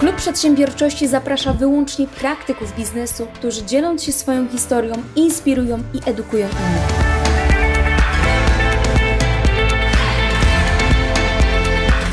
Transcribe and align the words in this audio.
Klub 0.00 0.16
Przedsiębiorczości 0.16 1.08
zaprasza 1.08 1.52
wyłącznie 1.52 2.06
praktyków 2.06 2.76
biznesu, 2.76 3.26
którzy 3.34 3.64
dzieląc 3.64 4.04
się 4.04 4.12
swoją 4.12 4.48
historią, 4.48 4.92
inspirują 5.16 5.78
i 5.94 6.10
edukują 6.10 6.46
innych. 6.48 7.10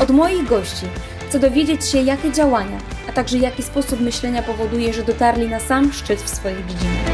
Od 0.00 0.10
moich 0.10 0.48
gości 0.48 0.86
chcę 1.28 1.38
dowiedzieć 1.38 1.84
się, 1.84 1.98
jakie 2.02 2.32
działania, 2.32 2.78
a 3.08 3.12
także 3.12 3.38
jaki 3.38 3.62
sposób 3.62 4.00
myślenia 4.00 4.42
powoduje, 4.42 4.92
że 4.92 5.02
dotarli 5.02 5.48
na 5.48 5.60
sam 5.60 5.92
szczyt 5.92 6.22
w 6.22 6.28
swojej 6.28 6.64
dziedzinie. 6.66 7.04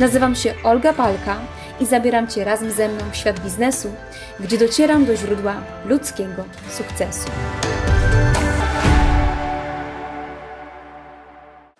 Nazywam 0.00 0.34
się 0.34 0.54
Olga 0.64 0.92
Palka 0.92 1.36
i 1.80 1.86
zabieram 1.86 2.28
Cię 2.28 2.44
razem 2.44 2.70
ze 2.70 2.88
mną 2.88 3.04
w 3.12 3.16
świat 3.16 3.40
biznesu, 3.40 3.94
gdzie 4.40 4.58
docieram 4.58 5.04
do 5.04 5.16
źródła 5.16 5.54
ludzkiego 5.84 6.44
sukcesu. 6.70 7.30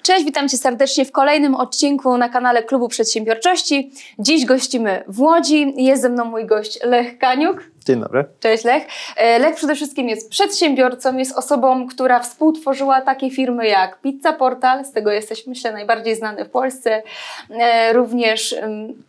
Cześć, 0.04 0.24
witam 0.24 0.48
Cię 0.48 0.56
serdecznie 0.56 1.04
w 1.04 1.12
kolejnym 1.12 1.54
odcinku 1.54 2.16
na 2.16 2.28
kanale 2.28 2.62
Klubu 2.62 2.88
Przedsiębiorczości. 2.88 3.92
Dziś 4.18 4.46
gościmy 4.46 5.04
w 5.08 5.20
Łodzi. 5.20 5.74
Jest 5.76 6.02
ze 6.02 6.08
mną 6.08 6.24
mój 6.24 6.46
gość 6.46 6.78
Lech 6.82 7.18
Kaniuk. 7.18 7.64
Dzień 7.86 8.00
dobry. 8.00 8.24
Cześć 8.40 8.64
Lech. 8.64 8.86
E, 9.16 9.38
Lech 9.38 9.54
przede 9.54 9.74
wszystkim 9.74 10.08
jest 10.08 10.30
przedsiębiorcą, 10.30 11.16
jest 11.16 11.38
osobą, 11.38 11.86
która 11.88 12.20
współtworzyła 12.20 13.00
takie 13.00 13.30
firmy 13.30 13.66
jak 13.66 14.00
Pizza 14.00 14.32
Portal, 14.32 14.84
z 14.84 14.92
tego 14.92 15.10
jesteś 15.10 15.46
myślę 15.46 15.72
najbardziej 15.72 16.16
znany 16.16 16.44
w 16.44 16.50
Polsce. 16.50 17.02
E, 17.50 17.92
również 17.92 18.54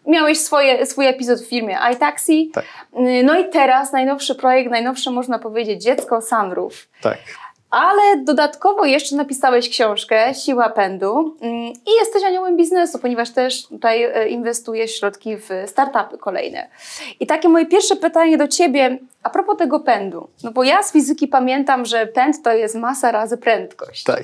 miałeś 0.07 0.39
swoje, 0.39 0.85
swój 0.85 1.07
epizod 1.07 1.41
w 1.41 1.49
filmie 1.49 1.77
iTaxi. 1.93 2.51
Tak. 2.53 2.65
E, 2.93 3.23
no 3.23 3.39
i 3.39 3.49
teraz 3.49 3.91
najnowszy 3.91 4.35
projekt, 4.35 4.71
najnowsze 4.71 5.11
można 5.11 5.39
powiedzieć 5.39 5.83
dziecko 5.83 6.21
Sunroof. 6.21 6.87
Tak. 7.01 7.17
Ale 7.75 8.17
dodatkowo 8.23 8.85
jeszcze 8.85 9.15
napisałeś 9.15 9.69
książkę 9.69 10.33
Siła 10.33 10.69
Pędu 10.69 11.37
mm, 11.41 11.73
i 11.73 11.91
jesteś 11.99 12.23
aniołem 12.23 12.57
biznesu, 12.57 12.99
ponieważ 12.99 13.29
też 13.29 13.67
tutaj 13.67 14.03
e, 14.03 14.29
inwestujesz 14.29 14.95
środki 14.95 15.37
w 15.37 15.49
startupy 15.67 16.17
kolejne. 16.17 16.67
I 17.19 17.27
takie 17.27 17.49
moje 17.49 17.65
pierwsze 17.65 17.95
pytanie 17.95 18.37
do 18.37 18.47
Ciebie 18.47 18.99
a 19.23 19.29
propos 19.29 19.57
tego 19.57 19.79
pędu. 19.79 20.27
No 20.43 20.51
bo 20.51 20.63
ja 20.63 20.83
z 20.83 20.91
fizyki 20.91 21.27
pamiętam, 21.27 21.85
że 21.85 22.07
pęd 22.07 22.43
to 22.43 22.53
jest 22.53 22.75
masa 22.75 23.11
razy 23.11 23.37
prędkość. 23.37 24.03
Tak. 24.03 24.23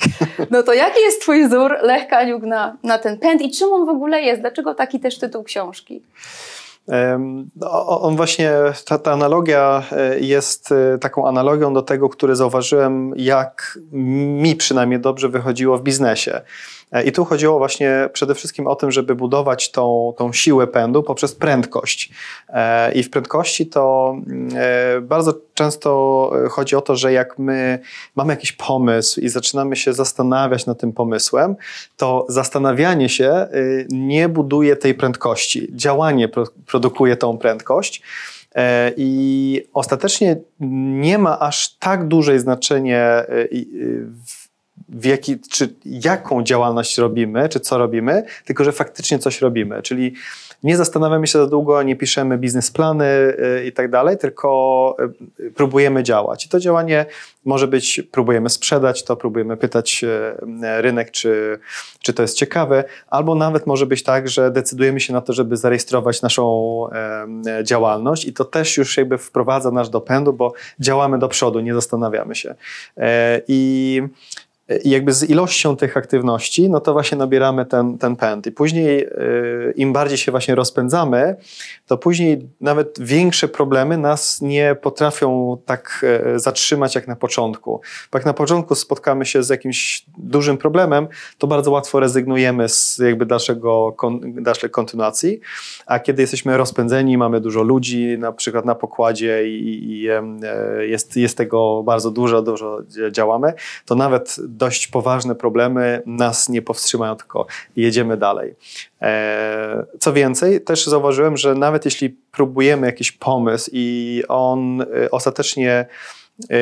No 0.51 0.63
to 0.63 0.73
jaki 0.73 1.01
jest 1.01 1.21
Twój 1.21 1.47
wzór, 1.47 1.77
Lech 1.81 2.07
Kaniuk, 2.07 2.43
na, 2.43 2.77
na 2.83 2.97
ten 2.97 3.19
pęd 3.19 3.41
i 3.41 3.51
czym 3.51 3.73
on 3.73 3.85
w 3.85 3.89
ogóle 3.89 4.21
jest? 4.21 4.41
Dlaczego 4.41 4.75
taki 4.75 4.99
też 4.99 5.19
tytuł 5.19 5.43
książki? 5.43 6.01
No, 7.55 8.01
on 8.01 8.15
właśnie, 8.15 8.51
ta, 8.85 8.97
ta, 8.97 9.11
analogia 9.11 9.83
e, 9.91 10.19
jest 10.19 10.71
e, 10.71 10.97
taką 10.97 11.27
analogią 11.27 11.73
do 11.73 11.81
tego, 11.81 12.09
który 12.09 12.35
zauważyłem, 12.35 13.13
jak 13.15 13.79
mi 13.91 14.55
przynajmniej 14.55 14.99
dobrze 14.99 15.29
wychodziło 15.29 15.77
w 15.77 15.83
biznesie. 15.83 16.41
E, 16.91 17.03
I 17.03 17.11
tu 17.11 17.25
chodziło 17.25 17.57
właśnie 17.57 18.09
przede 18.13 18.35
wszystkim 18.35 18.67
o 18.67 18.75
tym, 18.75 18.91
żeby 18.91 19.15
budować 19.15 19.71
tą, 19.71 20.13
tą 20.17 20.33
siłę 20.33 20.67
pędu 20.67 21.03
poprzez 21.03 21.35
prędkość. 21.35 22.11
E, 22.49 22.91
I 22.91 23.03
w 23.03 23.09
prędkości 23.09 23.67
to 23.67 24.15
mm, 24.27 24.49
e, 24.55 25.01
bardzo 25.01 25.33
często 25.53 26.31
chodzi 26.49 26.75
o 26.75 26.81
to, 26.81 26.95
że 26.95 27.13
jak 27.13 27.39
my 27.39 27.79
mamy 28.15 28.33
jakiś 28.33 28.51
pomysł 28.51 29.21
i 29.21 29.29
zaczynamy 29.29 29.75
się 29.75 29.93
zastanawiać 29.93 30.65
nad 30.65 30.79
tym 30.79 30.93
pomysłem, 30.93 31.55
to 31.97 32.25
zastanawianie 32.29 33.09
się 33.09 33.47
y, 33.53 33.87
nie 33.89 34.29
buduje 34.29 34.75
tej 34.75 34.93
prędkości. 34.93 35.67
Działanie 35.75 36.29
produkuje 36.65 37.17
tą 37.17 37.37
prędkość. 37.37 38.01
I 38.97 39.63
ostatecznie 39.73 40.37
nie 40.59 41.17
ma 41.17 41.39
aż 41.39 41.75
tak 41.77 42.07
duże 42.07 42.39
znaczenie 42.39 43.25
w 44.91 45.05
jaki, 45.05 45.39
czy 45.39 45.73
jaką 45.85 46.43
działalność 46.43 46.97
robimy, 46.97 47.49
czy 47.49 47.59
co 47.59 47.77
robimy, 47.77 48.23
tylko 48.45 48.63
że 48.63 48.71
faktycznie 48.71 49.19
coś 49.19 49.41
robimy. 49.41 49.81
Czyli 49.81 50.13
nie 50.63 50.77
zastanawiamy 50.77 51.27
się 51.27 51.39
za 51.39 51.47
długo, 51.47 51.83
nie 51.83 51.95
piszemy 51.95 52.37
biznesplany 52.37 53.05
y, 53.05 53.65
i 53.65 53.71
tak 53.71 53.91
dalej, 53.91 54.17
tylko 54.17 54.95
y, 55.39 55.51
próbujemy 55.51 56.03
działać. 56.03 56.45
I 56.45 56.49
to 56.49 56.59
działanie 56.59 57.05
może 57.45 57.67
być, 57.67 58.01
próbujemy 58.11 58.49
sprzedać 58.49 59.03
to, 59.03 59.15
próbujemy 59.15 59.57
pytać 59.57 60.03
y, 60.03 60.81
rynek, 60.81 61.11
czy, 61.11 61.59
czy 61.99 62.13
to 62.13 62.21
jest 62.21 62.37
ciekawe, 62.37 62.83
albo 63.07 63.35
nawet 63.35 63.67
może 63.67 63.85
być 63.85 64.03
tak, 64.03 64.29
że 64.29 64.51
decydujemy 64.51 64.99
się 64.99 65.13
na 65.13 65.21
to, 65.21 65.33
żeby 65.33 65.57
zarejestrować 65.57 66.21
naszą 66.21 66.41
działalność 67.63 68.25
i 68.25 68.33
to 68.33 68.45
też 68.45 68.77
już 68.77 68.97
jakby 68.97 69.17
wprowadza 69.17 69.71
nasz 69.71 69.89
do 69.89 70.01
pędu, 70.01 70.33
bo 70.33 70.53
działamy 70.79 71.19
do 71.19 71.27
przodu, 71.27 71.59
nie 71.59 71.73
zastanawiamy 71.73 72.35
się. 72.35 72.55
E, 72.97 73.41
I 73.47 74.01
i 74.83 74.89
jakby 74.89 75.13
z 75.13 75.29
ilością 75.29 75.75
tych 75.75 75.97
aktywności, 75.97 76.69
no 76.69 76.79
to 76.79 76.93
właśnie 76.93 77.17
nabieramy 77.17 77.65
ten, 77.65 77.97
ten 77.97 78.15
pęd. 78.15 78.47
I 78.47 78.51
później, 78.51 79.05
y, 79.05 79.73
im 79.75 79.93
bardziej 79.93 80.17
się 80.17 80.31
właśnie 80.31 80.55
rozpędzamy, 80.55 81.35
to 81.87 81.97
później 81.97 82.49
nawet 82.61 82.99
większe 82.99 83.47
problemy 83.47 83.97
nas 83.97 84.41
nie 84.41 84.75
potrafią 84.81 85.57
tak 85.65 86.05
e, 86.35 86.39
zatrzymać 86.39 86.95
jak 86.95 87.07
na 87.07 87.15
początku. 87.15 87.81
Bo 88.11 88.17
jak 88.17 88.25
na 88.25 88.33
początku 88.33 88.75
spotkamy 88.75 89.25
się 89.25 89.43
z 89.43 89.49
jakimś 89.49 90.05
dużym 90.17 90.57
problemem, 90.57 91.07
to 91.37 91.47
bardzo 91.47 91.71
łatwo 91.71 91.99
rezygnujemy 91.99 92.69
z 92.69 92.97
jakby 92.97 93.25
dalszego, 93.25 93.95
dalszej 94.23 94.69
kontynuacji. 94.69 95.39
A 95.85 95.99
kiedy 95.99 96.21
jesteśmy 96.21 96.57
rozpędzeni, 96.57 97.17
mamy 97.17 97.41
dużo 97.41 97.63
ludzi, 97.63 98.17
na 98.19 98.31
przykład 98.31 98.65
na 98.65 98.75
pokładzie 98.75 99.49
i, 99.49 99.91
i 99.91 100.09
e, 100.09 100.23
jest, 100.87 101.17
jest 101.17 101.37
tego 101.37 101.83
bardzo 101.83 102.11
dużo, 102.11 102.41
dużo 102.41 102.79
działamy, 103.11 103.53
to 103.85 103.95
nawet 103.95 104.35
dość 104.61 104.87
poważne 104.87 105.35
problemy 105.35 106.01
nas 106.05 106.49
nie 106.49 106.61
powstrzymają, 106.61 107.15
tylko 107.15 107.45
jedziemy 107.75 108.17
dalej. 108.17 108.55
E, 109.01 109.85
co 109.99 110.13
więcej, 110.13 110.61
też 110.61 110.85
zauważyłem, 110.85 111.37
że 111.37 111.55
nawet 111.55 111.85
jeśli 111.85 112.09
próbujemy 112.09 112.87
jakiś 112.87 113.11
pomysł 113.11 113.69
i 113.73 114.23
on 114.27 114.81
e, 114.81 114.85
ostatecznie 115.11 115.85
e, 116.49 116.55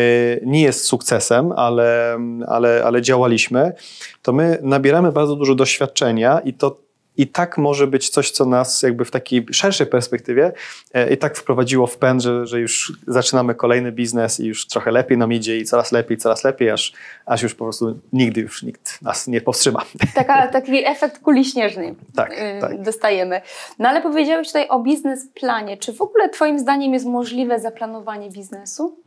nie 0.46 0.62
jest 0.62 0.86
sukcesem, 0.86 1.52
ale, 1.52 2.18
ale, 2.48 2.84
ale 2.86 3.02
działaliśmy, 3.02 3.74
to 4.22 4.34
my 4.34 4.58
nabieramy 4.62 5.12
bardzo 5.12 5.36
dużo 5.36 5.56
doświadczenia 5.56 6.40
i 6.40 6.54
to 6.54 6.89
i 7.20 7.28
tak 7.28 7.58
może 7.58 7.88
być 7.88 8.10
coś, 8.10 8.32
co 8.32 8.46
nas 8.46 8.82
jakby 8.82 9.06
w 9.06 9.12
takiej 9.12 9.46
szerszej 9.52 9.88
perspektywie 9.88 10.52
e, 10.94 11.14
i 11.14 11.18
tak 11.18 11.38
wprowadziło 11.38 11.88
w 11.88 11.98
pęd, 11.98 12.22
że, 12.22 12.48
że 12.48 12.60
już 12.60 12.94
zaczynamy 13.08 13.56
kolejny 13.56 13.92
biznes 13.92 14.40
i 14.40 14.46
już 14.46 14.68
trochę 14.68 14.92
lepiej 14.92 15.18
nam 15.18 15.34
idzie 15.34 15.58
i 15.58 15.66
coraz 15.66 15.92
lepiej, 15.92 16.18
coraz 16.18 16.44
lepiej, 16.44 16.70
aż, 16.70 16.94
aż 17.26 17.42
już 17.42 17.56
po 17.56 17.66
prostu 17.66 18.00
nigdy 18.14 18.42
już 18.42 18.64
nikt 18.64 19.02
nas 19.02 19.28
nie 19.28 19.42
powstrzyma. 19.42 19.86
Taka, 20.16 20.48
taki 20.48 20.86
efekt 20.86 21.20
kuli 21.20 21.46
śnieżnej 21.46 21.96
tak, 22.16 22.34
y, 22.34 22.62
tak. 22.62 22.82
dostajemy. 22.82 23.42
No 23.80 23.90
ale 23.90 24.02
powiedziałeś 24.02 24.48
tutaj 24.48 24.68
o 24.70 24.80
biznesplanie. 24.80 25.78
Czy 25.78 25.94
w 25.94 26.02
ogóle 26.02 26.30
twoim 26.30 26.60
zdaniem 26.60 26.94
jest 26.94 27.06
możliwe 27.06 27.60
zaplanowanie 27.60 28.30
biznesu? 28.30 28.98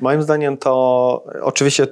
Moim 0.00 0.22
zdaniem 0.22 0.56
to 0.56 1.24
oczywiście 1.42 1.86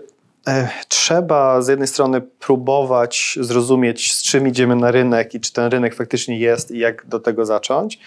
trzeba 0.89 1.63
z 1.63 1.69
jednej 1.69 1.89
strony 1.89 2.21
próbować 2.21 3.39
zrozumieć, 3.41 4.15
z 4.15 4.23
czym 4.23 4.49
idziemy 4.49 4.77
na 4.77 4.91
rynek 4.91 5.35
i 5.35 5.41
czy 5.41 5.53
ten 5.53 5.71
rynek 5.71 5.95
faktycznie 5.95 6.39
jest 6.39 6.71
i 6.71 6.79
jak 6.79 7.07
do 7.07 7.21
tego 7.21 7.47
zacząć, 7.47 7.99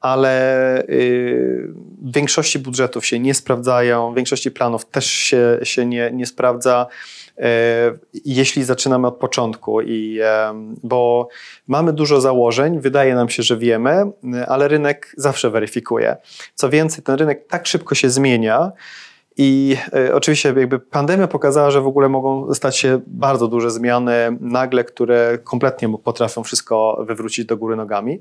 ale 0.00 0.78
y, 0.82 1.68
w 2.02 2.14
większości 2.14 2.58
budżetów 2.58 3.06
się 3.06 3.18
nie 3.18 3.34
sprawdzają, 3.34 4.14
większości 4.14 4.50
planów 4.50 4.84
też 4.84 5.06
się, 5.06 5.58
się 5.62 5.86
nie, 5.86 6.10
nie 6.12 6.26
sprawdza 6.26 6.86
e, 7.38 7.48
jeśli 8.24 8.64
zaczynamy 8.64 9.06
od 9.06 9.16
początku, 9.16 9.80
i, 9.80 10.20
bo 10.82 11.28
mamy 11.66 11.92
dużo 11.92 12.20
założeń, 12.20 12.80
wydaje 12.80 13.14
nam 13.14 13.28
się, 13.28 13.42
że 13.42 13.56
wiemy, 13.56 14.02
ale 14.48 14.68
rynek 14.68 15.14
zawsze 15.16 15.50
weryfikuje. 15.50 16.16
Co 16.54 16.70
więcej, 16.70 17.04
ten 17.04 17.14
rynek 17.14 17.46
tak 17.46 17.66
szybko 17.66 17.94
się 17.94 18.10
zmienia, 18.10 18.72
i 19.36 19.76
e, 19.92 20.14
oczywiście 20.14 20.54
jakby 20.56 20.78
pandemia 20.78 21.28
pokazała, 21.28 21.70
że 21.70 21.80
w 21.80 21.86
ogóle 21.86 22.08
mogą 22.08 22.54
stać 22.54 22.76
się 22.76 23.00
bardzo 23.06 23.48
duże 23.48 23.70
zmiany 23.70 24.12
nagle, 24.40 24.84
które 24.84 25.38
kompletnie 25.44 25.98
potrafią 25.98 26.42
wszystko 26.42 27.04
wywrócić 27.08 27.46
do 27.46 27.56
góry 27.56 27.76
nogami. 27.76 28.20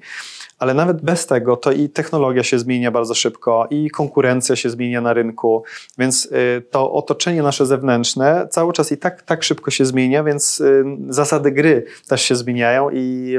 Ale 0.62 0.74
nawet 0.74 1.02
bez 1.02 1.28
tego 1.28 1.58
to 1.58 1.72
i 1.72 1.90
technologia 1.90 2.44
się 2.44 2.60
zmienia 2.60 2.92
bardzo 2.92 3.16
szybko, 3.16 3.68
i 3.70 3.90
konkurencja 3.90 4.56
się 4.56 4.70
zmienia 4.70 5.02
na 5.02 5.14
rynku, 5.14 5.64
więc 5.98 6.30
e, 6.32 6.62
to 6.62 6.92
otoczenie 6.92 7.42
nasze 7.42 7.66
zewnętrzne 7.66 8.48
cały 8.52 8.74
czas 8.74 8.92
i 8.92 8.98
tak, 8.98 9.22
tak 9.22 9.44
szybko 9.44 9.72
się 9.72 9.86
zmienia, 9.86 10.24
więc 10.24 10.62
e, 10.62 10.84
zasady 11.10 11.52
gry 11.52 11.86
też 12.08 12.22
się 12.22 12.36
zmieniają 12.36 12.90
i 12.94 13.36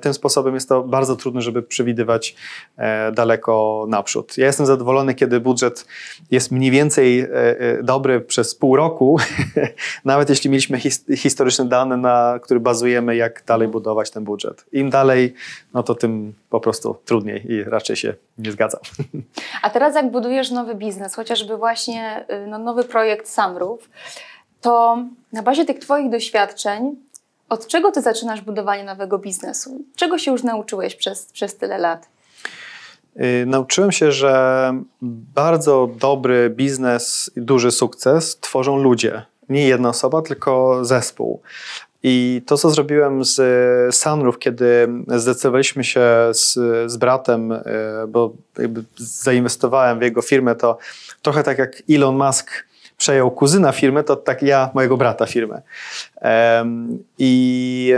tym 0.00 0.14
sposobem 0.14 0.54
jest 0.54 0.68
to 0.68 0.82
bardzo 0.82 1.16
trudne, 1.16 1.42
żeby 1.42 1.62
przewidywać 1.62 2.36
daleko 3.12 3.86
naprzód. 3.88 4.38
Ja 4.38 4.46
jestem 4.46 4.66
zadowolony, 4.66 5.14
kiedy 5.14 5.40
budżet 5.40 5.86
jest 6.30 6.52
mniej 6.52 6.70
więcej 6.70 7.20
e, 7.20 7.30
e, 7.32 7.82
dobry 7.82 8.20
przez 8.20 8.54
pół 8.54 8.76
roku, 8.76 9.18
nawet 10.04 10.28
jeśli 10.28 10.50
mieliśmy 10.50 10.80
his, 10.80 11.04
historyczne 11.16 11.64
dane, 11.64 11.96
na 11.96 12.38
których 12.42 12.62
bazujemy, 12.62 13.16
jak 13.16 13.42
dalej 13.46 13.68
budować 13.68 14.10
ten 14.10 14.24
budżet. 14.24 14.64
Im 14.72 14.90
dalej, 14.90 15.34
no 15.74 15.82
to 15.82 15.94
tym 15.94 16.34
po 16.50 16.60
prostu 16.66 16.96
trudniej 17.04 17.52
i 17.52 17.64
raczej 17.64 17.96
się 17.96 18.14
nie 18.38 18.52
zgadzam. 18.52 18.80
A 19.62 19.70
teraz 19.70 19.94
jak 19.94 20.10
budujesz 20.10 20.50
nowy 20.50 20.74
biznes, 20.74 21.14
chociażby 21.14 21.56
właśnie 21.56 22.24
y, 22.30 22.46
no, 22.46 22.58
nowy 22.58 22.84
projekt 22.84 23.28
Samrów, 23.28 23.90
to 24.60 24.98
na 25.32 25.42
bazie 25.42 25.64
tych 25.64 25.78
Twoich 25.78 26.10
doświadczeń, 26.10 26.96
od 27.48 27.66
czego 27.66 27.92
Ty 27.92 28.02
zaczynasz 28.02 28.40
budowanie 28.40 28.84
nowego 28.84 29.18
biznesu? 29.18 29.84
Czego 29.96 30.18
się 30.18 30.30
już 30.30 30.42
nauczyłeś 30.42 30.94
przez, 30.94 31.32
przez 31.32 31.56
tyle 31.56 31.78
lat? 31.78 32.08
Y, 33.16 33.46
nauczyłem 33.46 33.92
się, 33.92 34.12
że 34.12 34.72
bardzo 35.02 35.88
dobry 35.98 36.50
biznes 36.50 37.30
i 37.36 37.40
duży 37.40 37.70
sukces 37.70 38.40
tworzą 38.40 38.78
ludzie. 38.78 39.22
Nie 39.48 39.68
jedna 39.68 39.88
osoba, 39.88 40.22
tylko 40.22 40.84
zespół. 40.84 41.40
I 42.08 42.42
to, 42.46 42.56
co 42.56 42.70
zrobiłem 42.70 43.24
z 43.24 43.36
Sunroof, 43.96 44.38
kiedy 44.38 44.88
zdecydowaliśmy 45.08 45.84
się 45.84 46.00
z, 46.32 46.54
z 46.90 46.96
bratem, 46.96 47.52
y, 47.52 47.62
bo 48.08 48.32
zainwestowałem 48.96 49.98
w 49.98 50.02
jego 50.02 50.22
firmę, 50.22 50.54
to 50.54 50.78
trochę 51.22 51.42
tak 51.42 51.58
jak 51.58 51.82
Elon 51.90 52.16
Musk 52.16 52.50
przejął 52.96 53.30
kuzyna 53.30 53.72
firmy, 53.72 54.04
to 54.04 54.16
tak 54.16 54.42
ja 54.42 54.70
mojego 54.74 54.96
brata 54.96 55.26
firmę. 55.26 55.62
I 57.18 57.94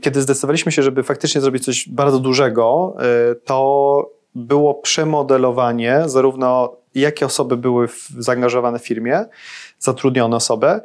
kiedy 0.00 0.22
zdecydowaliśmy 0.22 0.72
się, 0.72 0.82
żeby 0.82 1.02
faktycznie 1.02 1.40
zrobić 1.40 1.64
coś 1.64 1.88
bardzo 1.88 2.18
dużego, 2.18 2.96
y, 3.32 3.34
to 3.34 4.10
było 4.34 4.74
przemodelowanie 4.74 6.02
zarówno 6.06 6.76
jakie 6.94 7.26
osoby 7.26 7.56
były 7.56 7.88
zaangażowane 8.18 8.78
w 8.78 8.86
firmie, 8.86 9.24
zatrudnione 9.78 10.36
osoby, 10.36 10.80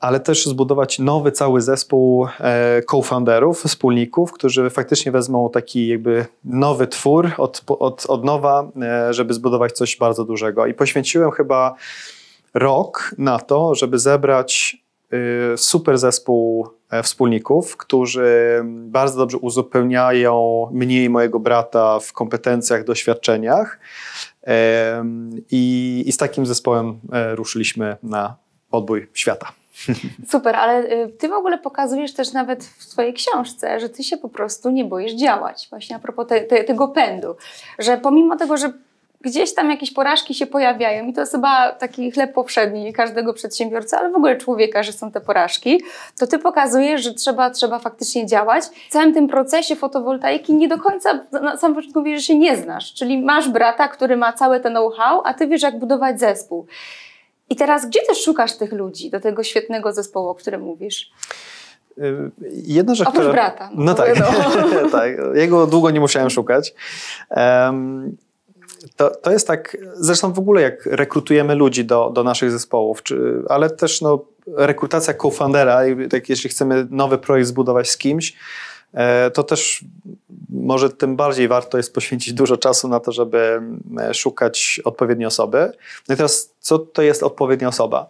ale 0.00 0.20
też 0.20 0.46
zbudować 0.46 0.98
nowy 0.98 1.32
cały 1.32 1.60
zespół 1.60 2.26
e, 2.40 2.82
co-founderów, 2.90 3.62
wspólników, 3.62 4.32
którzy 4.32 4.70
faktycznie 4.70 5.12
wezmą 5.12 5.50
taki 5.50 5.88
jakby 5.88 6.26
nowy 6.44 6.86
twór 6.86 7.30
od, 7.38 7.62
od, 7.68 8.06
od 8.08 8.24
nowa, 8.24 8.70
e, 8.82 9.14
żeby 9.14 9.34
zbudować 9.34 9.72
coś 9.72 9.96
bardzo 9.96 10.24
dużego. 10.24 10.66
I 10.66 10.74
poświęciłem 10.74 11.30
chyba 11.30 11.74
rok 12.54 13.14
na 13.18 13.38
to, 13.38 13.74
żeby 13.74 13.98
zebrać 13.98 14.76
y, 15.54 15.56
super 15.56 15.98
zespół 15.98 16.68
e, 16.90 17.02
wspólników, 17.02 17.76
którzy 17.76 18.60
bardzo 18.64 19.18
dobrze 19.18 19.38
uzupełniają 19.38 20.66
mnie 20.72 21.04
i 21.04 21.08
mojego 21.08 21.40
brata 21.40 22.00
w 22.00 22.12
kompetencjach, 22.12 22.84
doświadczeniach. 22.84 23.78
I, 25.50 26.04
i 26.06 26.12
z 26.12 26.16
takim 26.16 26.46
zespołem 26.46 27.00
ruszyliśmy 27.34 27.96
na 28.02 28.36
podbój 28.70 29.08
świata. 29.14 29.52
Super, 30.32 30.56
ale 30.56 30.84
y, 30.84 31.08
ty 31.18 31.28
w 31.28 31.32
ogóle 31.32 31.58
pokazujesz 31.58 32.12
też 32.12 32.32
nawet 32.32 32.64
w 32.64 32.84
swojej 32.84 33.14
książce, 33.14 33.80
że 33.80 33.88
ty 33.88 34.04
się 34.04 34.16
po 34.16 34.28
prostu 34.28 34.70
nie 34.70 34.84
boisz 34.84 35.12
działać. 35.12 35.66
Właśnie 35.70 35.96
a 35.96 35.98
propos 35.98 36.26
te, 36.26 36.40
te, 36.40 36.64
tego 36.64 36.88
pędu, 36.88 37.36
że 37.78 37.96
pomimo 37.96 38.36
tego, 38.36 38.56
że 38.56 38.72
gdzieś 39.20 39.54
tam 39.54 39.70
jakieś 39.70 39.90
porażki 39.90 40.34
się 40.34 40.46
pojawiają 40.46 41.06
i 41.06 41.12
to 41.12 41.20
jest 41.20 41.32
chyba 41.32 41.72
taki 41.72 42.10
chleb 42.12 42.32
powszedni 42.32 42.92
każdego 42.92 43.34
przedsiębiorcy, 43.34 43.96
ale 43.96 44.10
w 44.10 44.16
ogóle 44.16 44.36
człowieka, 44.36 44.82
że 44.82 44.92
są 44.92 45.12
te 45.12 45.20
porażki, 45.20 45.82
to 46.18 46.26
ty 46.26 46.38
pokazujesz, 46.38 47.02
że 47.02 47.14
trzeba, 47.14 47.50
trzeba 47.50 47.78
faktycznie 47.78 48.26
działać. 48.26 48.64
W 48.64 48.92
całym 48.92 49.14
tym 49.14 49.28
procesie 49.28 49.76
fotowoltaiki 49.76 50.54
nie 50.54 50.68
do 50.68 50.78
końca 50.78 51.20
na 51.32 51.56
samym 51.56 51.74
początku 51.74 52.00
mówisz, 52.00 52.20
że 52.20 52.26
się 52.26 52.38
nie 52.38 52.56
znasz, 52.56 52.94
czyli 52.94 53.22
masz 53.22 53.48
brata, 53.48 53.88
który 53.88 54.16
ma 54.16 54.32
całe 54.32 54.60
te 54.60 54.70
know-how, 54.70 55.22
a 55.24 55.34
ty 55.34 55.46
wiesz 55.46 55.62
jak 55.62 55.78
budować 55.78 56.20
zespół. 56.20 56.66
I 57.50 57.56
teraz 57.56 57.86
gdzie 57.86 58.00
też 58.06 58.22
szukasz 58.24 58.56
tych 58.56 58.72
ludzi 58.72 59.10
do 59.10 59.20
tego 59.20 59.42
świetnego 59.42 59.92
zespołu, 59.92 60.28
o 60.28 60.34
którym 60.34 60.62
mówisz? 60.62 61.10
Y, 61.98 62.30
jedna 62.52 62.94
rzecz, 62.94 63.08
Oprócz 63.08 63.22
która... 63.22 63.32
brata. 63.32 63.70
No, 63.74 63.84
no 63.84 63.94
tak. 63.94 64.14
tak. 64.92 65.12
Jego 65.34 65.66
długo 65.66 65.90
nie 65.90 66.00
musiałem 66.00 66.30
szukać. 66.30 66.74
Um, 67.30 68.16
to, 68.96 69.10
to 69.10 69.30
jest 69.30 69.46
tak, 69.46 69.76
zresztą 69.94 70.32
w 70.32 70.38
ogóle 70.38 70.62
jak 70.62 70.86
rekrutujemy 70.86 71.54
ludzi 71.54 71.84
do, 71.84 72.10
do 72.14 72.24
naszych 72.24 72.50
zespołów, 72.50 73.02
czy, 73.02 73.42
ale 73.48 73.70
też 73.70 74.00
no, 74.00 74.24
rekrutacja 74.56 75.14
co-foundera, 75.14 75.80
tak, 76.10 76.28
jeśli 76.28 76.50
chcemy 76.50 76.86
nowy 76.90 77.18
projekt 77.18 77.48
zbudować 77.48 77.90
z 77.90 77.96
kimś, 77.96 78.36
to 79.34 79.42
też 79.42 79.84
może 80.50 80.90
tym 80.90 81.16
bardziej 81.16 81.48
warto 81.48 81.76
jest 81.76 81.94
poświęcić 81.94 82.34
dużo 82.34 82.56
czasu 82.56 82.88
na 82.88 83.00
to, 83.00 83.12
żeby 83.12 83.60
e, 84.00 84.14
szukać 84.14 84.80
odpowiedniej 84.84 85.26
osoby. 85.26 85.72
No 86.08 86.14
i 86.14 86.16
teraz, 86.16 86.54
co 86.60 86.78
to 86.78 87.02
jest 87.02 87.22
odpowiednia 87.22 87.68
osoba? 87.68 88.06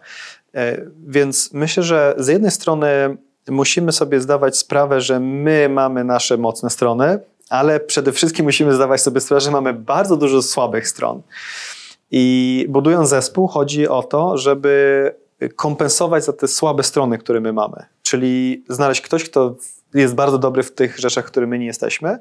E, 0.55 0.81
więc 1.07 1.53
myślę, 1.53 1.83
że 1.83 2.15
z 2.17 2.27
jednej 2.27 2.51
strony 2.51 3.17
musimy 3.49 3.91
sobie 3.91 4.21
zdawać 4.21 4.57
sprawę, 4.57 5.01
że 5.01 5.19
my 5.19 5.69
mamy 5.69 6.03
nasze 6.03 6.37
mocne 6.37 6.69
strony, 6.69 7.19
ale 7.49 7.79
przede 7.79 8.11
wszystkim 8.11 8.45
musimy 8.45 8.75
zdawać 8.75 9.01
sobie 9.01 9.21
sprawę, 9.21 9.41
że 9.41 9.51
mamy 9.51 9.73
bardzo 9.73 10.17
dużo 10.17 10.41
słabych 10.41 10.87
stron. 10.87 11.21
I 12.11 12.65
budując 12.69 13.09
zespół, 13.09 13.47
chodzi 13.47 13.87
o 13.87 14.03
to, 14.03 14.37
żeby 14.37 15.15
kompensować 15.55 16.25
za 16.25 16.33
te 16.33 16.47
słabe 16.47 16.83
strony, 16.83 17.17
które 17.17 17.39
my 17.39 17.53
mamy. 17.53 17.85
Czyli 18.09 18.63
znaleźć 18.69 19.01
ktoś, 19.01 19.23
kto 19.23 19.55
jest 19.93 20.15
bardzo 20.15 20.37
dobry 20.37 20.63
w 20.63 20.71
tych 20.71 20.99
rzeczach, 20.99 21.25
które 21.25 21.47
my 21.47 21.59
nie 21.59 21.65
jesteśmy, 21.65 22.19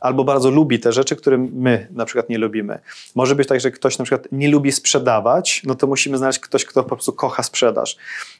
albo 0.00 0.24
bardzo 0.24 0.50
lubi 0.50 0.80
te 0.80 0.92
rzeczy, 0.92 1.16
które 1.16 1.38
my 1.38 1.88
na 1.90 2.04
przykład 2.04 2.28
nie 2.28 2.38
lubimy. 2.38 2.78
Może 3.14 3.34
być 3.34 3.48
tak, 3.48 3.60
że 3.60 3.70
ktoś 3.70 3.98
na 3.98 4.04
przykład 4.04 4.28
nie 4.32 4.50
lubi 4.50 4.72
sprzedawać, 4.72 5.62
no 5.64 5.74
to 5.74 5.86
musimy 5.86 6.18
znaleźć 6.18 6.38
ktoś, 6.38 6.64
kto 6.64 6.82
po 6.82 6.88
prostu 6.88 7.12
kocha 7.12 7.42
sprzedaż. 7.42 7.96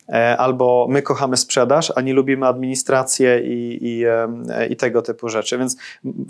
E, 0.09 0.37
albo 0.37 0.87
my 0.91 1.03
kochamy 1.03 1.37
sprzedaż, 1.37 1.93
a 1.97 2.01
nie 2.01 2.15
lubimy 2.15 2.47
administrację 2.47 3.41
i, 3.45 3.79
i, 3.83 4.05
i 4.71 4.77
tego 4.77 5.03
typu 5.03 5.29
rzeczy. 5.29 5.59
Więc 5.59 5.77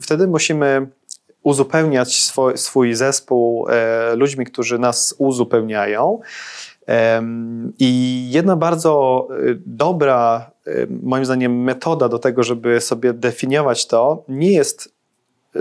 wtedy 0.00 0.26
musimy 0.26 0.86
uzupełniać 1.42 2.22
swój, 2.22 2.58
swój 2.58 2.94
zespół 2.94 3.68
e, 3.70 4.16
ludźmi, 4.16 4.46
którzy 4.46 4.78
nas 4.78 5.14
uzupełniają. 5.18 6.20
I 7.78 8.26
jedna 8.30 8.56
bardzo 8.56 9.28
e, 9.30 9.34
dobra, 9.66 10.50
moim 11.02 11.24
zdaniem, 11.24 11.62
metoda 11.62 12.08
do 12.08 12.18
tego, 12.18 12.42
żeby 12.42 12.80
sobie 12.80 13.12
definiować 13.12 13.86
to, 13.86 14.24
nie 14.28 14.52
jest 14.52 14.97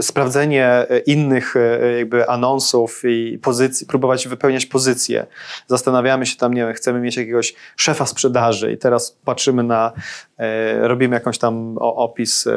sprawdzenie 0.01 0.65
e, 0.65 0.99
innych 0.99 1.55
e, 1.55 1.97
jakby 1.97 2.29
anonsów 2.29 3.01
i 3.05 3.39
pozycji, 3.41 3.87
próbować 3.87 4.27
wypełniać 4.27 4.65
pozycje. 4.65 5.27
Zastanawiamy 5.67 6.25
się 6.25 6.37
tam, 6.37 6.53
nie 6.53 6.65
wiem, 6.65 6.73
chcemy 6.73 6.99
mieć 6.99 7.17
jakiegoś 7.17 7.55
szefa 7.75 8.05
sprzedaży 8.05 8.71
i 8.71 8.77
teraz 8.77 9.17
patrzymy 9.25 9.63
na, 9.63 9.91
e, 10.37 10.87
robimy 10.87 11.15
jakąś 11.15 11.37
tam 11.37 11.77
opis 11.77 12.47
e, 12.47 12.53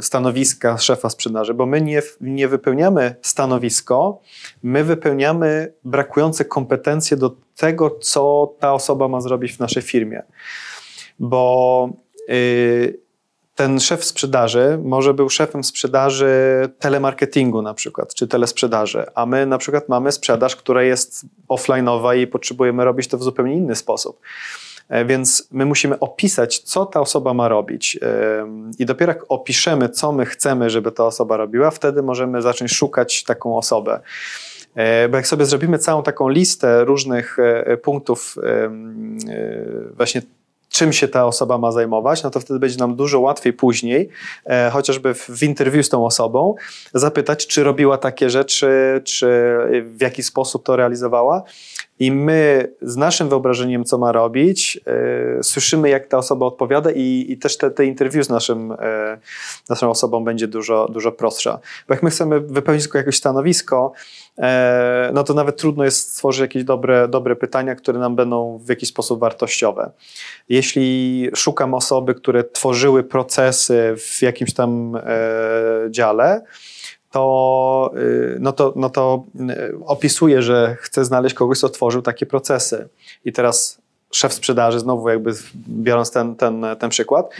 stanowiska 0.00 0.78
szefa 0.78 1.10
sprzedaży, 1.10 1.54
bo 1.54 1.66
my 1.66 1.80
nie, 1.80 2.02
nie 2.20 2.48
wypełniamy 2.48 3.14
stanowisko, 3.22 4.20
my 4.62 4.84
wypełniamy 4.84 5.72
brakujące 5.84 6.44
kompetencje 6.44 7.16
do 7.16 7.36
tego, 7.56 7.90
co 7.90 8.54
ta 8.60 8.72
osoba 8.74 9.08
ma 9.08 9.20
zrobić 9.20 9.52
w 9.52 9.58
naszej 9.58 9.82
firmie. 9.82 10.22
Bo 11.18 11.90
y, 12.30 13.05
ten 13.56 13.80
szef 13.80 14.04
sprzedaży 14.04 14.78
może 14.82 15.14
był 15.14 15.30
szefem 15.30 15.64
sprzedaży 15.64 16.28
telemarketingu 16.78 17.62
na 17.62 17.74
przykład, 17.74 18.14
czy 18.14 18.28
telesprzedaży, 18.28 19.06
a 19.14 19.26
my 19.26 19.46
na 19.46 19.58
przykład 19.58 19.88
mamy 19.88 20.12
sprzedaż, 20.12 20.56
która 20.56 20.82
jest 20.82 21.26
offline'owa 21.48 22.18
i 22.18 22.26
potrzebujemy 22.26 22.84
robić 22.84 23.08
to 23.08 23.18
w 23.18 23.22
zupełnie 23.22 23.54
inny 23.54 23.74
sposób. 23.74 24.20
E, 24.88 25.04
więc 25.04 25.48
my 25.50 25.64
musimy 25.64 25.98
opisać, 25.98 26.58
co 26.58 26.86
ta 26.86 27.00
osoba 27.00 27.34
ma 27.34 27.48
robić. 27.48 27.98
I 28.78 28.86
dopiero 28.86 29.12
jak 29.12 29.24
opiszemy, 29.28 29.88
co 29.88 30.12
my 30.12 30.26
chcemy, 30.26 30.70
żeby 30.70 30.92
ta 30.92 31.04
osoba 31.04 31.36
robiła, 31.36 31.70
wtedy 31.70 32.02
możemy 32.02 32.42
zacząć 32.42 32.72
szukać 32.72 33.24
taką 33.24 33.56
osobę. 33.56 34.00
E, 34.74 35.08
bo 35.08 35.16
jak 35.16 35.26
sobie 35.26 35.44
zrobimy 35.44 35.78
całą 35.78 36.02
taką 36.02 36.28
listę 36.28 36.84
różnych 36.84 37.38
e, 37.38 37.76
punktów, 37.76 38.36
właśnie 39.96 40.22
czym 40.76 40.92
się 40.92 41.08
ta 41.08 41.26
osoba 41.26 41.58
ma 41.58 41.72
zajmować, 41.72 42.22
no 42.22 42.30
to 42.30 42.40
wtedy 42.40 42.60
będzie 42.60 42.78
nam 42.78 42.96
dużo 42.96 43.20
łatwiej 43.20 43.52
później, 43.52 44.08
e, 44.44 44.70
chociażby 44.70 45.14
w, 45.14 45.28
w 45.28 45.42
interwiu 45.42 45.82
z 45.82 45.88
tą 45.88 46.04
osobą, 46.04 46.54
zapytać, 46.94 47.46
czy 47.46 47.64
robiła 47.64 47.98
takie 47.98 48.30
rzeczy, 48.30 49.00
czy 49.04 49.26
w 49.82 50.00
jaki 50.00 50.22
sposób 50.22 50.64
to 50.64 50.76
realizowała. 50.76 51.42
I 51.98 52.12
my 52.12 52.72
z 52.82 52.96
naszym 52.96 53.28
wyobrażeniem, 53.28 53.84
co 53.84 53.98
ma 53.98 54.12
robić, 54.12 54.80
e, 54.86 55.42
słyszymy, 55.42 55.88
jak 55.88 56.06
ta 56.06 56.18
osoba 56.18 56.46
odpowiada, 56.46 56.90
i, 56.90 57.26
i 57.28 57.38
też 57.38 57.56
te, 57.56 57.70
te 57.70 57.84
interview 57.84 58.26
z 58.26 58.28
naszym, 58.28 58.72
e, 58.72 59.18
naszą 59.68 59.90
osobą 59.90 60.24
będzie 60.24 60.48
dużo, 60.48 60.88
dużo 60.88 61.12
prostsza. 61.12 61.58
Bo 61.88 61.94
jak 61.94 62.02
my 62.02 62.10
chcemy 62.10 62.40
wypełnić 62.40 62.82
tylko 62.82 62.98
jakieś 62.98 63.16
stanowisko, 63.16 63.92
no 65.12 65.24
to 65.24 65.34
nawet 65.34 65.56
trudno 65.56 65.84
jest 65.84 66.12
stworzyć 66.12 66.40
jakieś 66.40 66.64
dobre, 66.64 67.08
dobre 67.08 67.36
pytania, 67.36 67.74
które 67.74 67.98
nam 67.98 68.16
będą 68.16 68.58
w 68.58 68.68
jakiś 68.68 68.88
sposób 68.88 69.20
wartościowe. 69.20 69.90
Jeśli 70.48 71.28
szukam 71.34 71.74
osoby, 71.74 72.14
które 72.14 72.44
tworzyły 72.44 73.04
procesy 73.04 73.94
w 73.98 74.22
jakimś 74.22 74.54
tam 74.54 74.96
e, 74.96 75.00
dziale, 75.90 76.42
to, 77.10 77.92
y, 77.96 78.36
no 78.40 78.52
to, 78.52 78.72
no 78.76 78.90
to 78.90 79.24
y, 79.50 79.74
opisuje, 79.86 80.42
że 80.42 80.76
chce 80.80 81.04
znaleźć 81.04 81.34
kogoś, 81.34 81.58
kto 81.58 81.68
tworzył 81.68 82.02
takie 82.02 82.26
procesy. 82.26 82.88
I 83.24 83.32
teraz 83.32 83.78
szef 84.16 84.32
sprzedaży, 84.34 84.78
znowu 84.78 85.08
jakby 85.08 85.32
biorąc 85.68 86.10
ten, 86.10 86.36
ten, 86.36 86.66
ten 86.78 86.90
przykład, 86.90 87.30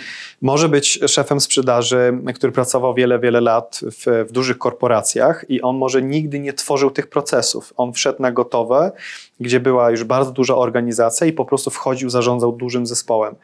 może 0.43 0.69
być 0.69 0.99
szefem 1.07 1.41
sprzedaży, 1.41 2.19
który 2.35 2.53
pracował 2.53 2.95
wiele, 2.95 3.19
wiele 3.19 3.41
lat 3.41 3.81
w, 3.83 4.27
w, 4.29 4.33
dużych 4.33 4.59
korporacjach 4.59 5.45
i 5.49 5.63
on 5.63 5.77
może 5.77 6.03
nigdy 6.03 6.39
nie 6.39 6.53
tworzył 6.53 6.91
tych 6.91 7.07
procesów. 7.07 7.73
On 7.77 7.93
wszedł 7.93 8.23
na 8.23 8.33
gotowe, 8.33 8.93
gdzie 9.41 9.61
była 9.61 9.91
już 9.91 10.05
bardzo 10.05 10.31
duża 10.31 10.57
organizacja 10.57 11.27
i 11.27 11.33
po 11.33 11.45
prostu 11.45 11.71
wchodził, 11.71 12.11
zarządzał 12.11 12.53
dużym 12.53 12.87
zespołem. 12.87 13.35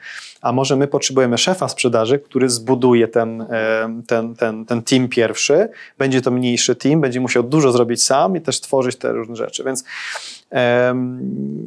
A 0.41 0.53
może 0.53 0.77
my 0.77 0.87
potrzebujemy 0.87 1.39
szefa 1.39 1.69
sprzedaży, 1.69 2.19
który 2.19 2.49
zbuduje 2.49 3.09
ten, 3.09 3.47
ten, 4.07 4.35
ten, 4.35 4.65
ten 4.65 4.83
team 4.83 5.09
pierwszy, 5.09 5.69
będzie 5.99 6.23
to 6.23 6.31
mniejszy 6.31 6.75
team, 6.75 7.01
będzie 7.01 7.21
musiał 7.21 7.43
dużo 7.43 7.73
zrobić 7.73 8.03
sam 8.03 8.37
i 8.37 8.41
też 8.41 8.61
tworzyć 8.61 8.97
te 8.97 9.13
różne 9.13 9.37
rzeczy. 9.37 9.65
Więc 9.65 9.85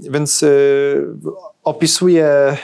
więc 0.02 0.44
y, 0.44 1.08
opisuję, 1.64 2.58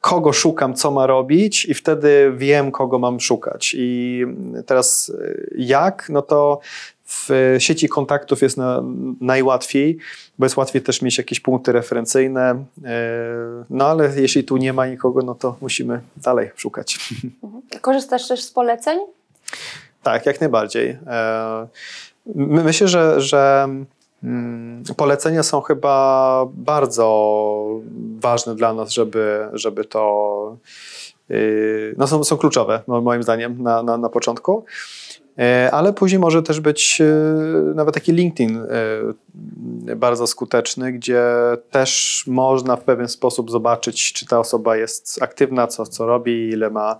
kogo 0.00 0.32
szukam, 0.32 0.74
co 0.74 0.90
ma 0.90 1.06
robić, 1.06 1.64
i 1.64 1.74
wtedy 1.74 2.32
wiem, 2.36 2.72
kogo 2.72 2.98
mam 2.98 3.20
szukać. 3.20 3.74
I 3.78 4.24
teraz 4.66 5.08
y, 5.08 5.54
jak? 5.58 6.06
No 6.08 6.22
to 6.22 6.60
w 7.10 7.56
sieci 7.58 7.88
kontaktów 7.88 8.42
jest 8.42 8.56
na, 8.56 8.82
najłatwiej, 9.20 9.98
bo 10.38 10.46
jest 10.46 10.56
łatwiej 10.56 10.82
też 10.82 11.02
mieć 11.02 11.18
jakieś 11.18 11.40
punkty 11.40 11.72
referencyjne. 11.72 12.64
E, 12.84 13.64
no 13.70 13.86
ale 13.86 14.12
jeśli 14.16 14.44
tu 14.44 14.56
nie 14.56 14.72
ma 14.72 14.86
nikogo, 14.86 15.22
no 15.22 15.34
to 15.34 15.56
musimy 15.60 16.00
dalej 16.16 16.50
szukać. 16.56 16.98
Mhm. 17.42 17.62
Korzystasz 17.80 18.28
też 18.28 18.42
z 18.42 18.50
poleceń? 18.50 18.98
Tak, 20.02 20.26
jak 20.26 20.40
najbardziej. 20.40 20.98
E, 21.06 21.66
myślę, 22.34 22.88
że, 22.88 23.20
że 23.20 23.68
Mm, 24.24 24.82
polecenia 24.96 25.42
są 25.42 25.60
chyba 25.60 26.46
bardzo 26.52 27.80
ważne 28.20 28.54
dla 28.54 28.74
nas, 28.74 28.90
żeby, 28.90 29.48
żeby 29.52 29.84
to. 29.84 30.56
Yy, 31.28 31.94
no 31.98 32.06
są, 32.06 32.24
są 32.24 32.36
kluczowe, 32.36 32.82
moim 32.86 33.22
zdaniem, 33.22 33.62
na, 33.62 33.82
na, 33.82 33.98
na 33.98 34.08
początku. 34.08 34.64
Yy, 35.40 35.70
ale 35.70 35.92
później 35.92 36.18
może 36.18 36.42
też 36.42 36.60
być 36.60 37.00
yy, 37.00 37.74
nawet 37.74 37.94
taki 37.94 38.12
LinkedIn 38.12 38.62
bardzo 39.96 40.26
skuteczny, 40.26 40.92
gdzie 40.92 41.22
też 41.70 42.24
można 42.26 42.76
w 42.76 42.84
pewien 42.84 43.08
sposób 43.08 43.50
zobaczyć, 43.50 44.12
czy 44.12 44.26
ta 44.26 44.38
osoba 44.38 44.76
jest 44.76 45.22
aktywna, 45.22 45.66
co, 45.66 45.86
co 45.86 46.06
robi, 46.06 46.48
ile 46.48 46.70
ma 46.70 46.98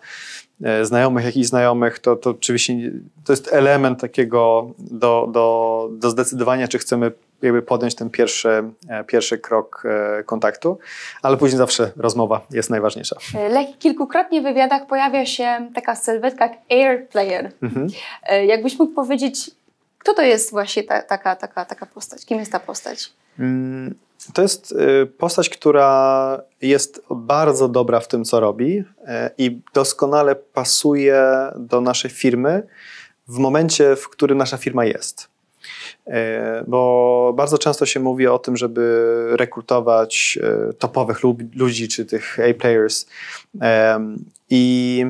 E, 0.62 0.84
znajomych, 0.84 1.24
jak 1.24 1.36
i 1.36 1.44
znajomych, 1.44 1.98
to, 1.98 2.16
to 2.16 2.30
oczywiście 2.30 2.92
to 3.24 3.32
jest 3.32 3.52
element 3.52 4.00
takiego 4.00 4.70
do, 4.78 5.28
do, 5.32 5.88
do 5.92 6.10
zdecydowania, 6.10 6.68
czy 6.68 6.78
chcemy 6.78 7.12
jakby 7.42 7.62
podjąć 7.62 7.94
ten 7.94 8.10
pierwszy, 8.10 8.48
e, 8.88 9.04
pierwszy 9.04 9.38
krok 9.38 9.82
e, 9.84 10.22
kontaktu, 10.24 10.78
ale 11.22 11.36
później 11.36 11.58
zawsze 11.58 11.90
rozmowa 11.96 12.46
jest 12.50 12.70
najważniejsza. 12.70 13.16
Lech, 13.50 13.78
kilkukrotnie 13.78 14.40
w 14.40 14.44
wywiadach 14.44 14.86
pojawia 14.86 15.26
się 15.26 15.70
taka 15.74 15.96
sylwetka 15.96 16.46
jak 16.46 16.58
Air 16.70 17.08
Player. 17.08 17.52
Mhm. 17.62 17.88
Jakbyś 18.46 18.78
mógł 18.78 18.94
powiedzieć, 18.94 19.50
kto 19.98 20.14
to 20.14 20.22
jest 20.22 20.50
właśnie 20.50 20.82
ta, 20.82 21.02
taka, 21.02 21.36
taka, 21.36 21.64
taka 21.64 21.86
postać? 21.86 22.26
Kim 22.26 22.38
jest 22.38 22.52
ta 22.52 22.60
postać? 22.60 23.12
Mm, 23.38 23.94
to 24.32 24.42
jest 24.42 24.74
postać, 25.18 25.48
która 25.48 26.42
jest 26.62 27.02
bardzo 27.10 27.68
dobra 27.68 28.00
w 28.00 28.08
tym, 28.08 28.24
co 28.24 28.40
robi 28.40 28.84
i 29.38 29.60
doskonale 29.74 30.34
pasuje 30.34 31.22
do 31.56 31.80
naszej 31.80 32.10
firmy 32.10 32.62
w 33.28 33.38
momencie, 33.38 33.96
w 33.96 34.08
którym 34.08 34.38
nasza 34.38 34.56
firma 34.56 34.84
jest. 34.84 35.28
Y, 36.08 36.12
bo 36.66 37.32
bardzo 37.36 37.58
często 37.58 37.86
się 37.86 38.00
mówi 38.00 38.26
o 38.26 38.38
tym, 38.38 38.56
żeby 38.56 39.26
rekrutować 39.30 40.38
topowych 40.78 41.20
ludzi 41.54 41.88
czy 41.88 42.06
tych 42.06 42.38
A-players. 42.40 43.06
I 44.50 45.04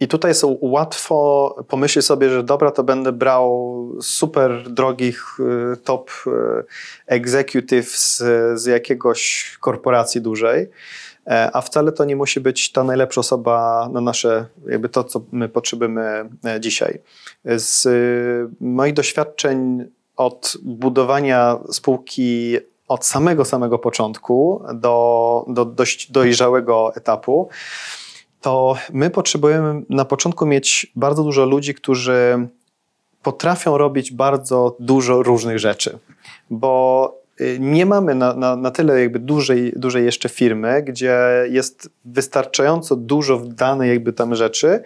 i 0.00 0.08
tutaj 0.08 0.30
jest 0.30 0.44
łatwo 0.60 1.56
pomyśleć 1.68 2.06
sobie, 2.06 2.30
że 2.30 2.42
dobra, 2.42 2.70
to 2.70 2.84
będę 2.84 3.12
brał 3.12 3.78
super 4.02 4.70
drogich 4.70 5.24
y, 5.72 5.76
top 5.76 6.10
executives 7.06 8.16
z, 8.16 8.60
z 8.60 8.66
jakiegoś 8.66 9.52
korporacji 9.60 10.20
dużej, 10.20 10.62
e, 10.62 10.68
a 11.28 11.60
wcale 11.60 11.92
to 11.92 12.04
nie 12.04 12.16
musi 12.16 12.40
być 12.40 12.72
ta 12.72 12.84
najlepsza 12.84 13.20
osoba 13.20 13.88
na 13.92 14.00
nasze, 14.00 14.46
jakby 14.66 14.88
to, 14.88 15.04
co 15.04 15.20
my 15.32 15.48
potrzebujemy 15.48 16.28
e, 16.44 16.60
dzisiaj. 16.60 17.00
Z 17.44 17.86
y, 17.86 18.48
moich 18.60 18.94
doświadczeń 18.94 19.84
od 20.16 20.56
budowania 20.62 21.58
spółki 21.72 22.56
od 22.88 23.06
samego, 23.06 23.44
samego 23.44 23.78
początku 23.78 24.62
do, 24.74 25.44
do 25.48 25.64
dość 25.64 26.12
dojrzałego 26.12 26.92
etapu, 26.96 27.48
to 28.40 28.76
my 28.92 29.10
potrzebujemy 29.10 29.82
na 29.88 30.04
początku 30.04 30.46
mieć 30.46 30.92
bardzo 30.96 31.24
dużo 31.24 31.44
ludzi, 31.44 31.74
którzy 31.74 32.48
potrafią 33.22 33.78
robić 33.78 34.12
bardzo 34.12 34.76
dużo 34.80 35.22
różnych 35.22 35.58
rzeczy, 35.58 35.98
bo 36.50 37.17
nie 37.58 37.86
mamy 37.86 38.14
na, 38.14 38.34
na, 38.34 38.56
na 38.56 38.70
tyle 38.70 39.00
jakby 39.00 39.18
dużej, 39.18 39.72
dużej 39.76 40.04
jeszcze 40.04 40.28
firmy, 40.28 40.82
gdzie 40.82 41.18
jest 41.50 41.90
wystarczająco 42.04 42.96
dużo 42.96 43.38
danej 43.38 43.90
jakby 43.90 44.12
tam 44.12 44.34
rzeczy, 44.34 44.82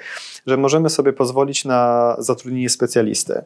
że 0.47 0.57
możemy 0.57 0.91
sobie 0.91 1.13
pozwolić 1.13 1.65
na 1.65 2.15
zatrudnienie 2.19 2.71
specjalisty. 2.71 3.45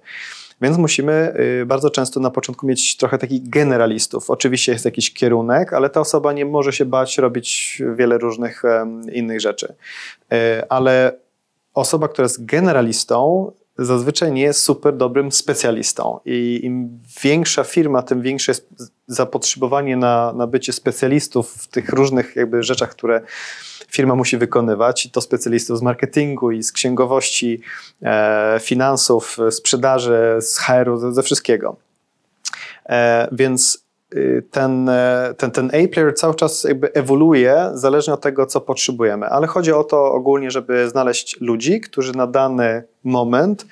Więc 0.61 0.79
musimy 0.79 1.35
y, 1.63 1.67
bardzo 1.67 1.91
często 1.91 2.21
na 2.21 2.31
początku 2.31 2.67
mieć 2.67 2.97
trochę 2.97 3.19
takich 3.19 3.49
generalistów. 3.49 4.31
Oczywiście 4.31 4.73
jest 4.73 4.85
jakiś 4.85 5.15
kierunek, 5.15 5.73
ale 5.73 5.91
ta 5.91 6.01
osoba 6.01 6.33
nie 6.33 6.45
może 6.45 6.73
się 6.73 6.85
bać 6.85 7.19
robić 7.19 7.83
wiele 7.97 8.19
różnych 8.19 8.63
innych 9.13 9.41
rzeczy. 9.41 9.75
Y, 10.33 10.69
ale 10.69 11.13
osoba, 11.75 12.09
która 12.09 12.25
jest 12.25 12.45
generalistą, 12.45 13.53
zazwyczaj 13.79 14.33
nie 14.33 14.43
jest 14.43 14.61
super 14.61 14.97
dobrym 14.97 15.33
specjalistą. 15.33 16.21
I 16.25 16.61
im 16.63 16.99
większa 17.23 17.65
firma, 17.65 18.03
tym 18.03 18.23
większe 18.23 18.53
jest 18.53 18.93
zapotrzebowanie 19.09 19.97
na, 19.97 20.33
na 20.33 20.47
bycie 20.47 20.73
specjalistów 20.73 21.53
w 21.53 21.69
tych 21.69 21.89
różnych 21.89 22.37
jakby 22.37 22.63
rzeczach, 22.63 22.91
które 22.91 23.21
firma 23.89 24.15
musi 24.15 24.39
wykonywać. 24.39 25.07
I 25.07 25.11
to 25.11 25.21
specjalistów 25.21 25.79
z 25.79 25.83
marketingu 25.83 26.51
i 26.51 26.63
z 26.63 26.73
księgowości, 26.73 27.61
e, 28.03 28.61
finansów, 28.63 29.39
sprzedaży, 29.51 30.39
z 30.41 30.59
HR-u, 30.59 30.97
ze, 30.97 31.13
ze 31.13 31.23
wszystkiego. 31.23 31.77
E, 32.89 33.29
więc 33.33 33.86
ten, 34.50 34.88
e, 34.88 35.35
ten, 35.37 35.50
ten 35.50 35.66
A-player 35.66 36.14
cały 36.14 36.35
czas 36.35 36.64
jakby 36.64 36.92
ewoluuje 36.92 37.70
zależnie 37.75 38.14
od 38.14 38.20
tego, 38.20 38.46
co 38.46 38.61
potrzebujemy, 38.61 39.26
ale 39.26 39.46
chodzi 39.46 39.73
o 39.73 39.85
to 39.85 40.12
ogólnie, 40.12 40.50
żeby 40.50 40.88
znaleźć 40.88 41.40
ludzi, 41.40 41.80
którzy 41.80 42.12
na 42.12 42.26
dany 42.26 42.85
moment 43.04 43.66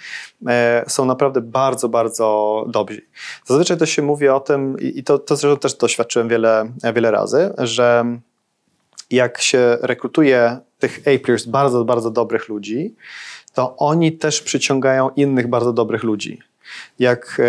e, 0.46 0.84
są 0.88 1.04
naprawdę 1.04 1.40
bardzo, 1.40 1.88
bardzo 1.88 2.64
dobrzy. 2.68 3.02
Zazwyczaj 3.44 3.76
to 3.76 3.86
się 3.86 4.02
mówi 4.02 4.28
o 4.28 4.40
tym, 4.40 4.80
i 4.80 5.04
to, 5.04 5.18
to 5.18 5.36
zresztą 5.36 5.58
też 5.58 5.74
doświadczyłem 5.74 6.28
wiele, 6.28 6.72
wiele 6.94 7.10
razy, 7.10 7.54
że 7.58 8.04
jak 9.10 9.40
się 9.40 9.78
rekrutuje 9.80 10.58
tych 10.78 10.98
A-players, 10.98 11.46
bardzo, 11.46 11.84
bardzo 11.84 12.10
dobrych 12.10 12.48
ludzi, 12.48 12.94
to 13.54 13.76
oni 13.76 14.12
też 14.12 14.42
przyciągają 14.42 15.10
innych 15.10 15.46
bardzo 15.46 15.72
dobrych 15.72 16.02
ludzi. 16.02 16.38
Jak 16.98 17.40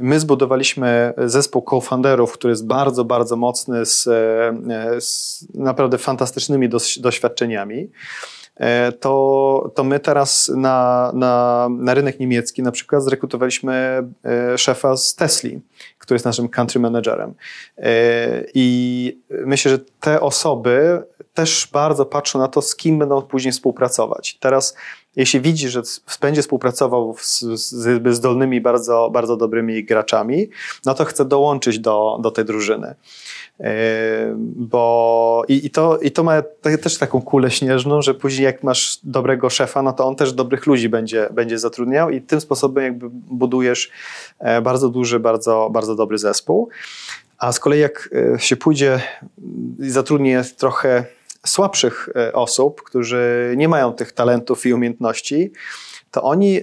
My 0.00 0.20
zbudowaliśmy 0.20 1.14
zespół 1.26 1.64
co-founderów, 1.70 2.32
który 2.32 2.52
jest 2.52 2.66
bardzo, 2.66 3.04
bardzo 3.04 3.36
mocny, 3.36 3.86
z, 3.86 4.06
e, 4.06 5.00
z 5.00 5.46
naprawdę 5.54 5.98
fantastycznymi 5.98 6.68
doświadczeniami. 7.00 7.90
E, 8.56 8.92
to, 8.92 9.72
to 9.74 9.84
my 9.84 10.00
teraz 10.00 10.52
na, 10.56 11.10
na, 11.14 11.68
na 11.70 11.94
rynek 11.94 12.20
niemiecki 12.20 12.62
na 12.62 12.72
przykład 12.72 13.02
zrekrutowaliśmy 13.02 14.02
e, 14.24 14.58
szefa 14.58 14.96
z 14.96 15.14
Tesli, 15.14 15.60
który 15.98 16.14
jest 16.14 16.24
naszym 16.24 16.48
country 16.48 16.80
managerem. 16.80 17.34
I 18.54 19.18
myślę, 19.30 19.70
że 19.70 19.78
te 20.00 20.20
osoby 20.20 21.02
też 21.34 21.68
bardzo 21.72 22.06
patrzą 22.06 22.38
na 22.38 22.48
to, 22.48 22.62
z 22.62 22.76
kim 22.76 22.98
będą 22.98 23.22
później 23.22 23.52
współpracować. 23.52 24.38
Teraz 24.40 24.76
jeśli 25.16 25.40
widzi, 25.40 25.68
że 25.68 25.82
będzie 26.20 26.42
współpracował 26.42 27.16
z, 27.20 27.40
z 27.40 28.14
zdolnymi, 28.16 28.60
bardzo, 28.60 29.10
bardzo 29.12 29.36
dobrymi 29.36 29.84
graczami, 29.84 30.48
no 30.86 30.94
to 30.94 31.04
chce 31.04 31.24
dołączyć 31.24 31.78
do, 31.78 32.18
do 32.22 32.30
tej 32.30 32.44
drużyny. 32.44 32.94
Yy, 33.60 33.66
bo 34.56 35.44
i, 35.48 35.66
i, 35.66 35.70
to, 35.70 35.98
i 35.98 36.10
to 36.10 36.22
ma 36.22 36.42
też 36.82 36.98
taką 36.98 37.22
kulę 37.22 37.50
śnieżną, 37.50 38.02
że 38.02 38.14
później 38.14 38.44
jak 38.44 38.62
masz 38.62 38.98
dobrego 39.02 39.50
szefa, 39.50 39.82
no 39.82 39.92
to 39.92 40.06
on 40.06 40.16
też 40.16 40.32
dobrych 40.32 40.66
ludzi 40.66 40.88
będzie, 40.88 41.28
będzie 41.32 41.58
zatrudniał 41.58 42.10
i 42.10 42.20
tym 42.20 42.40
sposobem 42.40 42.84
jakby 42.84 43.08
budujesz 43.10 43.90
e, 44.38 44.62
bardzo 44.62 44.88
duży, 44.88 45.20
bardzo, 45.20 45.70
bardzo 45.72 45.94
dobry 45.94 46.18
zespół. 46.18 46.68
A 47.38 47.52
z 47.52 47.60
kolei 47.60 47.80
jak 47.80 48.10
e, 48.34 48.38
się 48.38 48.56
pójdzie 48.56 49.00
i 49.78 49.90
zatrudni 49.90 50.32
trochę 50.56 51.04
słabszych 51.46 52.08
osób, 52.32 52.82
którzy 52.82 53.54
nie 53.56 53.68
mają 53.68 53.92
tych 53.92 54.12
talentów 54.12 54.66
i 54.66 54.74
umiejętności, 54.74 55.52
to 56.10 56.22
oni 56.22 56.60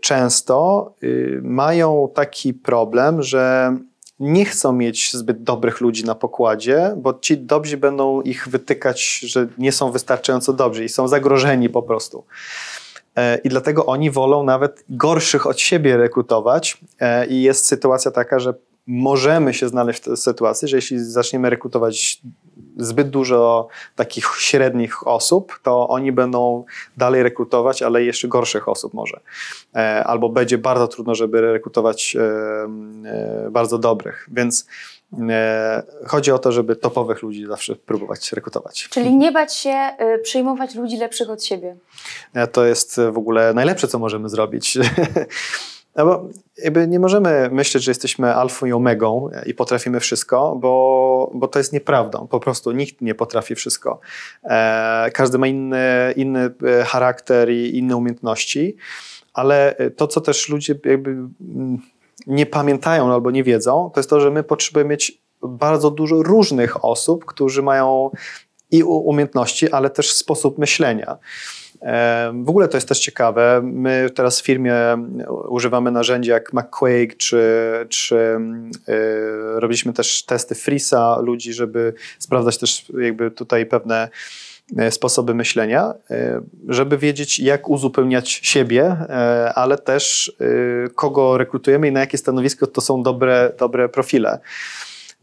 często 0.00 0.94
mają 1.42 2.08
taki 2.14 2.54
problem, 2.54 3.22
że 3.22 3.76
nie 4.20 4.44
chcą 4.44 4.72
mieć 4.72 5.12
zbyt 5.12 5.42
dobrych 5.42 5.80
ludzi 5.80 6.04
na 6.04 6.14
pokładzie, 6.14 6.94
bo 6.96 7.18
ci 7.18 7.38
dobrzy 7.38 7.76
będą 7.76 8.20
ich 8.20 8.48
wytykać, 8.48 9.18
że 9.18 9.48
nie 9.58 9.72
są 9.72 9.90
wystarczająco 9.90 10.52
dobrzy 10.52 10.84
i 10.84 10.88
są 10.88 11.08
zagrożeni 11.08 11.68
po 11.68 11.82
prostu. 11.82 12.24
E, 13.16 13.38
I 13.44 13.48
dlatego 13.48 13.86
oni 13.86 14.10
wolą 14.10 14.44
nawet 14.44 14.84
gorszych 14.88 15.46
od 15.46 15.60
siebie 15.60 15.96
rekrutować. 15.96 16.78
E, 17.00 17.26
I 17.26 17.42
jest 17.42 17.66
sytuacja 17.66 18.10
taka, 18.10 18.38
że 18.38 18.54
możemy 18.86 19.54
się 19.54 19.68
znaleźć 19.68 20.00
w 20.00 20.04
tej 20.04 20.16
sytuacji, 20.16 20.68
że 20.68 20.76
jeśli 20.76 20.98
zaczniemy 20.98 21.50
rekrutować 21.50 22.20
zbyt 22.76 23.10
dużo 23.10 23.68
takich 23.96 24.26
średnich 24.38 25.06
osób, 25.06 25.60
to 25.62 25.88
oni 25.88 26.12
będą 26.12 26.64
dalej 26.96 27.22
rekrutować, 27.22 27.82
ale 27.82 28.04
jeszcze 28.04 28.28
gorszych 28.28 28.68
osób 28.68 28.94
może. 28.94 29.20
E, 29.74 30.04
albo 30.04 30.28
będzie 30.28 30.58
bardzo 30.58 30.88
trudno, 30.88 31.14
żeby 31.14 31.40
rekrutować 31.40 32.16
bardzo 33.50 33.78
dobrych. 33.78 34.28
Więc 34.32 34.66
chodzi 36.06 36.32
o 36.32 36.38
to, 36.38 36.52
żeby 36.52 36.76
topowych 36.76 37.22
ludzi 37.22 37.46
zawsze 37.46 37.76
próbować 37.76 38.32
rekrutować. 38.32 38.88
Czyli 38.90 39.16
nie 39.16 39.32
bać 39.32 39.54
się 39.54 39.76
przyjmować 40.22 40.74
ludzi 40.74 40.96
lepszych 40.96 41.30
od 41.30 41.44
siebie. 41.44 41.76
To 42.52 42.64
jest 42.64 43.00
w 43.12 43.18
ogóle 43.18 43.54
najlepsze, 43.54 43.88
co 43.88 43.98
możemy 43.98 44.28
zrobić. 44.28 44.78
No 45.96 46.04
bo 46.06 46.28
jakby 46.64 46.88
nie 46.88 47.00
możemy 47.00 47.48
myśleć, 47.52 47.84
że 47.84 47.90
jesteśmy 47.90 48.34
alfą 48.34 48.66
i 48.66 48.72
omegą 48.72 49.28
i 49.46 49.54
potrafimy 49.54 50.00
wszystko, 50.00 50.56
bo, 50.60 51.30
bo 51.34 51.48
to 51.48 51.58
jest 51.58 51.72
nieprawdą. 51.72 52.26
Po 52.26 52.40
prostu 52.40 52.72
nikt 52.72 53.00
nie 53.00 53.14
potrafi 53.14 53.54
wszystko. 53.54 54.00
E, 54.44 55.10
każdy 55.14 55.38
ma 55.38 55.46
inny, 55.46 56.12
inny 56.16 56.50
e, 56.80 56.84
charakter 56.84 57.50
i 57.50 57.78
inne 57.78 57.96
umiejętności, 57.96 58.76
ale 59.32 59.76
to, 59.96 60.06
co 60.06 60.20
też 60.20 60.48
ludzie 60.48 60.74
jakby 60.84 61.10
mm, 61.10 61.78
nie 62.26 62.46
pamiętają 62.46 63.12
albo 63.12 63.30
nie 63.30 63.44
wiedzą, 63.44 63.90
to 63.94 64.00
jest 64.00 64.10
to, 64.10 64.20
że 64.20 64.30
my 64.30 64.42
potrzebujemy 64.42 64.90
mieć 64.90 65.22
bardzo 65.42 65.90
dużo 65.90 66.22
różnych 66.22 66.84
osób, 66.84 67.24
którzy 67.24 67.62
mają 67.62 68.10
i 68.70 68.82
umiejętności, 68.82 69.70
ale 69.70 69.90
też 69.90 70.12
sposób 70.12 70.58
myślenia. 70.58 71.18
W 72.44 72.48
ogóle 72.48 72.68
to 72.68 72.76
jest 72.76 72.88
też 72.88 72.98
ciekawe. 72.98 73.60
My 73.64 74.10
teraz 74.14 74.40
w 74.40 74.44
firmie 74.44 74.74
używamy 75.48 75.90
narzędzi 75.90 76.30
jak 76.30 76.52
McQuake, 76.52 77.16
czy, 77.18 77.42
czy 77.88 78.38
yy, 78.88 79.60
robiliśmy 79.60 79.92
też 79.92 80.22
testy 80.22 80.54
Frisa 80.54 81.18
ludzi, 81.20 81.52
żeby 81.52 81.94
sprawdzać 82.18 82.58
też 82.58 82.86
jakby 83.00 83.30
tutaj 83.30 83.66
pewne 83.66 84.08
e, 84.76 84.90
sposoby 84.90 85.34
myślenia, 85.34 85.94
e, 86.10 86.40
żeby 86.68 86.98
wiedzieć, 86.98 87.38
jak 87.38 87.68
uzupełniać 87.68 88.30
siebie, 88.30 88.96
ale 89.54 89.78
też 89.78 90.32
kogo 90.94 91.38
rekrutujemy 91.38 91.88
i 91.88 91.92
na 91.92 92.00
jakie 92.00 92.18
stanowisko 92.18 92.66
to 92.66 92.80
są 92.80 93.02
dobre, 93.02 93.52
dobre 93.58 93.88
profile 93.88 94.38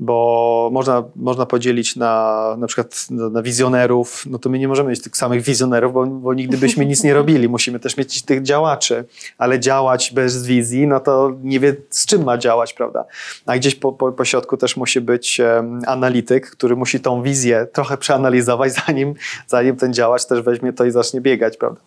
bo 0.02 0.70
można, 0.74 1.04
można 1.16 1.46
podzielić 1.46 1.96
na 1.96 2.42
na 2.58 2.68
przykład 2.68 3.08
na, 3.10 3.42
wizjonerów, 3.42 4.26
no 4.30 4.40
to 4.40 4.50
my 4.50 4.60
nie 4.60 4.68
możemy 4.68 4.90
mieć 4.90 5.02
tych 5.02 5.18
samych 5.18 5.42
wizjonerów, 5.42 5.94
bo, 5.94 6.06
bo 6.06 6.34
nigdy 6.34 6.58
byśmy 6.58 6.86
nic 6.86 7.04
nie 7.04 7.14
robili. 7.14 7.50
Musimy 7.50 7.80
też 7.80 7.98
mieć 7.98 8.22
tych 8.22 8.42
działaczy, 8.42 9.06
ale 9.38 9.60
działać 9.60 10.12
bez 10.14 10.46
wizji, 10.46 10.88
no 10.88 11.00
to 11.00 11.32
nie 11.44 11.60
wie 11.60 11.76
z 11.90 12.06
czym 12.06 12.24
ma 12.24 12.38
działać, 12.38 12.74
prawda? 12.74 13.06
A 13.46 13.58
gdzieś 13.58 13.76
po, 13.76 13.94
po, 13.94 14.12
po 14.12 14.26
środku 14.26 14.58
też 14.58 14.78
musi 14.78 15.02
być 15.02 15.40
um, 15.40 15.82
analityk, 15.88 16.52
który 16.52 16.76
musi 16.76 17.00
tą 17.00 17.24
wizję 17.24 17.68
trochę 17.74 17.98
przeanalizować, 17.98 18.74
zanim, 18.88 19.14
zanim 19.48 19.76
ten 19.76 19.94
działacz 19.94 20.26
też 20.26 20.42
weźmie 20.42 20.74
to 20.74 20.86
i 20.86 20.92
zacznie 20.92 21.22
biegać, 21.22 21.58
prawda? 21.58 21.82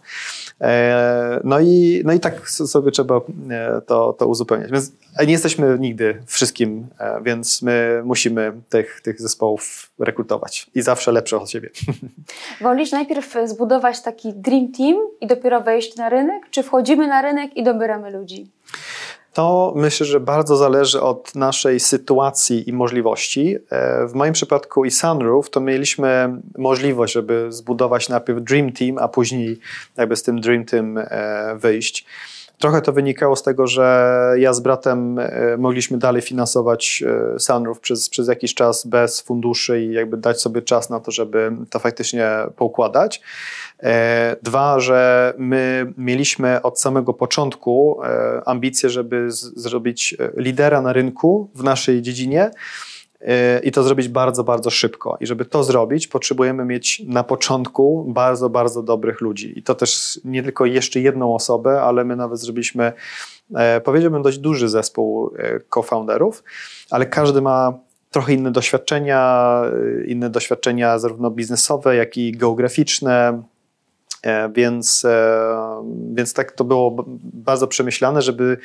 E, 0.61 1.41
no 1.45 1.61
i, 1.61 2.03
no 2.05 2.13
i 2.13 2.21
tak 2.21 2.51
sobie 2.51 2.91
trzeba 2.91 3.21
e, 3.51 3.81
to, 3.87 4.13
to 4.13 4.27
uzupełniać. 4.27 4.71
Więc 4.71 4.93
nie 5.27 5.33
jesteśmy 5.33 5.77
nigdy 5.81 6.23
wszystkim, 6.27 6.87
e, 6.99 7.23
więc 7.23 7.63
my 7.63 8.03
musimy 8.05 8.53
tych, 8.69 9.01
tych 9.01 9.21
zespołów 9.21 9.91
rekrutować 9.99 10.71
i 10.75 10.83
zawsze 10.83 11.13
lepsze 11.13 11.37
od 11.37 11.51
siebie. 11.51 11.71
Wolisz 12.61 12.93
najpierw 12.93 13.35
zbudować 13.45 14.03
taki 14.03 14.33
dream 14.33 14.73
team 14.73 14.97
i 15.21 15.27
dopiero 15.27 15.61
wejść 15.61 15.97
na 15.97 16.09
rynek, 16.09 16.51
czy 16.51 16.63
wchodzimy 16.63 17.07
na 17.07 17.23
rynek 17.23 17.57
i 17.57 17.63
dobieramy 17.63 18.11
ludzi? 18.11 18.51
To 19.35 19.73
myślę, 19.77 20.07
że 20.07 20.21
bardzo 20.21 20.57
zależy 20.57 21.01
od 21.01 21.35
naszej 21.35 21.81
sytuacji 21.81 22.69
i 22.69 22.73
możliwości. 22.73 23.57
E, 23.71 24.07
w 24.07 24.15
moim 24.15 24.33
przypadku 24.33 24.85
i 24.85 24.91
Sunroof 24.91 25.51
to 25.51 25.61
mieliśmy 25.61 26.41
możliwość, 26.59 27.13
żeby 27.13 27.47
zbudować 27.53 28.09
najpierw 28.09 28.43
Dream 28.43 28.73
Team, 28.73 28.99
a 28.99 29.09
później 29.09 29.59
jakby 29.97 30.17
z 30.17 30.23
tym 30.23 30.41
Dream 30.41 30.65
Team 30.65 30.99
e, 30.99 31.57
wyjść. 31.59 32.07
Trochę 32.59 32.83
to 32.83 32.93
wynikało 32.93 33.37
z 33.37 33.43
tego, 33.43 33.67
że 33.67 34.35
ja 34.39 34.53
z 34.53 34.61
bratem 34.61 35.19
e, 35.19 35.57
mogliśmy 35.59 35.99
dalej 35.99 36.23
finansować 36.23 37.05
Sunroof 37.39 37.81
przez, 37.81 38.09
przez 38.09 38.29
jakiś 38.29 38.55
czas 38.55 38.87
bez 38.87 39.21
funduszy 39.21 39.83
i 39.83 39.93
jakby 39.93 40.17
dać 40.17 40.41
sobie 40.41 40.63
czas 40.63 40.91
na 40.91 41.01
to, 41.01 41.11
żeby 41.11 41.53
to 41.71 41.79
faktycznie 41.79 42.31
poukładać. 42.57 43.21
E, 43.83 44.37
dwa, 44.43 44.81
że 44.81 45.33
my 45.39 45.93
mieliśmy 45.99 46.63
od 46.63 46.81
samego 46.81 47.15
początku 47.15 48.01
e, 48.03 48.43
ambicje, 48.49 48.91
żeby 48.91 49.27
zrobić 49.31 50.17
e, 50.19 50.31
lidera 50.37 50.81
na 50.83 50.93
rynku 50.93 51.51
w 51.55 51.65
naszej 51.65 52.03
dziedzinie 52.03 52.51
i 53.63 53.73
to 53.73 53.83
zrobić 53.83 54.09
bardzo, 54.09 54.45
bardzo 54.45 54.71
szybko. 54.71 55.17
I 55.21 55.27
żeby 55.27 55.45
to 55.45 55.65
zrobić, 55.65 56.09
potrzebujemy 56.09 56.65
mieć 56.65 57.03
na 57.07 57.25
początku 57.25 58.05
bardzo, 58.09 58.51
bardzo 58.51 58.83
dobrych 58.83 59.21
ludzi. 59.21 59.59
I 59.59 59.63
to 59.63 59.75
też 59.75 60.21
nie 60.25 60.43
tylko 60.43 60.67
jeszcze 60.67 61.01
jedną 61.01 61.35
osobę, 61.35 61.83
ale 61.83 62.05
my 62.05 62.17
nawet 62.17 62.41
zrobiliśmy, 62.41 62.93
powiedziałbym, 63.85 64.23
dość 64.23 64.39
duży 64.39 64.69
zespół 64.69 65.35
co-founderów, 65.75 66.45
ale 66.91 67.07
każdy 67.07 67.43
ma 67.43 67.79
trochę 68.11 68.33
inne 68.33 68.51
doświadczenia, 68.51 69.63
inne 70.07 70.31
doświadczenia 70.31 70.99
zarówno 70.99 71.31
biznesowe, 71.31 71.97
jak 71.97 72.17
i 72.17 72.33
geograficzne, 72.33 73.43
E, 74.25 74.51
więc, 74.53 75.05
e, 75.05 75.85
więc 76.15 76.35
tak 76.35 76.53
to 76.53 76.65
było 76.65 77.05
bardzo 77.23 77.67
przemyślane, 77.67 78.23
żeby 78.23 78.59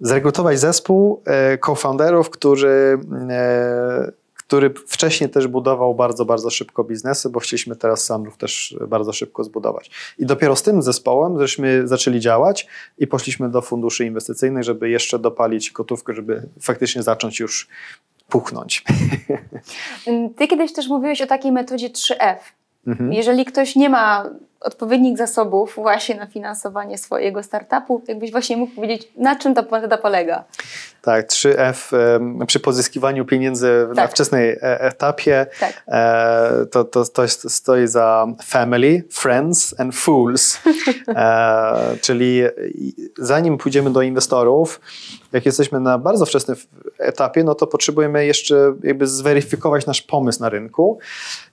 zrekrutować 0.00 0.60
zespół 0.60 1.22
e, 1.26 1.58
co-founderów, 1.58 2.30
który, 2.30 2.98
który 4.34 4.74
wcześniej 4.86 5.30
też 5.30 5.46
budował 5.46 5.94
bardzo, 5.94 6.24
bardzo 6.24 6.50
szybko 6.50 6.84
biznesy, 6.84 7.30
bo 7.30 7.40
chcieliśmy 7.40 7.76
teraz 7.76 8.04
Sunroof 8.04 8.36
też 8.36 8.76
bardzo 8.88 9.12
szybko 9.12 9.44
zbudować. 9.44 9.90
I 10.18 10.26
dopiero 10.26 10.56
z 10.56 10.62
tym 10.62 10.82
zespołem 10.82 11.38
żeśmy 11.38 11.88
zaczęli 11.88 12.20
działać 12.20 12.66
i 12.98 13.06
poszliśmy 13.06 13.50
do 13.50 13.62
funduszy 13.62 14.06
inwestycyjnych, 14.06 14.64
żeby 14.64 14.90
jeszcze 14.90 15.18
dopalić 15.18 15.70
gotówkę, 15.72 16.14
żeby 16.14 16.42
faktycznie 16.60 17.02
zacząć 17.02 17.40
już 17.40 17.68
puchnąć. 18.28 18.84
Ty 20.36 20.48
kiedyś 20.48 20.72
też 20.72 20.88
mówiłeś 20.88 21.22
o 21.22 21.26
takiej 21.26 21.52
metodzie 21.52 21.90
3F. 21.90 22.38
Mhm. 22.86 23.12
Jeżeli 23.12 23.44
ktoś 23.44 23.76
nie 23.76 23.88
ma 23.88 24.30
odpowiednich 24.60 25.18
zasobów 25.18 25.74
właśnie 25.74 26.14
na 26.14 26.26
finansowanie 26.26 26.98
swojego 26.98 27.42
startupu, 27.42 28.02
jakbyś 28.08 28.32
właśnie 28.32 28.56
mógł 28.56 28.74
powiedzieć, 28.74 29.08
na 29.16 29.36
czym 29.36 29.54
ta 29.54 29.62
metoda 29.62 29.98
polega? 29.98 30.44
Tak, 31.02 31.26
3F 31.28 31.96
przy 32.46 32.60
pozyskiwaniu 32.60 33.24
pieniędzy 33.24 33.86
tak. 33.88 33.96
na 33.96 34.06
wczesnej 34.06 34.50
e, 34.50 34.80
etapie 34.80 35.46
tak. 35.60 35.82
E, 35.88 36.66
to, 36.70 36.84
to, 36.84 37.04
to 37.04 37.28
stoi 37.28 37.86
za 37.86 38.26
family, 38.44 39.02
friends 39.12 39.80
and 39.80 39.94
fools. 39.94 40.58
E, 41.08 41.96
czyli 42.00 42.42
zanim 43.18 43.58
pójdziemy 43.58 43.90
do 43.90 44.02
inwestorów, 44.02 44.80
jak 45.32 45.46
jesteśmy 45.46 45.80
na 45.80 45.98
bardzo 45.98 46.26
wczesnym 46.26 46.56
etapie, 46.98 47.44
no 47.44 47.54
to 47.54 47.66
potrzebujemy 47.66 48.26
jeszcze 48.26 48.74
jakby 48.82 49.06
zweryfikować 49.06 49.86
nasz 49.86 50.02
pomysł 50.02 50.40
na 50.40 50.48
rynku. 50.48 50.98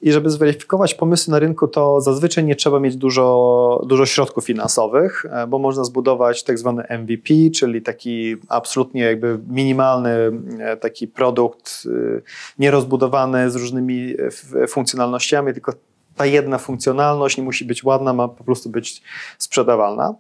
I 0.02 0.12
żeby 0.12 0.30
zweryfikować 0.30 0.94
pomysły 0.94 1.32
na 1.32 1.40
rynku, 1.40 1.68
to 1.68 2.02
zazwyczaj 2.02 2.44
nie 2.44 2.56
trzeba 2.56 2.80
mieć 2.80 2.96
dużo, 2.96 3.84
dużo 3.86 4.06
środków 4.06 4.46
finansowych, 4.46 5.26
bo 5.48 5.60
można 5.60 5.84
zbudować 5.84 6.44
tak 6.44 6.60
zwany 6.60 6.84
MVP, 7.00 7.34
czyli 7.56 7.82
taki 7.82 8.36
absolutnie 8.50 9.02
jakby 9.02 9.40
minimalny 9.48 10.32
e, 10.60 10.78
taki 10.78 11.08
produkt, 11.08 11.84
e, 11.86 12.22
nierozbudowany 12.60 13.52
z 13.52 13.56
różnymi 13.56 14.16
e, 14.64 14.68
funkcjonalnościami, 14.68 15.54
tylko 15.54 15.74
ta 16.16 16.26
jedna 16.26 16.58
funkcjonalność 16.58 17.38
nie 17.38 17.44
musi 17.44 17.66
być 17.66 17.84
ładna, 17.84 18.14
ma 18.14 18.28
po 18.28 18.44
prostu 18.44 18.70
być 18.70 19.02
sprzedawalna. 19.38 20.16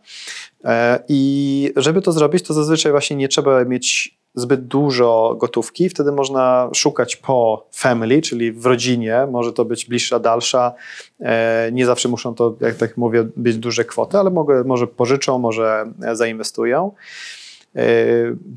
I 1.08 1.73
żeby 1.75 2.01
to 2.01 2.12
zrobić, 2.12 2.47
to 2.47 2.53
zazwyczaj 2.53 2.91
właśnie 2.91 3.15
nie 3.15 3.27
trzeba 3.27 3.65
mieć 3.65 4.17
zbyt 4.36 4.67
dużo 4.67 5.36
gotówki, 5.39 5.89
wtedy 5.89 6.12
można 6.12 6.69
szukać 6.73 7.15
po 7.15 7.67
family, 7.71 8.21
czyli 8.21 8.51
w 8.51 8.65
rodzinie, 8.65 9.27
może 9.31 9.53
to 9.53 9.65
być 9.65 9.86
bliższa, 9.86 10.19
dalsza. 10.19 10.73
Nie 11.71 11.86
zawsze 11.86 12.10
muszą 12.10 12.36
to, 12.36 12.55
jak 12.62 12.75
tak 12.75 12.97
mówię, 12.97 13.27
być 13.36 13.58
duże 13.58 13.86
kwoty, 13.86 14.17
ale 14.17 14.29
mogę, 14.29 14.63
może 14.63 14.88
pożyczą, 14.88 15.39
może 15.39 15.91
zainwestują. 16.13 16.91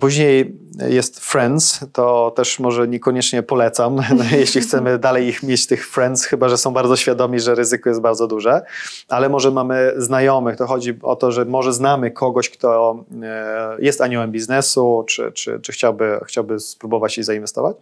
Później 0.00 0.56
jest 0.88 1.20
Friends, 1.20 1.80
to 1.92 2.32
też 2.36 2.58
może 2.58 2.88
niekoniecznie 2.88 3.42
polecam, 3.42 3.96
jeśli 4.38 4.60
chcemy 4.60 4.98
dalej 4.98 5.28
ich 5.28 5.42
mieć, 5.42 5.66
tych 5.66 5.88
Friends, 5.88 6.24
chyba 6.24 6.48
że 6.48 6.58
są 6.58 6.72
bardzo 6.72 6.96
świadomi, 6.96 7.40
że 7.40 7.54
ryzyko 7.54 7.88
jest 7.88 8.00
bardzo 8.00 8.26
duże, 8.26 8.62
ale 9.08 9.28
może 9.28 9.50
mamy 9.50 9.92
znajomych, 9.96 10.56
to 10.56 10.66
chodzi 10.66 10.98
o 11.02 11.16
to, 11.16 11.32
że 11.32 11.44
może 11.44 11.72
znamy 11.72 12.10
kogoś, 12.10 12.50
kto 12.50 13.04
jest 13.78 14.00
aniołem 14.00 14.32
biznesu, 14.32 15.04
czy, 15.08 15.32
czy, 15.32 15.60
czy 15.60 15.72
chciałby, 15.72 16.20
chciałby 16.26 16.60
spróbować 16.60 17.18
i 17.18 17.22
zainwestować. 17.22 17.76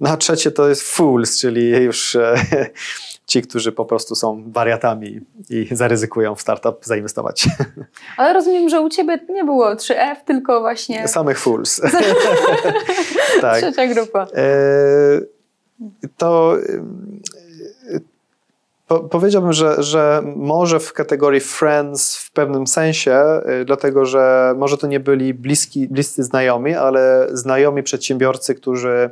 No 0.00 0.10
a 0.10 0.16
trzecie 0.16 0.50
to 0.50 0.68
jest 0.68 0.82
Fools, 0.82 1.40
czyli 1.40 1.70
już 1.70 2.16
ci, 3.26 3.42
którzy 3.42 3.72
po 3.72 3.84
prostu 3.84 4.14
są 4.14 4.42
wariatami 4.46 5.20
i 5.50 5.68
zaryzykują 5.70 6.34
w 6.34 6.40
startup 6.40 6.84
zainwestować. 6.84 7.48
Ale 8.16 8.32
rozumiem, 8.32 8.68
że 8.68 8.80
u 8.80 8.88
Ciebie 8.88 9.18
nie 9.28 9.44
było 9.44 9.74
3F, 9.74 10.16
tylko 10.26 10.60
właśnie... 10.60 10.75
Samych 11.06 11.38
fools. 11.38 11.80
tak. 13.40 13.58
Trzecia 13.58 13.86
grupa. 13.86 14.26
E, 14.34 14.50
to 16.16 16.56
po, 18.86 19.00
powiedziałbym, 19.00 19.52
że, 19.52 19.82
że 19.82 20.22
może 20.36 20.80
w 20.80 20.92
kategorii 20.92 21.40
friends 21.40 22.16
w 22.16 22.32
pewnym 22.32 22.66
sensie, 22.66 23.40
y, 23.60 23.64
dlatego 23.64 24.04
że 24.04 24.54
może 24.56 24.78
to 24.78 24.86
nie 24.86 25.00
byli 25.00 25.34
bliski, 25.34 25.88
bliscy 25.88 26.24
znajomi, 26.24 26.74
ale 26.74 27.26
znajomi 27.32 27.82
przedsiębiorcy, 27.82 28.54
którzy 28.54 29.10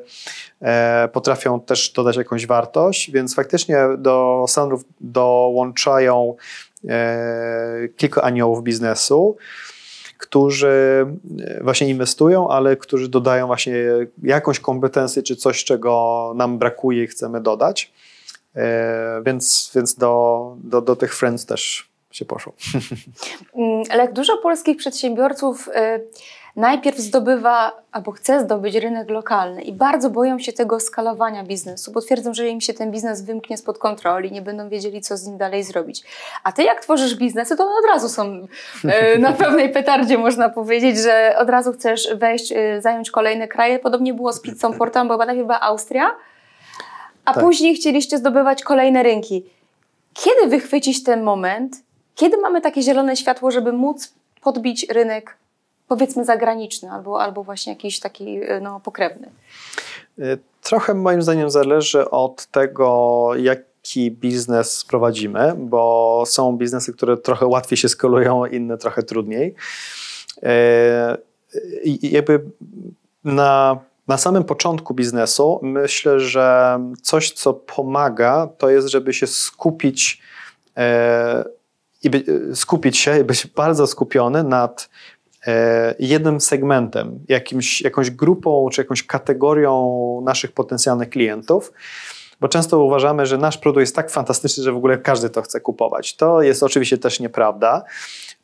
e, 0.62 1.08
potrafią 1.12 1.60
też 1.60 1.92
dodać 1.92 2.16
jakąś 2.16 2.46
wartość, 2.46 3.10
więc 3.10 3.34
faktycznie 3.34 3.78
do 3.98 4.44
Sunroof 4.48 4.82
dołączają 5.00 6.34
e, 6.88 7.88
kilka 7.96 8.22
aniołów 8.22 8.62
biznesu 8.62 9.36
którzy 10.24 11.06
e, 11.40 11.62
właśnie 11.62 11.88
inwestują, 11.88 12.48
ale 12.48 12.76
którzy 12.76 13.08
dodają 13.08 13.46
właśnie 13.46 13.74
jakąś 14.22 14.60
kompetencję 14.60 15.22
czy 15.22 15.36
coś, 15.36 15.64
czego 15.64 16.32
nam 16.36 16.58
brakuje 16.58 17.04
i 17.04 17.06
chcemy 17.06 17.40
dodać. 17.40 17.92
E, 18.56 19.22
więc, 19.26 19.70
więc 19.74 19.94
do, 19.94 20.56
do, 20.64 20.80
do 20.80 20.96
tych 20.96 21.16
friends 21.16 21.46
też 21.46 21.88
się 22.10 22.24
poszło. 22.24 22.52
Mm, 23.54 23.82
ale 23.90 24.02
jak 24.02 24.12
dużo 24.12 24.36
polskich 24.36 24.76
przedsiębiorców 24.76 25.68
e, 25.74 26.00
najpierw 26.56 26.98
zdobywa 26.98 27.72
albo 27.92 28.12
chce 28.12 28.40
zdobyć 28.40 28.74
rynek 28.74 29.10
lokalny 29.10 29.62
i 29.62 29.72
bardzo 29.72 30.10
boją 30.10 30.38
się 30.38 30.52
tego 30.52 30.80
skalowania 30.80 31.44
biznesu, 31.44 31.92
bo 31.92 32.00
twierdzą, 32.00 32.34
że 32.34 32.48
im 32.48 32.60
się 32.60 32.74
ten 32.74 32.90
biznes 32.90 33.22
wymknie 33.22 33.56
spod 33.56 33.78
kontroli, 33.78 34.32
nie 34.32 34.42
będą 34.42 34.68
wiedzieli, 34.68 35.00
co 35.00 35.16
z 35.16 35.26
nim 35.26 35.38
dalej 35.38 35.62
zrobić. 35.62 36.02
A 36.44 36.52
ty 36.52 36.62
jak 36.62 36.80
tworzysz 36.80 37.14
biznesy, 37.14 37.56
to 37.56 37.64
one 37.64 37.74
od 37.78 37.94
razu 37.94 38.08
są 38.08 38.46
e, 38.84 39.18
na 39.18 39.32
pewnej 39.42 39.72
petardzie, 39.72 40.18
można 40.18 40.48
powiedzieć, 40.48 40.98
że 40.98 41.36
od 41.38 41.50
razu 41.50 41.72
chcesz 41.72 42.08
wejść, 42.14 42.54
zająć 42.78 43.10
kolejne 43.10 43.48
kraje. 43.48 43.78
Podobnie 43.78 44.14
było 44.14 44.32
z 44.32 44.40
pizzą 44.40 44.72
Portam, 44.72 45.08
bo 45.08 45.16
najpierw 45.16 45.46
była 45.46 45.60
Austria, 45.60 46.10
a 47.24 47.34
tak. 47.34 47.44
później 47.44 47.74
chcieliście 47.74 48.18
zdobywać 48.18 48.62
kolejne 48.62 49.02
rynki. 49.02 49.44
Kiedy 50.14 50.46
wychwycić 50.46 51.04
ten 51.04 51.22
moment? 51.22 51.76
Kiedy 52.14 52.36
mamy 52.36 52.60
takie 52.60 52.82
zielone 52.82 53.16
światło, 53.16 53.50
żeby 53.50 53.72
móc 53.72 54.14
podbić 54.40 54.86
rynek, 54.88 55.36
powiedzmy, 55.96 56.24
zagraniczny 56.24 56.90
albo, 56.90 57.22
albo 57.22 57.42
właśnie 57.42 57.72
jakiś 57.72 58.00
taki 58.00 58.40
no, 58.60 58.80
pokrewny? 58.80 59.30
Y, 60.18 60.38
trochę 60.62 60.94
moim 60.94 61.22
zdaniem 61.22 61.50
zależy 61.50 62.10
od 62.10 62.46
tego, 62.46 63.30
jaki 63.36 64.10
biznes 64.10 64.84
prowadzimy, 64.84 65.54
bo 65.56 66.22
są 66.26 66.56
biznesy, 66.56 66.92
które 66.92 67.16
trochę 67.16 67.46
łatwiej 67.46 67.76
się 67.76 67.88
skalują, 67.88 68.46
inne 68.46 68.78
trochę 68.78 69.02
trudniej. 69.02 69.54
Y, 70.42 70.48
I 71.84 72.10
jakby 72.10 72.40
na 73.24 73.78
na 74.08 74.18
samym 74.18 74.44
początku 74.44 74.94
biznesu 74.94 75.60
myślę, 75.62 76.20
że 76.20 76.78
coś, 77.02 77.32
co 77.32 77.54
pomaga, 77.54 78.48
to 78.58 78.70
jest, 78.70 78.88
żeby 78.88 79.14
się 79.14 79.26
skupić 79.26 80.22
e, 80.76 81.44
i 82.02 82.10
by, 82.10 82.24
skupić 82.54 82.98
się 82.98 83.20
i 83.20 83.24
być 83.24 83.46
bardzo 83.46 83.86
skupiony 83.86 84.44
nad 84.44 84.82
e, 84.82 84.88
jednym 85.98 86.40
segmentem, 86.40 87.18
jakimś, 87.28 87.80
jakąś 87.80 88.10
grupą 88.10 88.68
czy 88.72 88.80
jakąś 88.80 89.02
kategorią 89.02 90.22
naszych 90.24 90.52
potencjalnych 90.52 91.10
klientów. 91.10 91.72
Bo 92.40 92.48
często 92.48 92.84
uważamy, 92.84 93.26
że 93.26 93.38
nasz 93.38 93.58
produkt 93.58 93.80
jest 93.80 93.96
tak 93.96 94.10
fantastyczny, 94.10 94.62
że 94.64 94.72
w 94.72 94.76
ogóle 94.76 94.98
każdy 94.98 95.30
to 95.30 95.42
chce 95.42 95.60
kupować. 95.60 96.16
To 96.16 96.42
jest 96.42 96.62
oczywiście 96.62 96.98
też 96.98 97.20
nieprawda. 97.20 97.84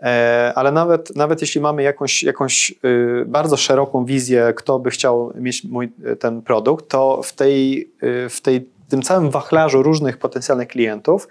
E, 0.00 0.52
ale 0.54 0.72
nawet, 0.72 1.16
nawet 1.16 1.40
jeśli 1.40 1.60
mamy 1.60 1.82
jakąś, 1.82 2.22
jakąś 2.22 2.74
y, 2.84 3.24
bardzo 3.26 3.56
szeroką 3.56 4.04
wizję, 4.04 4.52
kto 4.56 4.78
by 4.78 4.90
chciał 4.90 5.32
mieć 5.34 5.64
mój, 5.64 5.92
ten 6.18 6.42
produkt, 6.42 6.88
to 6.88 7.22
w, 7.22 7.32
tej, 7.32 7.90
y, 8.02 8.28
w 8.28 8.40
tej, 8.40 8.68
tym 8.88 9.02
całym 9.02 9.30
wachlarzu 9.30 9.82
różnych 9.82 10.18
potencjalnych 10.18 10.68
klientów, 10.68 11.28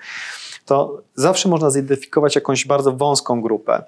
to 0.65 1.01
zawsze 1.15 1.49
można 1.49 1.69
zidentyfikować 1.69 2.35
jakąś 2.35 2.65
bardzo 2.65 2.91
wąską 2.91 3.41
grupę. 3.41 3.83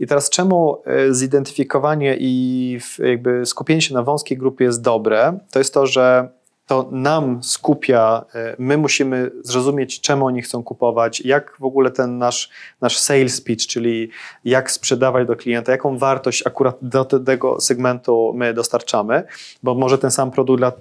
I 0.00 0.06
teraz 0.06 0.30
czemu 0.30 0.78
y, 1.08 1.14
zidentyfikowanie 1.14 2.16
i 2.20 2.78
jakby 2.98 3.46
skupienie 3.46 3.82
się 3.82 3.94
na 3.94 4.02
wąskiej 4.02 4.38
grupie 4.38 4.64
jest 4.64 4.82
dobre, 4.82 5.38
to 5.50 5.58
jest 5.58 5.74
to, 5.74 5.86
że 5.86 6.28
to 6.66 6.88
nam 6.90 7.42
skupia, 7.42 8.24
e, 8.34 8.56
my 8.58 8.76
musimy 8.76 9.30
zrozumieć, 9.42 10.00
czemu 10.00 10.26
oni 10.26 10.42
chcą 10.42 10.62
kupować, 10.62 11.20
jak 11.20 11.56
w 11.60 11.64
ogóle 11.64 11.90
ten 11.90 12.18
nasz, 12.18 12.50
nasz 12.80 12.98
sales 12.98 13.40
pitch, 13.40 13.66
czyli 13.66 14.10
jak 14.44 14.70
sprzedawać 14.70 15.26
do 15.26 15.36
klienta, 15.36 15.72
jaką 15.72 15.98
wartość 15.98 16.46
akurat 16.46 16.76
do 16.82 17.04
tego 17.04 17.60
segmentu 17.60 18.32
my 18.34 18.54
dostarczamy, 18.54 19.24
bo 19.62 19.74
może 19.74 19.98
ten 19.98 20.10
sam 20.10 20.30
produkt 20.30 20.60
dla 20.60 20.72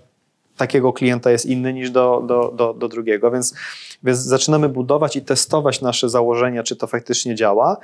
takiego 0.57 0.93
klienta 0.93 1.31
jest 1.31 1.45
inny 1.45 1.73
niż 1.73 1.91
do, 1.91 2.23
do, 2.27 2.53
do, 2.55 2.73
do 2.73 2.87
drugiego, 2.87 3.31
więc, 3.31 3.55
więc 4.03 4.19
zaczynamy 4.19 4.69
budować 4.69 5.15
i 5.15 5.21
testować 5.21 5.81
nasze 5.81 6.09
założenia, 6.09 6.63
czy 6.63 6.75
to 6.75 6.87
faktycznie 6.87 7.35
działa. 7.35 7.77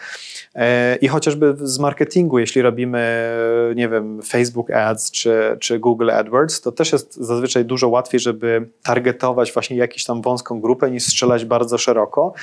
E, 0.56 0.96
I 0.96 1.08
chociażby 1.08 1.56
z 1.62 1.80
marketingu, 1.80 2.40
jeśli 2.40 2.62
robimy, 2.62 3.32
nie 3.76 3.90
wiem, 3.90 4.22
Facebook 4.22 4.72
Ads 4.72 5.12
czy, 5.12 5.58
czy 5.60 5.80
Google 5.80 6.10
AdWords, 6.10 6.62
to 6.62 6.72
też 6.72 6.92
jest 6.92 7.16
zazwyczaj 7.16 7.66
dużo 7.66 7.88
łatwiej, 7.88 8.20
żeby 8.20 8.70
targetować 8.84 9.54
właśnie 9.54 9.78
jakąś 9.78 10.04
tam 10.04 10.22
wąską 10.22 10.62
grupę, 10.62 10.92
niż 10.92 11.04
strzelać 11.04 11.46
bardzo 11.46 11.78
szeroko. 11.78 12.34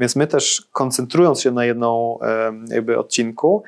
Więc 0.00 0.16
my 0.16 0.26
też 0.26 0.68
koncentrując 0.72 1.40
się 1.40 1.50
na 1.50 1.64
jedną 1.64 2.18
jakby 2.68 2.98
odcinku, 2.98 3.62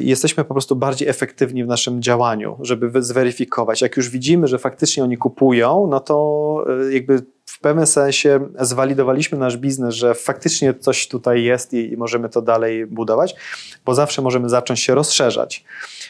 jesteśmy 0.00 0.44
po 0.44 0.54
prostu 0.54 0.76
bardziej 0.76 1.08
efektywni 1.08 1.64
w 1.64 1.66
naszym 1.66 2.02
działaniu, 2.02 2.58
żeby 2.60 3.02
zweryfikować. 3.02 3.80
Jak 3.80 3.96
już 3.96 4.10
widzimy, 4.10 4.46
że 4.46 4.58
faktycznie 4.58 5.04
oni 5.04 5.16
kupują, 5.16 5.86
no 5.90 6.00
to 6.00 6.64
y, 6.88 6.94
jakby 6.94 7.22
w 7.46 7.60
pewnym 7.60 7.86
sensie 7.86 8.40
zwalidowaliśmy 8.60 9.38
nasz 9.38 9.56
biznes, 9.56 9.94
że 9.94 10.14
faktycznie 10.14 10.74
coś 10.74 11.08
tutaj 11.08 11.42
jest 11.42 11.72
i, 11.72 11.96
możemy 11.96 12.28
to 12.28 12.42
dalej 12.42 12.86
budować, 12.86 13.34
bo 13.84 13.94
zawsze 13.94 14.22
możemy 14.22 14.48
zacząć 14.48 14.80
się 14.80 14.94
rozszerzać. 14.94 15.64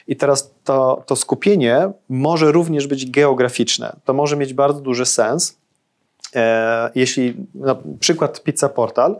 I 0.09 0.16
teraz 0.16 0.55
to, 0.64 1.03
to 1.07 1.16
skupienie 1.16 1.92
może 2.09 2.53
również 2.53 2.87
być 2.87 3.11
geograficzne. 3.11 3.96
To 4.05 4.12
może 4.12 4.37
mieć 4.37 4.55
bardzo 4.55 4.81
duży 4.81 5.07
sens. 5.07 5.59
E, 6.35 6.90
jeśli 6.94 7.37
na 7.55 7.76
przykład 8.00 8.42
Pizza 8.42 8.68
Portal, 8.68 9.16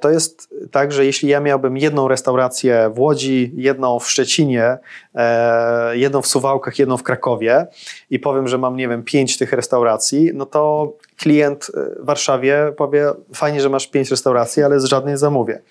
to 0.00 0.10
jest 0.10 0.54
tak, 0.70 0.92
że 0.92 1.04
jeśli 1.04 1.28
ja 1.28 1.40
miałbym 1.40 1.76
jedną 1.76 2.08
restaurację 2.08 2.90
w 2.94 2.98
Łodzi, 2.98 3.52
jedną 3.54 3.98
w 3.98 4.10
Szczecinie, 4.10 4.78
e, 5.14 5.96
jedną 5.96 6.22
w 6.22 6.26
Suwałkach, 6.26 6.78
jedną 6.78 6.96
w 6.96 7.02
Krakowie 7.02 7.66
i 8.10 8.18
powiem, 8.18 8.48
że 8.48 8.58
mam, 8.58 8.76
nie 8.76 8.88
wiem, 8.88 9.02
pięć 9.02 9.38
tych 9.38 9.52
restauracji, 9.52 10.30
no 10.34 10.46
to 10.46 10.92
klient 11.16 11.70
w 12.00 12.04
Warszawie 12.06 12.72
powie, 12.76 13.12
fajnie, 13.34 13.60
że 13.60 13.68
masz 13.68 13.86
pięć 13.86 14.10
restauracji, 14.10 14.62
ale 14.62 14.80
z 14.80 14.84
żadnej 14.84 15.16
zamówię. 15.16 15.62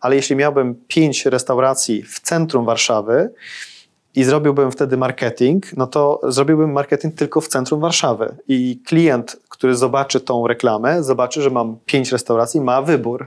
Ale 0.00 0.16
jeśli 0.16 0.36
miałbym 0.36 0.74
pięć 0.88 1.26
restauracji 1.26 2.02
w 2.02 2.20
centrum 2.20 2.64
Warszawy, 2.64 3.30
i 4.16 4.24
zrobiłbym 4.24 4.70
wtedy 4.70 4.96
marketing, 4.96 5.76
no 5.76 5.86
to 5.86 6.20
zrobiłbym 6.28 6.72
marketing 6.72 7.14
tylko 7.14 7.40
w 7.40 7.48
centrum 7.48 7.80
Warszawy. 7.80 8.36
I 8.48 8.80
klient, 8.86 9.36
który 9.48 9.74
zobaczy 9.74 10.20
tą 10.20 10.46
reklamę, 10.46 11.02
zobaczy, 11.02 11.42
że 11.42 11.50
mam 11.50 11.76
pięć 11.86 12.12
restauracji, 12.12 12.60
ma 12.60 12.82
wybór. 12.82 13.26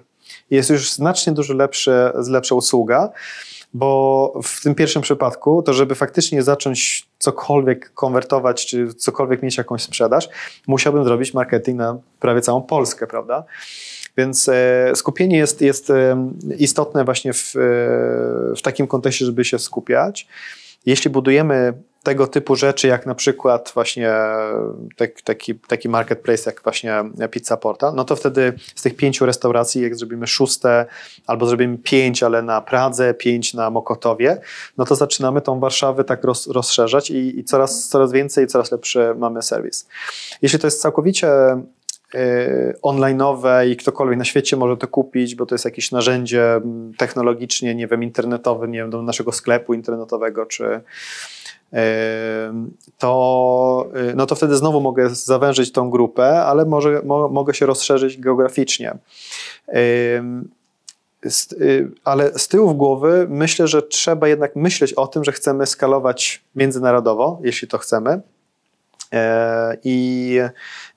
Jest 0.51 0.69
już 0.69 0.91
znacznie 0.91 1.33
dużo 1.33 1.53
lepsze, 1.53 2.13
lepsza 2.29 2.55
usługa, 2.55 3.09
bo 3.73 4.33
w 4.43 4.61
tym 4.61 4.75
pierwszym 4.75 5.01
przypadku, 5.01 5.63
to 5.63 5.73
żeby 5.73 5.95
faktycznie 5.95 6.43
zacząć 6.43 7.07
cokolwiek 7.19 7.93
konwertować, 7.93 8.65
czy 8.65 8.93
cokolwiek 8.93 9.43
mieć 9.43 9.57
jakąś 9.57 9.81
sprzedaż, 9.83 10.29
musiałbym 10.67 11.03
zrobić 11.03 11.33
marketing 11.33 11.77
na 11.77 11.97
prawie 12.19 12.41
całą 12.41 12.61
Polskę, 12.61 13.07
prawda? 13.07 13.43
Więc 14.17 14.49
e, 14.49 14.91
skupienie 14.95 15.37
jest, 15.37 15.61
jest 15.61 15.89
e, 15.89 16.29
istotne 16.57 17.05
właśnie 17.05 17.33
w, 17.33 17.55
e, 17.55 17.59
w 18.55 18.61
takim 18.61 18.87
kontekście, 18.87 19.25
żeby 19.25 19.45
się 19.45 19.59
skupiać. 19.59 20.27
Jeśli 20.85 21.09
budujemy 21.09 21.73
tego 22.07 22.27
typu 22.27 22.55
rzeczy, 22.55 22.87
jak 22.87 23.05
na 23.05 23.15
przykład 23.15 23.71
właśnie 23.73 24.11
tak, 24.97 25.21
taki, 25.21 25.55
taki 25.55 25.89
marketplace, 25.89 26.49
jak 26.49 26.63
właśnie 26.63 27.03
Pizza 27.31 27.57
Portal, 27.57 27.95
no 27.95 28.05
to 28.05 28.15
wtedy 28.15 28.53
z 28.75 28.81
tych 28.81 28.95
pięciu 28.95 29.25
restauracji, 29.25 29.81
jak 29.81 29.95
zrobimy 29.95 30.27
szóste, 30.27 30.85
albo 31.25 31.45
zrobimy 31.45 31.77
pięć, 31.77 32.23
ale 32.23 32.41
na 32.41 32.61
Pradze, 32.61 33.13
pięć 33.13 33.53
na 33.53 33.69
Mokotowie, 33.69 34.37
no 34.77 34.85
to 34.85 34.95
zaczynamy 34.95 35.41
tą 35.41 35.59
Warszawę 35.59 36.03
tak 36.03 36.23
roz, 36.23 36.47
rozszerzać 36.47 37.09
i, 37.09 37.39
i 37.39 37.43
coraz, 37.43 37.87
coraz 37.87 38.11
więcej, 38.11 38.47
coraz 38.47 38.71
lepszy 38.71 39.15
mamy 39.17 39.41
serwis. 39.41 39.87
Jeśli 40.41 40.59
to 40.59 40.67
jest 40.67 40.81
całkowicie 40.81 41.27
Y, 42.15 42.75
online'owe 42.81 43.67
i 43.67 43.77
ktokolwiek 43.77 44.17
na 44.17 44.25
świecie 44.25 44.57
może 44.57 44.77
to 44.77 44.87
kupić, 44.87 45.35
bo 45.35 45.45
to 45.45 45.55
jest 45.55 45.65
jakieś 45.65 45.91
narzędzie 45.91 46.61
technologicznie, 46.97 47.75
nie 47.75 47.87
wiem, 47.87 48.03
internetowe, 48.03 48.67
nie 48.67 48.79
wiem, 48.79 48.89
do 48.89 49.01
naszego 49.01 49.31
sklepu 49.31 49.73
internetowego, 49.73 50.45
czy 50.45 50.81
to, 52.97 53.89
y, 54.11 54.15
no 54.15 54.25
to 54.25 54.35
wtedy 54.35 54.55
znowu 54.55 54.81
mogę 54.81 55.09
zawężyć 55.09 55.71
tą 55.71 55.89
grupę, 55.89 56.43
ale 56.43 56.65
może, 56.65 57.01
mo, 57.05 57.29
mogę 57.29 57.53
się 57.53 57.65
rozszerzyć 57.65 58.17
geograficznie. 58.17 58.97
Ale 62.03 62.39
z 62.39 62.47
tyłu 62.47 62.69
w 62.69 62.73
głowy 62.73 63.25
myślę, 63.29 63.67
że 63.67 63.81
trzeba 63.81 64.27
jednak 64.27 64.55
myśleć 64.55 64.93
o 64.93 65.07
tym, 65.07 65.23
że 65.23 65.31
chcemy 65.31 65.65
skalować 65.65 66.43
międzynarodowo, 66.55 67.39
jeśli 67.43 67.67
to 67.67 67.77
chcemy. 67.77 68.21
I, 69.83 70.39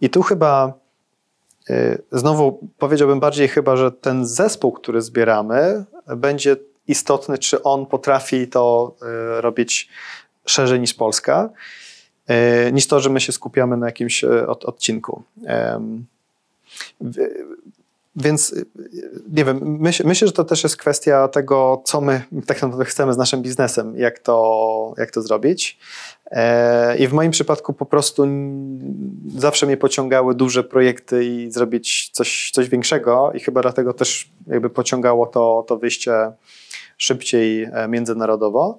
i 0.00 0.10
tu 0.10 0.22
chyba 0.22 0.80
Y, 1.70 2.02
znowu 2.12 2.68
powiedziałbym 2.78 3.20
bardziej 3.20 3.48
chyba, 3.48 3.76
że 3.76 3.92
ten 3.92 4.26
zespół, 4.26 4.72
który 4.72 5.02
zbieramy, 5.02 5.84
będzie 6.16 6.56
istotny, 6.88 7.38
czy 7.38 7.62
on 7.62 7.86
potrafi 7.86 8.48
to 8.48 8.94
y, 9.38 9.40
robić 9.40 9.88
szerzej 10.46 10.80
niż 10.80 10.94
Polska, 10.94 11.50
y, 12.68 12.72
niż 12.72 12.86
to, 12.86 13.00
że 13.00 13.10
my 13.10 13.20
się 13.20 13.32
skupiamy 13.32 13.76
na 13.76 13.86
jakimś 13.86 14.24
odcinku. 14.48 15.22
Więc 18.16 18.54
nie 19.32 19.44
wiem, 19.44 19.78
myśl, 19.80 20.02
myślę, 20.06 20.26
że 20.26 20.32
to 20.32 20.44
też 20.44 20.62
jest 20.62 20.76
kwestia 20.76 21.28
tego, 21.28 21.82
co 21.84 22.00
my 22.00 22.22
tak 22.46 22.62
naprawdę 22.62 22.84
chcemy 22.84 23.12
z 23.12 23.16
naszym 23.16 23.42
biznesem, 23.42 23.96
jak 23.96 24.18
to, 24.18 24.94
jak 24.98 25.10
to 25.10 25.22
zrobić. 25.22 25.78
E, 26.30 26.98
I 26.98 27.08
w 27.08 27.12
moim 27.12 27.30
przypadku 27.30 27.72
po 27.72 27.86
prostu 27.86 28.26
zawsze 29.36 29.66
mnie 29.66 29.76
pociągały 29.76 30.34
duże 30.34 30.64
projekty 30.64 31.24
i 31.24 31.50
zrobić 31.50 32.10
coś, 32.12 32.50
coś 32.54 32.68
większego 32.68 33.32
i 33.34 33.40
chyba 33.40 33.62
dlatego 33.62 33.92
też 33.92 34.30
jakby 34.46 34.70
pociągało 34.70 35.26
to, 35.26 35.64
to 35.68 35.76
wyjście 35.76 36.12
szybciej 36.98 37.62
e, 37.62 37.88
międzynarodowo. 37.88 38.78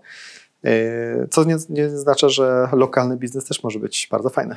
E, 0.65 1.28
co 1.28 1.43
nie, 1.43 1.58
nie 1.69 1.89
znaczy, 1.89 2.30
że 2.30 2.67
lokalny 2.74 3.17
biznes 3.17 3.45
też 3.45 3.63
może 3.63 3.80
być 3.80 4.08
bardzo 4.12 4.30
fajny. 4.30 4.56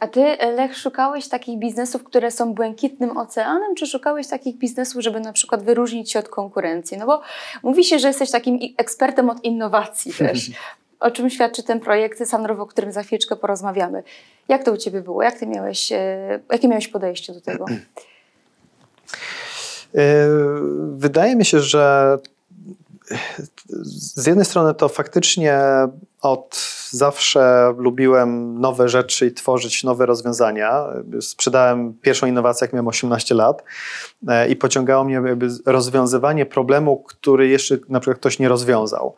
A 0.00 0.08
ty, 0.08 0.20
Lech, 0.36 0.76
szukałeś 0.76 1.28
takich 1.28 1.58
biznesów, 1.58 2.04
które 2.04 2.30
są 2.30 2.54
błękitnym 2.54 3.16
oceanem, 3.16 3.74
czy 3.74 3.86
szukałeś 3.86 4.28
takich 4.28 4.56
biznesów, 4.56 5.02
żeby 5.02 5.20
na 5.20 5.32
przykład 5.32 5.62
wyróżnić 5.62 6.12
się 6.12 6.18
od 6.18 6.28
konkurencji? 6.28 6.98
No 6.98 7.06
bo 7.06 7.20
mówi 7.62 7.84
się, 7.84 7.98
że 7.98 8.08
jesteś 8.08 8.30
takim 8.30 8.58
ekspertem 8.76 9.30
od 9.30 9.44
innowacji 9.44 10.12
też. 10.12 10.50
o 11.00 11.10
czym 11.10 11.30
świadczy 11.30 11.62
ten 11.62 11.80
projekt 11.80 12.28
Sanrowo, 12.28 12.62
o 12.62 12.66
którym 12.66 12.92
za 12.92 13.02
chwileczkę 13.02 13.36
porozmawiamy. 13.36 14.02
Jak 14.48 14.64
to 14.64 14.72
u 14.72 14.76
Ciebie 14.76 15.00
było? 15.00 15.22
Jak 15.22 15.38
ty 15.38 15.46
miałeś, 15.46 15.92
e, 15.92 16.40
jakie 16.52 16.68
miałeś 16.68 16.88
podejście 16.88 17.32
do 17.32 17.40
tego? 17.40 17.66
E, 19.94 20.28
wydaje 20.96 21.36
mi 21.36 21.44
się, 21.44 21.60
że 21.60 22.18
z 23.82 24.26
jednej 24.26 24.44
strony 24.44 24.74
to 24.74 24.88
faktycznie 24.88 25.60
od 26.20 26.78
zawsze 26.90 27.74
lubiłem 27.78 28.60
nowe 28.60 28.88
rzeczy 28.88 29.26
i 29.26 29.32
tworzyć 29.32 29.84
nowe 29.84 30.06
rozwiązania. 30.06 30.86
Sprzedałem 31.20 31.94
pierwszą 32.02 32.26
innowację, 32.26 32.64
jak 32.64 32.72
miałem 32.72 32.88
18 32.88 33.34
lat 33.34 33.62
e, 34.28 34.48
i 34.48 34.56
pociągało 34.56 35.04
mnie 35.04 35.22
rozwiązywanie 35.66 36.46
problemu, 36.46 36.96
który 36.96 37.48
jeszcze 37.48 37.78
na 37.88 38.00
przykład 38.00 38.18
ktoś 38.18 38.38
nie 38.38 38.48
rozwiązał. 38.48 39.16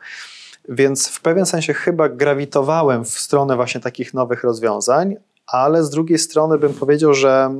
Więc 0.69 1.09
w 1.09 1.21
pewien 1.21 1.47
sensie 1.47 1.75
chyba 1.75 2.09
grawitowałem 2.09 3.05
w 3.05 3.09
stronę 3.09 3.57
właśnie 3.57 3.81
takich 3.81 4.15
nowych 4.15 4.45
rozwiązań, 4.45 5.17
ale 5.47 5.85
z 5.85 5.91
drugiej 5.91 6.19
strony 6.19 6.59
bym 6.59 6.75
powiedział, 6.75 7.15
że 7.15 7.55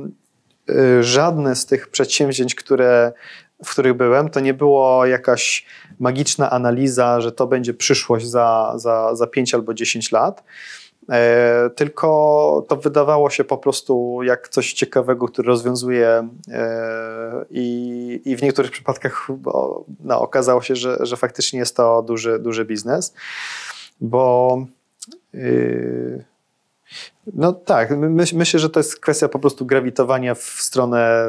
y, 0.69 1.03
żadne 1.03 1.55
z 1.55 1.65
tych 1.65 1.87
przedsięwzięć, 1.87 2.55
które, 2.55 3.13
w 3.65 3.71
których 3.71 3.93
byłem, 3.93 4.29
to 4.29 4.39
nie 4.39 4.53
było 4.53 5.05
jakaś 5.05 5.65
magiczna 5.99 6.49
analiza, 6.49 7.21
że 7.21 7.31
to 7.31 7.47
będzie 7.47 7.73
przyszłość 7.73 8.27
za, 8.27 8.73
za, 8.75 9.15
za 9.15 9.27
5 9.27 9.53
albo 9.53 9.73
10 9.73 10.11
lat. 10.11 10.43
E, 11.09 11.69
tylko 11.75 12.65
to 12.67 12.75
wydawało 12.77 13.29
się 13.29 13.43
po 13.43 13.57
prostu 13.57 14.19
jak 14.23 14.49
coś 14.49 14.73
ciekawego, 14.73 15.27
które 15.27 15.47
rozwiązuje 15.47 16.29
e, 16.51 17.45
i, 17.49 18.21
i 18.25 18.35
w 18.35 18.41
niektórych 18.41 18.71
przypadkach 18.71 19.27
no, 20.03 20.21
okazało 20.21 20.61
się, 20.61 20.75
że, 20.75 20.97
że 21.05 21.17
faktycznie 21.17 21.59
jest 21.59 21.75
to 21.75 22.01
duży, 22.01 22.39
duży 22.39 22.65
biznes, 22.65 23.13
bo 24.01 24.57
yy, 25.33 26.23
no 27.33 27.53
tak, 27.53 27.97
my, 27.97 28.09
myślę, 28.33 28.59
że 28.59 28.69
to 28.69 28.79
jest 28.79 28.99
kwestia 28.99 29.27
po 29.27 29.39
prostu 29.39 29.65
grawitowania 29.65 30.35
w 30.35 30.43
stronę 30.43 31.25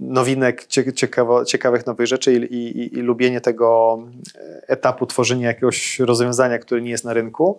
nowinek, 0.00 0.66
ciekawo, 0.94 1.44
ciekawych 1.44 1.86
nowych 1.86 2.06
rzeczy 2.06 2.32
i, 2.32 2.54
i, 2.54 2.98
i, 2.98 3.00
lubienie 3.00 3.40
tego 3.40 3.98
etapu 4.68 5.06
tworzenia 5.06 5.48
jakiegoś 5.48 6.00
rozwiązania, 6.00 6.58
które 6.58 6.82
nie 6.82 6.90
jest 6.90 7.04
na 7.04 7.12
rynku. 7.12 7.58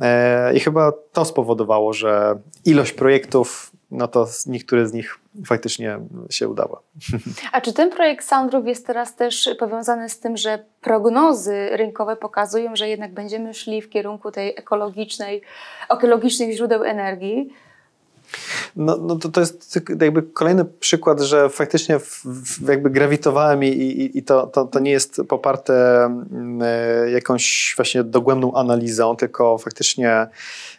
E, 0.00 0.54
I 0.54 0.60
chyba 0.60 0.92
to 1.12 1.24
spowodowało, 1.24 1.92
że 1.92 2.38
ilość 2.64 2.92
projektów, 2.92 3.72
no 3.90 4.08
to 4.08 4.26
niektóre 4.46 4.86
z 4.86 4.92
nich 4.92 5.18
faktycznie 5.46 5.98
się 6.30 6.48
udało. 6.48 6.82
A 7.52 7.60
czy 7.60 7.72
ten 7.72 7.90
projekt 7.90 8.24
Soundroof 8.24 8.66
jest 8.66 8.86
teraz 8.86 9.16
też 9.16 9.50
powiązany 9.58 10.08
z 10.08 10.20
tym, 10.20 10.36
że 10.36 10.64
prognozy 10.80 11.68
rynkowe 11.72 12.16
pokazują, 12.16 12.76
że 12.76 12.88
jednak 12.88 13.14
będziemy 13.14 13.54
szli 13.54 13.82
w 13.82 13.90
kierunku 13.90 14.30
tej 14.30 14.50
ekologicznej, 14.56 15.42
ekologicznych 15.90 16.56
źródeł 16.56 16.84
energii? 16.84 17.52
No, 18.76 18.96
no 18.96 19.16
to, 19.16 19.28
to 19.28 19.40
jest 19.40 19.80
jakby 20.00 20.22
kolejny 20.22 20.64
przykład, 20.64 21.20
że 21.20 21.48
faktycznie 21.48 21.98
w, 21.98 22.24
w 22.24 22.68
jakby 22.68 22.90
grawitowałem 22.90 23.64
i, 23.64 23.68
i, 23.68 24.18
i 24.18 24.22
to, 24.22 24.46
to, 24.46 24.64
to, 24.64 24.78
nie 24.78 24.90
jest 24.90 25.20
poparte 25.28 26.04
mm, 26.04 26.62
e, 26.62 27.10
jakąś 27.10 27.74
właśnie 27.76 28.04
dogłębną 28.04 28.54
analizą, 28.54 29.16
tylko 29.16 29.58
faktycznie 29.58 30.26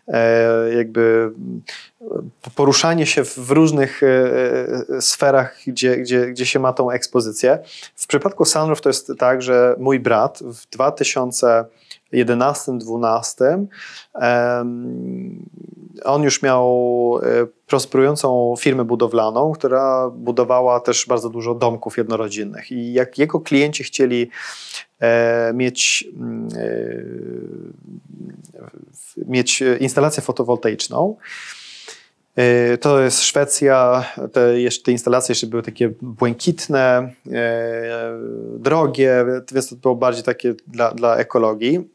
e, 0.07 0.73
jakby 0.73 1.31
poruszanie 2.55 3.05
się 3.05 3.23
w 3.25 3.51
różnych 3.51 4.03
e, 4.03 5.01
sferach, 5.01 5.57
gdzie, 5.67 5.97
gdzie, 5.97 6.27
gdzie 6.27 6.45
się 6.45 6.59
ma 6.59 6.73
tą 6.73 6.91
ekspozycję. 6.91 7.59
W 7.95 8.07
przypadku 8.07 8.45
Sunroof 8.45 8.81
to 8.81 8.89
jest 8.89 9.11
tak, 9.17 9.41
że 9.41 9.75
mój 9.79 9.99
brat 9.99 10.39
w 10.39 10.69
2000 10.69 11.65
11-12 12.13 13.67
on 16.03 16.23
już 16.23 16.41
miał 16.41 17.19
e, 17.23 17.47
prosperującą 17.67 18.55
firmę 18.59 18.85
budowlaną, 18.85 19.51
która 19.51 20.09
budowała 20.09 20.79
też 20.79 21.05
bardzo 21.05 21.29
dużo 21.29 21.55
domków 21.55 21.97
jednorodzinnych. 21.97 22.71
I 22.71 22.93
jak 22.93 23.17
jego 23.17 23.39
klienci 23.39 23.83
chcieli 23.83 24.29
e, 24.99 25.51
mieć, 25.53 26.07
mm, 26.19 26.47
e, 26.57 27.03
mieć 29.17 29.63
instalację 29.79 30.23
fotowoltaiczną, 30.23 31.15
to 32.81 32.99
jest 32.99 33.23
Szwecja, 33.23 34.05
te, 34.33 34.53
te 34.83 34.91
instalacje 34.91 35.31
jeszcze 35.31 35.47
były 35.47 35.63
takie 35.63 35.91
błękitne, 36.01 37.11
drogie, 38.57 39.25
więc 39.51 39.69
to 39.69 39.75
było 39.75 39.95
bardziej 39.95 40.23
takie 40.23 40.53
dla, 40.67 40.91
dla 40.91 41.17
ekologii. 41.17 41.89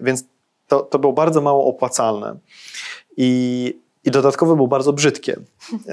Więc 0.00 0.24
to, 0.68 0.80
to 0.80 0.98
było 0.98 1.12
bardzo 1.12 1.40
mało 1.40 1.66
opłacalne. 1.66 2.36
I, 3.16 3.74
i 4.04 4.10
dodatkowo 4.10 4.56
było 4.56 4.68
bardzo 4.68 4.92
brzydkie. 4.92 5.36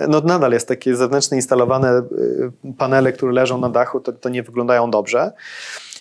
No 0.07 0.21
nadal 0.21 0.51
jest 0.51 0.67
takie 0.67 0.95
zewnętrzne 0.95 1.37
instalowane 1.37 1.99
y, 1.99 2.73
panele, 2.77 3.13
które 3.13 3.31
leżą 3.31 3.57
na 3.57 3.69
dachu, 3.69 3.99
to, 3.99 4.13
to 4.13 4.29
nie 4.29 4.43
wyglądają 4.43 4.91
dobrze. 4.91 5.31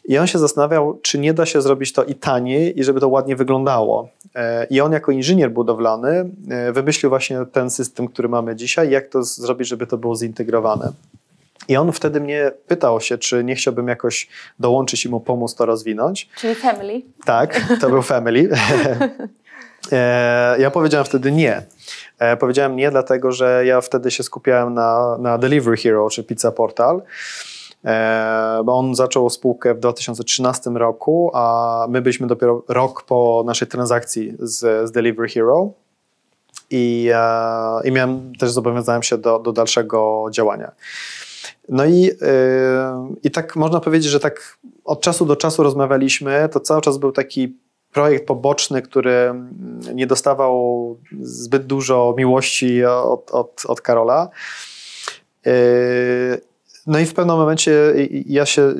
I 0.04 0.18
on 0.18 0.26
się 0.26 0.38
zastanawiał, 0.38 0.98
czy 1.02 1.18
nie 1.18 1.34
da 1.34 1.46
się 1.46 1.62
zrobić 1.62 1.92
to 1.92 2.04
i 2.04 2.14
taniej, 2.14 2.78
i 2.80 2.84
żeby 2.84 3.00
to 3.00 3.08
ładnie 3.08 3.36
wyglądało. 3.36 4.08
E, 4.34 4.66
I 4.70 4.80
on 4.80 4.92
jako 4.92 5.12
inżynier 5.12 5.50
budowlany 5.50 6.30
e, 6.50 6.72
wymyślił 6.72 7.10
właśnie 7.10 7.46
ten 7.52 7.70
system, 7.70 8.08
który 8.08 8.28
mamy 8.28 8.56
dzisiaj, 8.56 8.90
jak 8.90 9.08
to 9.08 9.22
zrobić, 9.22 9.68
żeby 9.68 9.86
to 9.86 9.98
było 9.98 10.16
zintegrowane. 10.16 10.92
I 11.68 11.76
on 11.76 11.92
wtedy 11.92 12.20
mnie 12.20 12.52
pytał 12.66 13.00
się, 13.00 13.18
czy 13.18 13.44
nie 13.44 13.54
chciałbym 13.54 13.88
jakoś 13.88 14.28
dołączyć 14.58 15.04
i 15.04 15.08
mu 15.08 15.20
pomóc 15.20 15.54
to 15.54 15.66
rozwinąć. 15.66 16.28
Czyli 16.36 16.54
family. 16.54 17.02
Tak, 17.24 17.60
to 17.80 17.88
był 17.90 18.02
family. 18.02 18.48
E, 19.92 20.56
ja 20.58 20.70
powiedziałem 20.70 21.06
wtedy 21.06 21.32
nie. 21.32 21.62
E, 22.18 22.36
powiedziałem 22.36 22.76
nie, 22.76 22.90
dlatego 22.90 23.32
że 23.32 23.66
ja 23.66 23.80
wtedy 23.80 24.10
się 24.10 24.22
skupiałem 24.22 24.74
na, 24.74 25.18
na 25.18 25.38
Delivery 25.38 25.76
Hero 25.76 26.10
czy 26.10 26.24
Pizza 26.24 26.52
Portal. 26.52 27.02
bo 28.64 28.78
on 28.78 28.94
zaczął 28.94 29.30
spółkę 29.30 29.74
w 29.74 29.78
2013 29.78 30.70
roku, 30.70 31.30
a 31.34 31.86
my 31.88 32.02
byliśmy 32.02 32.26
dopiero 32.26 32.62
rok 32.68 33.02
po 33.02 33.42
naszej 33.46 33.68
transakcji 33.68 34.36
z, 34.38 34.88
z 34.88 34.92
Delivery 34.92 35.28
Hero 35.28 35.70
i, 36.70 37.10
i 37.84 37.92
miałem 37.92 38.32
też 38.36 38.50
zobowiązałem 38.50 39.02
się 39.02 39.18
do, 39.18 39.38
do 39.38 39.52
dalszego 39.52 40.26
działania. 40.30 40.72
No 41.68 41.86
i, 41.86 42.10
i 43.22 43.30
tak 43.30 43.56
można 43.56 43.80
powiedzieć, 43.80 44.10
że 44.10 44.20
tak 44.20 44.58
od 44.84 45.00
czasu 45.00 45.26
do 45.26 45.36
czasu 45.36 45.62
rozmawialiśmy, 45.62 46.48
to 46.52 46.60
cały 46.60 46.80
czas 46.80 46.98
był 46.98 47.12
taki 47.12 47.56
projekt 47.92 48.26
poboczny, 48.26 48.82
który 48.82 49.34
nie 49.94 50.06
dostawał 50.06 50.98
zbyt 51.20 51.66
dużo 51.66 52.14
miłości 52.16 52.84
od, 52.84 53.30
od, 53.30 53.62
od 53.66 53.80
Karola. 53.80 54.28
No 56.86 56.98
i 56.98 57.06
w 57.06 57.14
pewnym 57.14 57.36
momencie 57.36 57.94
ja 58.26 58.46
się 58.46 58.74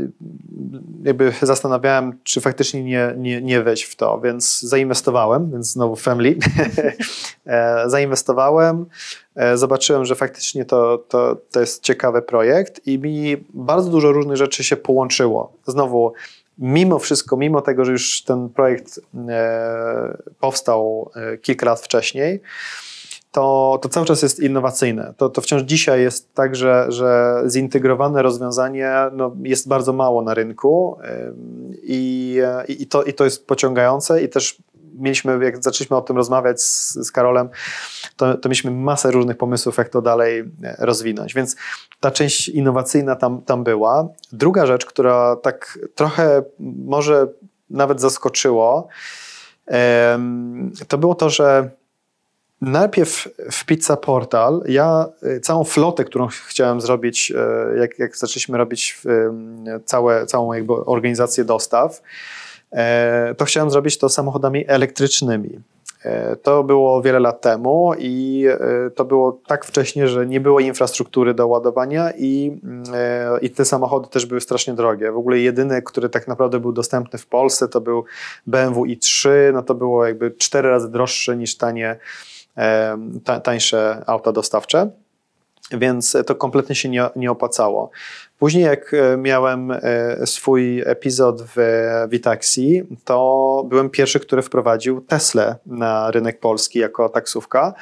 jakby 1.04 1.32
zastanawiałem, 1.42 2.18
czy 2.22 2.40
faktycznie 2.40 2.84
nie, 2.84 3.14
nie, 3.16 3.42
nie 3.42 3.62
wejść 3.62 3.82
w 3.84 3.96
to, 3.96 4.20
więc 4.20 4.60
zainwestowałem, 4.60 5.50
więc 5.50 5.72
znowu 5.72 5.96
family. 5.96 6.36
E, 7.46 7.90
zainwestowałem, 7.90 8.86
e, 9.36 9.56
zobaczyłem, 9.56 10.04
że 10.04 10.14
faktycznie 10.14 10.64
to, 10.64 10.98
to, 10.98 11.36
to 11.50 11.60
jest 11.60 11.82
ciekawy 11.82 12.22
projekt 12.22 12.86
i 12.86 12.98
mi 12.98 13.36
bardzo 13.54 13.90
dużo 13.90 14.12
różnych 14.12 14.36
rzeczy 14.36 14.64
się 14.64 14.76
połączyło. 14.76 15.52
Znowu, 15.66 16.12
mimo 16.58 16.98
wszystko, 16.98 17.36
mimo 17.36 17.60
tego, 17.60 17.84
że 17.84 17.92
już 17.92 18.22
ten 18.22 18.48
projekt 18.48 19.00
e, 19.28 20.18
powstał 20.40 21.10
kilka 21.42 21.66
lat 21.66 21.80
wcześniej, 21.80 22.40
to, 23.34 23.78
to 23.82 23.88
cały 23.88 24.06
czas 24.06 24.22
jest 24.22 24.40
innowacyjne. 24.40 25.14
To, 25.16 25.28
to 25.28 25.40
wciąż 25.40 25.62
dzisiaj 25.62 26.02
jest 26.02 26.34
tak, 26.34 26.56
że, 26.56 26.86
że 26.88 27.42
zintegrowane 27.46 28.22
rozwiązanie 28.22 28.92
no, 29.12 29.36
jest 29.42 29.68
bardzo 29.68 29.92
mało 29.92 30.22
na 30.22 30.34
rynku 30.34 30.98
i, 31.82 32.38
i, 32.68 32.86
to, 32.86 33.02
i 33.02 33.14
to 33.14 33.24
jest 33.24 33.46
pociągające 33.46 34.22
i 34.22 34.28
też 34.28 34.62
mieliśmy, 34.94 35.44
jak 35.44 35.64
zaczęliśmy 35.64 35.96
o 35.96 36.02
tym 36.02 36.16
rozmawiać 36.16 36.62
z, 36.62 36.94
z 36.94 37.12
Karolem, 37.12 37.48
to, 38.16 38.38
to 38.38 38.48
mieliśmy 38.48 38.70
masę 38.70 39.10
różnych 39.10 39.36
pomysłów, 39.36 39.78
jak 39.78 39.88
to 39.88 40.02
dalej 40.02 40.38
e, 40.62 40.76
rozwinąć. 40.78 41.34
Więc 41.34 41.56
ta 42.00 42.10
część 42.10 42.48
innowacyjna 42.48 43.16
tam, 43.16 43.42
tam 43.42 43.64
była. 43.64 44.08
Druga 44.32 44.66
rzecz, 44.66 44.86
która 44.86 45.36
tak 45.36 45.78
trochę 45.94 46.42
może 46.86 47.26
nawet 47.70 48.00
zaskoczyło, 48.00 48.88
to 50.88 50.98
było 50.98 51.14
to, 51.14 51.30
że 51.30 51.70
Najpierw 52.64 53.28
w 53.50 53.64
Pizza 53.64 53.96
Portal, 53.96 54.62
ja 54.68 55.06
y, 55.22 55.40
całą 55.40 55.64
flotę, 55.64 56.04
którą 56.04 56.28
chciałem 56.46 56.80
zrobić, 56.80 57.32
y, 57.74 57.78
jak, 57.78 57.98
jak 57.98 58.16
zaczęliśmy 58.16 58.58
robić 58.58 59.00
całe, 59.84 60.26
całą 60.26 60.52
jakby 60.52 60.72
organizację 60.72 61.44
dostaw, 61.44 62.02
e, 62.72 63.34
to 63.38 63.44
chciałem 63.44 63.70
zrobić 63.70 63.98
to 63.98 64.08
samochodami 64.08 64.64
elektrycznymi. 64.68 65.60
E, 66.04 66.36
to 66.36 66.64
było 66.64 67.02
wiele 67.02 67.20
lat 67.20 67.40
temu 67.40 67.92
i 67.98 68.44
e, 68.48 68.90
to 68.90 69.04
było 69.04 69.40
tak 69.46 69.64
wcześnie, 69.64 70.08
że 70.08 70.26
nie 70.26 70.40
było 70.40 70.60
infrastruktury 70.60 71.34
do 71.34 71.46
ładowania 71.46 72.12
i, 72.18 72.60
i 73.42 73.50
te 73.50 73.64
samochody 73.64 74.08
też 74.08 74.26
były 74.26 74.40
strasznie 74.40 74.74
drogie. 74.74 75.12
W 75.12 75.16
ogóle 75.16 75.38
jedyny, 75.38 75.82
który 75.82 76.08
tak 76.08 76.28
naprawdę 76.28 76.60
był 76.60 76.72
dostępny 76.72 77.18
w 77.18 77.26
Polsce, 77.26 77.68
to 77.68 77.80
był 77.80 78.04
BMW 78.46 78.82
i3, 78.82 79.28
no 79.52 79.62
to 79.62 79.74
było 79.74 80.06
jakby 80.06 80.30
cztery 80.30 80.68
razy 80.68 80.90
droższe 80.90 81.36
niż 81.36 81.56
tanie 81.56 81.96
tańsze 83.42 84.02
auta 84.06 84.32
dostawcze, 84.32 84.90
więc 85.70 86.16
to 86.26 86.34
kompletnie 86.34 86.74
się 86.74 86.88
nie, 86.88 87.04
nie 87.16 87.30
opłacało. 87.30 87.90
Później, 88.38 88.64
jak 88.64 88.94
e, 88.94 89.16
miałem 89.16 89.70
e, 89.70 89.80
swój 90.26 90.82
epizod 90.86 91.42
w 91.56 91.58
Vitaxi, 92.08 92.82
to 93.04 93.64
byłem 93.68 93.90
pierwszy, 93.90 94.20
który 94.20 94.42
wprowadził 94.42 95.00
Tesla 95.00 95.56
na 95.66 96.10
rynek 96.10 96.40
polski 96.40 96.78
jako 96.78 97.08
taksówka. 97.08 97.74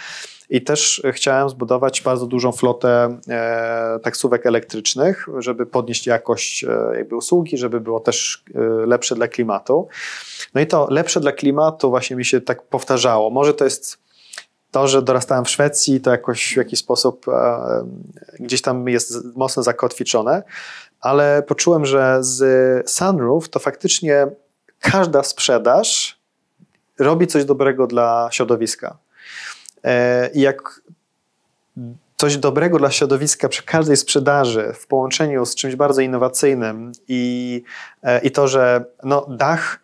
I 0.51 0.63
też 0.63 1.03
chciałem 1.13 1.49
zbudować 1.49 2.03
bardzo 2.03 2.27
dużą 2.27 2.53
flotę 2.53 3.19
e, 3.29 3.99
taksówek 4.03 4.47
elektrycznych, 4.47 5.27
żeby 5.39 5.67
podnieść 5.67 6.07
jakość 6.07 6.65
jakby 6.95 7.17
usługi, 7.17 7.59
żeby 7.59 7.81
było 7.81 8.01
też 8.01 8.45
lepsze 8.87 9.15
dla 9.15 9.29
klimatu. 9.29 9.89
No 10.55 10.61
i 10.61 10.67
to 10.67 10.87
lepsze 10.91 11.21
dla 11.21 11.33
klimatu 11.33 11.91
właśnie 11.91 12.17
mi 12.17 12.25
się 12.25 12.41
tak 12.41 12.63
powtarzało. 12.63 13.31
Może 13.31 13.55
to 13.55 13.65
jest 13.65 13.99
to, 14.73 14.89
że 14.89 15.03
dorastałem 15.03 15.45
w 15.45 15.51
Szwecji, 15.51 16.01
to 16.01 16.11
jakoś 16.11 16.55
w 16.55 16.57
jakiś 16.57 16.79
sposób 16.79 17.29
e, 17.29 17.63
gdzieś 18.41 18.63
tam 18.63 18.89
jest 18.89 19.25
mocno 19.37 19.63
zakotwiczone, 19.63 20.43
ale 21.01 21.43
poczułem, 21.43 21.87
że 21.87 22.19
z 22.21 22.91
Sunroof 22.91 23.49
to 23.49 23.59
faktycznie 23.59 24.27
każda 24.81 25.23
sprzedaż 25.23 26.19
robi 26.99 27.27
coś 27.27 27.45
dobrego 27.45 27.87
dla 27.87 28.29
środowiska. 28.33 28.97
E, 29.85 30.31
I 30.35 30.41
jak 30.41 30.83
coś 32.17 32.37
dobrego 32.37 32.79
dla 32.79 32.91
środowiska 32.91 33.49
przy 33.49 33.63
każdej 33.63 33.97
sprzedaży 33.97 34.73
w 34.75 34.87
połączeniu 34.87 35.47
z 35.47 35.55
czymś 35.55 35.77
bardzo 35.77 36.01
innowacyjnym 36.01 36.93
i, 37.09 37.63
e, 38.03 38.21
i 38.21 38.31
to, 38.31 38.49
że 38.49 38.85
no, 39.03 39.27
dach 39.31 39.81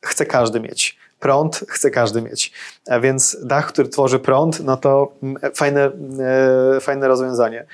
chce 0.00 0.26
każdy 0.26 0.60
mieć 0.60 1.01
prąd 1.22 1.64
chce 1.68 1.90
każdy 1.90 2.22
mieć. 2.22 2.52
A 2.88 3.00
więc 3.00 3.36
dach, 3.44 3.66
który 3.66 3.88
tworzy 3.88 4.18
prąd, 4.18 4.60
no 4.60 4.76
to 4.76 5.12
fajne, 5.54 5.90
e, 6.76 6.80
fajne 6.80 7.08
rozwiązanie. 7.08 7.66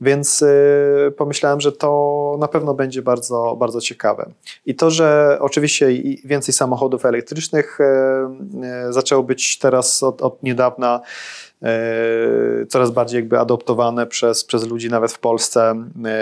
Więc 0.00 0.42
e, 0.42 1.10
pomyślałem, 1.10 1.60
że 1.60 1.72
to 1.72 2.36
na 2.40 2.48
pewno 2.48 2.74
będzie 2.74 3.02
bardzo, 3.02 3.56
bardzo 3.58 3.80
ciekawe. 3.80 4.30
I 4.66 4.74
to, 4.74 4.90
że 4.90 5.38
oczywiście 5.40 5.88
więcej 6.24 6.54
samochodów 6.54 7.04
elektrycznych 7.04 7.78
e, 7.80 8.92
zaczęło 8.92 9.22
być 9.22 9.58
teraz 9.58 10.02
od, 10.02 10.22
od 10.22 10.42
niedawna 10.42 11.00
E, 11.00 11.47
coraz 12.68 12.90
bardziej 12.90 13.18
jakby 13.18 13.38
adoptowane 13.38 14.06
przez, 14.06 14.44
przez 14.44 14.66
ludzi 14.66 14.90
nawet 14.90 15.12
w 15.12 15.18
Polsce. 15.18 15.84
E, 16.04 16.14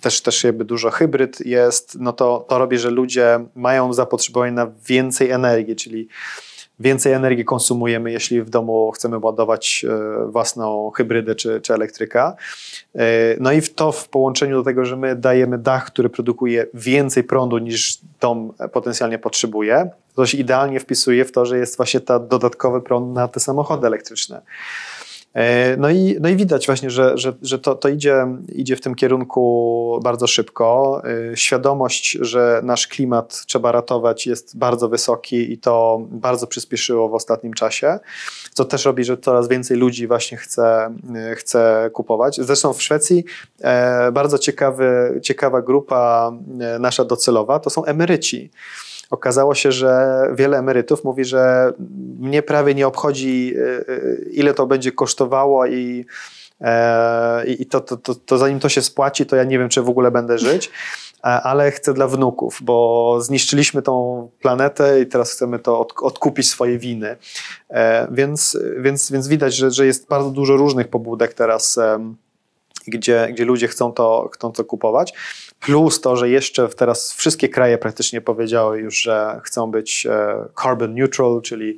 też, 0.00 0.20
też 0.20 0.44
jakby 0.44 0.64
dużo 0.64 0.90
hybryd 0.90 1.46
jest, 1.46 1.96
no 2.00 2.12
to, 2.12 2.44
to 2.48 2.58
robi, 2.58 2.78
że 2.78 2.90
ludzie 2.90 3.40
mają 3.54 3.92
zapotrzebowanie 3.92 4.52
na 4.52 4.70
więcej 4.86 5.30
energii, 5.30 5.76
czyli 5.76 6.08
więcej 6.80 7.12
energii 7.12 7.44
konsumujemy, 7.44 8.12
jeśli 8.12 8.42
w 8.42 8.50
domu 8.50 8.90
chcemy 8.90 9.18
ładować 9.18 9.84
e, 9.88 10.26
własną 10.26 10.90
hybrydę 10.90 11.34
czy, 11.34 11.60
czy 11.60 11.74
elektryka. 11.74 12.36
No 13.40 13.52
i 13.52 13.62
to 13.62 13.92
w 13.92 14.08
połączeniu 14.08 14.56
do 14.56 14.62
tego, 14.62 14.84
że 14.84 14.96
my 14.96 15.16
dajemy 15.16 15.58
dach, 15.58 15.86
który 15.86 16.08
produkuje 16.08 16.66
więcej 16.74 17.24
prądu 17.24 17.58
niż 17.58 17.98
dom 18.20 18.52
potencjalnie 18.72 19.18
potrzebuje, 19.18 19.90
to 20.14 20.26
się 20.26 20.38
idealnie 20.38 20.80
wpisuje 20.80 21.24
w 21.24 21.32
to, 21.32 21.46
że 21.46 21.58
jest 21.58 21.76
właśnie 21.76 22.00
ta 22.00 22.18
dodatkowy 22.18 22.80
prąd 22.80 23.14
na 23.14 23.28
te 23.28 23.40
samochody 23.40 23.86
elektryczne. 23.86 24.42
E, 25.34 25.76
no 25.76 25.90
i, 25.90 26.16
no 26.20 26.28
i 26.28 26.36
widać 26.36 26.66
właśnie, 26.66 26.90
że, 26.90 27.18
że, 27.18 27.32
że 27.42 27.58
to, 27.58 27.74
to 27.74 27.88
idzie, 27.88 28.26
idzie 28.48 28.76
w 28.76 28.80
tym 28.80 28.94
kierunku 28.94 30.00
bardzo 30.02 30.26
szybko. 30.26 31.02
E, 31.32 31.36
świadomość, 31.36 32.18
że 32.20 32.60
nasz 32.64 32.88
klimat 32.88 33.44
trzeba 33.46 33.72
ratować 33.72 34.26
jest 34.26 34.58
bardzo 34.58 34.88
wysoki 34.88 35.52
i 35.52 35.58
to 35.58 36.00
bardzo 36.10 36.46
przyspieszyło 36.46 37.08
w 37.08 37.14
ostatnim 37.14 37.54
czasie, 37.54 37.98
co 38.52 38.64
też 38.64 38.84
robi, 38.84 39.04
że 39.04 39.18
coraz 39.18 39.48
więcej 39.48 39.76
ludzi 39.76 40.06
właśnie 40.06 40.38
chce, 40.38 40.94
e, 41.14 41.34
chce 41.34 41.90
kupować. 41.92 42.36
Zresztą 42.36 42.72
w 42.72 42.82
Szwecji 42.82 43.24
bardzo 44.12 44.38
ciekawy, 44.38 45.20
ciekawa 45.22 45.62
grupa 45.62 46.32
nasza 46.80 47.04
docelowa 47.04 47.58
to 47.58 47.70
są 47.70 47.84
emeryci 47.84 48.50
okazało 49.10 49.54
się, 49.54 49.72
że 49.72 50.20
wiele 50.34 50.58
emerytów 50.58 51.04
mówi, 51.04 51.24
że 51.24 51.72
mnie 52.18 52.42
prawie 52.42 52.74
nie 52.74 52.86
obchodzi, 52.86 53.54
e, 53.56 53.88
e, 53.94 54.00
ile 54.30 54.54
to 54.54 54.66
będzie 54.66 54.92
kosztowało 54.92 55.66
i, 55.66 56.06
e, 56.60 57.46
i 57.46 57.66
to, 57.66 57.80
to, 57.80 57.96
to, 57.96 58.14
to 58.14 58.38
zanim 58.38 58.60
to 58.60 58.68
się 58.68 58.82
spłaci, 58.82 59.26
to 59.26 59.36
ja 59.36 59.44
nie 59.44 59.58
wiem, 59.58 59.68
czy 59.68 59.82
w 59.82 59.88
ogóle 59.88 60.10
będę 60.10 60.38
żyć 60.38 60.70
ale 61.42 61.70
chcę 61.70 61.94
dla 61.94 62.06
wnuków, 62.06 62.58
bo 62.62 63.18
zniszczyliśmy 63.20 63.82
tą 63.82 64.28
planetę 64.40 65.00
i 65.00 65.06
teraz 65.06 65.32
chcemy 65.32 65.58
to 65.58 65.80
od, 65.80 65.92
odkupić 66.02 66.48
swoje 66.48 66.78
winy. 66.78 67.16
Więc, 68.10 68.58
więc, 68.78 69.10
więc 69.10 69.28
widać, 69.28 69.54
że, 69.54 69.70
że 69.70 69.86
jest 69.86 70.08
bardzo 70.08 70.30
dużo 70.30 70.56
różnych 70.56 70.88
pobudek 70.88 71.34
teraz 71.34 71.78
gdzie, 72.86 73.28
gdzie 73.32 73.44
ludzie 73.44 73.68
chcą 73.68 73.92
to, 73.92 74.30
chcą 74.32 74.52
to 74.52 74.64
kupować. 74.64 75.12
Plus 75.64 76.00
to, 76.00 76.16
że 76.16 76.28
jeszcze 76.28 76.68
teraz 76.68 77.12
wszystkie 77.12 77.48
kraje 77.48 77.78
praktycznie 77.78 78.20
powiedziały 78.20 78.80
już, 78.80 79.02
że 79.02 79.40
chcą 79.44 79.70
być 79.70 80.06
e, 80.06 80.36
carbon 80.62 80.94
neutral, 80.94 81.40
czyli 81.42 81.76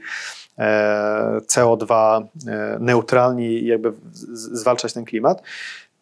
e, 0.58 1.40
CO2 1.46 2.22
e, 2.46 2.76
neutralni 2.80 3.66
jakby 3.66 3.92
zwalczać 4.32 4.92
ten 4.92 5.04
klimat. 5.04 5.42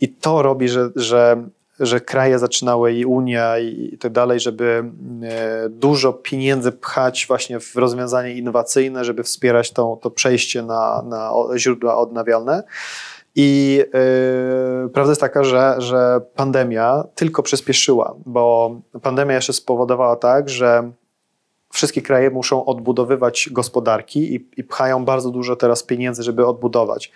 I 0.00 0.08
to 0.08 0.42
robi, 0.42 0.68
że, 0.68 0.90
że, 0.96 1.44
że 1.80 2.00
kraje 2.00 2.38
zaczynały 2.38 2.92
i 2.92 3.04
Unia 3.04 3.58
i 3.58 3.98
tak 4.00 4.12
dalej, 4.12 4.40
żeby 4.40 4.84
dużo 5.70 6.12
pieniędzy 6.12 6.72
pchać 6.72 7.26
właśnie 7.28 7.60
w 7.60 7.76
rozwiązania 7.76 8.28
innowacyjne, 8.28 9.04
żeby 9.04 9.22
wspierać 9.22 9.70
to, 9.70 9.98
to 10.02 10.10
przejście 10.10 10.62
na, 10.62 11.02
na 11.02 11.32
źródła 11.56 11.96
odnawialne. 11.96 12.62
I 13.36 13.76
yy, 14.82 14.90
prawda 14.90 15.10
jest 15.10 15.20
taka, 15.20 15.44
że, 15.44 15.74
że 15.78 16.20
pandemia 16.34 17.04
tylko 17.14 17.42
przyspieszyła, 17.42 18.14
bo 18.26 18.76
pandemia 19.02 19.34
jeszcze 19.34 19.52
spowodowała 19.52 20.16
tak, 20.16 20.48
że 20.48 20.90
wszystkie 21.72 22.02
kraje 22.02 22.30
muszą 22.30 22.64
odbudowywać 22.64 23.48
gospodarki 23.52 24.34
i, 24.34 24.48
i 24.56 24.64
pchają 24.64 25.04
bardzo 25.04 25.30
dużo 25.30 25.56
teraz 25.56 25.82
pieniędzy, 25.82 26.22
żeby 26.22 26.46
odbudować 26.46 27.12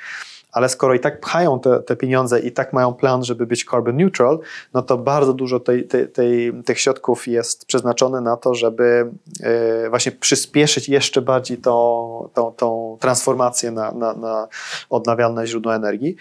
ale 0.53 0.69
skoro 0.69 0.95
i 0.95 1.01
tak 1.01 1.21
pchają 1.21 1.61
te, 1.61 1.81
te, 1.81 1.97
pieniądze 1.97 2.41
i 2.41 2.53
tak 2.53 2.73
mają 2.73 2.95
plan, 2.95 3.25
żeby 3.25 3.47
być 3.47 3.65
carbon 3.65 3.97
neutral, 3.97 4.39
no 4.75 4.83
to 4.83 4.99
bardzo 4.99 5.33
dużo 5.33 5.61
tej, 5.61 5.89
tej, 5.89 6.09
tej, 6.09 6.53
tych 6.65 6.81
środków 6.81 7.27
jest 7.27 7.67
przeznaczone 7.67 8.21
na 8.21 8.37
to, 8.37 8.55
żeby 8.55 9.11
y, 9.87 9.91
właśnie 9.91 10.13
przyspieszyć 10.13 10.89
jeszcze 10.89 11.23
bardziej 11.23 11.59
tą, 11.59 12.29
tą, 12.35 12.53
tą 12.53 12.97
transformację 13.01 13.71
na, 13.71 13.93
na, 13.93 14.13
na 14.13 14.49
odnawialne 14.91 15.47
źródła 15.47 15.77
energii. 15.77 16.17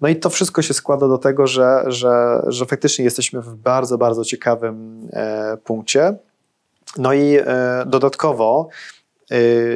No 0.00 0.08
i 0.08 0.16
to 0.16 0.30
wszystko 0.30 0.62
się 0.62 0.74
składa 0.74 1.08
do 1.08 1.18
tego, 1.18 1.46
że, 1.46 1.84
że, 1.86 2.42
że 2.46 2.66
faktycznie 2.66 3.04
jesteśmy 3.04 3.40
w 3.40 3.54
bardzo, 3.54 3.98
bardzo 3.98 4.24
ciekawym 4.24 5.08
e, 5.12 5.56
punkcie. 5.64 6.16
No 6.96 7.12
i 7.12 7.36
e, 7.36 7.84
dodatkowo 7.86 8.68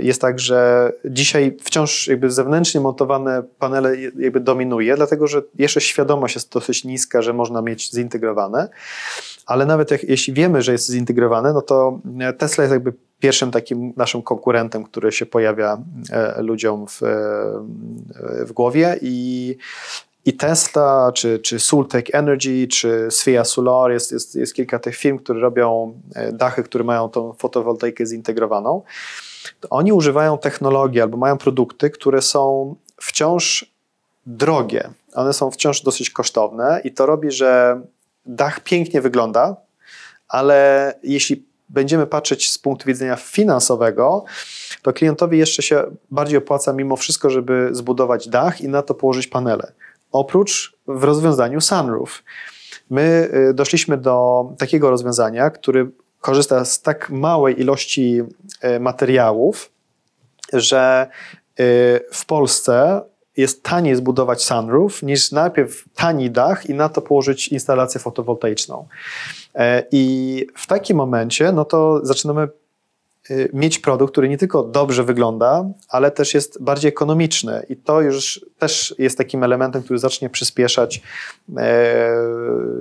jest 0.03 0.21
tak, 0.21 0.41
że 0.41 0.93
dzisiaj 1.05 1.57
wciąż 1.63 2.09
jakby 2.09 2.31
zewnętrznie 2.31 2.81
montowane 2.81 3.43
panele 3.59 3.97
jakby 4.01 4.41
dominuje, 4.41 4.97
dlatego 4.97 5.27
że 5.27 5.43
jeszcze 5.59 5.81
świadomość 5.81 6.35
jest 6.35 6.53
dosyć 6.53 6.85
niska, 6.85 7.23
że 7.23 7.33
można 7.33 7.63
mieć 7.63 7.91
zintegrowane, 7.91 8.69
ale 9.47 9.67
nawet 9.67 9.91
jak, 9.91 10.05
jeśli 10.05 10.33
wiemy, 10.33 10.63
że 10.63 10.73
jest 10.73 10.91
zintegrowane, 10.91 11.53
no 11.53 11.63
to 11.63 12.01
Tesla 12.39 12.65
jest 12.65 12.73
jakby 12.73 12.93
pierwszym 13.21 13.51
takim 13.51 13.93
naszym 13.97 14.23
konkurentem, 14.23 14.85
który 14.85 15.13
się 15.13 15.27
pojawia 15.27 15.79
e, 16.11 16.43
ludziom 16.43 16.87
w, 16.87 17.03
e, 17.03 18.45
w 18.45 18.53
głowie. 18.53 18.99
I 19.03 19.57
i 20.27 20.33
Tesla, 20.33 21.13
czy, 21.15 21.39
czy 21.39 21.59
Sultech 21.61 22.05
Energy, 22.13 22.67
czy 22.69 23.09
Svea 23.11 23.45
Solar, 23.45 23.93
jest, 23.93 24.13
jest, 24.13 24.35
jest 24.35 24.55
kilka 24.55 24.79
tych 24.79 24.97
firm, 24.97 25.19
które 25.19 25.41
robią 25.41 26.01
e, 26.15 26.33
dachy, 26.33 26.63
które 26.63 26.85
mają 26.85 27.09
tą 27.09 27.33
fotowoltaikę 27.33 28.07
zintegrowaną 28.07 28.83
oni 29.71 29.93
używają 29.93 30.39
technologii 30.39 31.01
albo 31.01 31.17
mają 31.17 31.39
produkty, 31.39 31.91
które 31.91 32.23
są 32.23 32.75
wciąż 32.97 33.75
drogie. 34.27 34.91
One 35.15 35.33
są 35.33 35.51
wciąż 35.51 35.83
dosyć 35.83 36.11
kosztowne 36.11 36.81
i 36.85 36.93
to 36.93 37.07
robi, 37.07 37.31
że 37.31 37.81
dach 38.27 38.61
pięknie 38.61 39.01
wygląda, 39.01 39.57
ale 40.29 40.95
jeśli 41.03 41.47
będziemy 41.69 42.07
patrzeć 42.07 42.51
z 42.51 42.59
punktu 42.59 42.87
widzenia 42.87 43.17
finansowego, 43.17 44.25
to 44.83 44.93
klientowi 44.93 45.39
jeszcze 45.39 45.63
się 45.63 45.85
bardziej 46.11 46.39
opłaca 46.39 46.73
mimo 46.73 46.97
wszystko, 46.97 47.31
żeby 47.31 47.69
zbudować 47.73 48.29
dach 48.29 48.61
i 48.61 48.69
na 48.69 48.83
to 48.83 48.95
położyć 48.95 49.27
panele. 49.27 49.73
Oprócz 50.13 50.77
w 50.87 51.05
rozwiązaniu 51.05 51.61
sunroof. 51.61 52.23
My 52.91 53.31
y, 53.51 53.55
doszliśmy 53.55 53.97
do 53.97 54.47
takiego 54.59 54.91
rozwiązania, 54.91 55.51
który 55.51 55.91
korzysta 56.25 56.65
z 56.65 56.83
tak 56.83 57.11
małej 57.11 57.61
ilości 57.61 58.23
e, 58.61 58.81
materiałów, 58.81 59.71
że 60.53 61.07
e, 61.07 61.65
w 62.13 62.27
Polsce 62.27 63.03
jest 63.37 63.63
taniej 63.63 63.97
zbudować 63.97 64.43
sunroof 64.43 65.03
niż 65.03 65.33
najpierw 65.33 65.85
tani 65.95 66.31
dach 66.31 66.67
i 66.71 66.75
na 66.75 66.89
to 66.89 67.03
położyć 67.03 67.49
instalację 67.49 68.01
fotowoltaiczną. 68.01 68.89
E, 69.55 69.83
I 69.93 70.47
w 70.57 70.67
takim 70.67 70.97
momencie, 70.97 71.53
no 71.53 71.65
to 71.65 72.01
zaczynamy 72.07 72.49
mieć 73.53 73.79
produkt, 73.79 74.13
który 74.13 74.29
nie 74.29 74.39
tylko 74.39 74.63
dobrze 74.63 75.05
wygląda, 75.05 75.65
ale 75.89 76.11
też 76.11 76.35
jest 76.35 76.63
bardziej 76.63 76.89
ekonomiczny. 76.89 77.67
I 77.69 77.77
to 77.77 78.01
już 78.01 78.47
też 78.59 78.95
jest 78.99 79.19
takim 79.19 79.45
elementem, 79.45 79.83
który 79.83 79.99
zacznie 79.99 80.31
przyspieszać 80.31 81.03
e, 81.57 82.17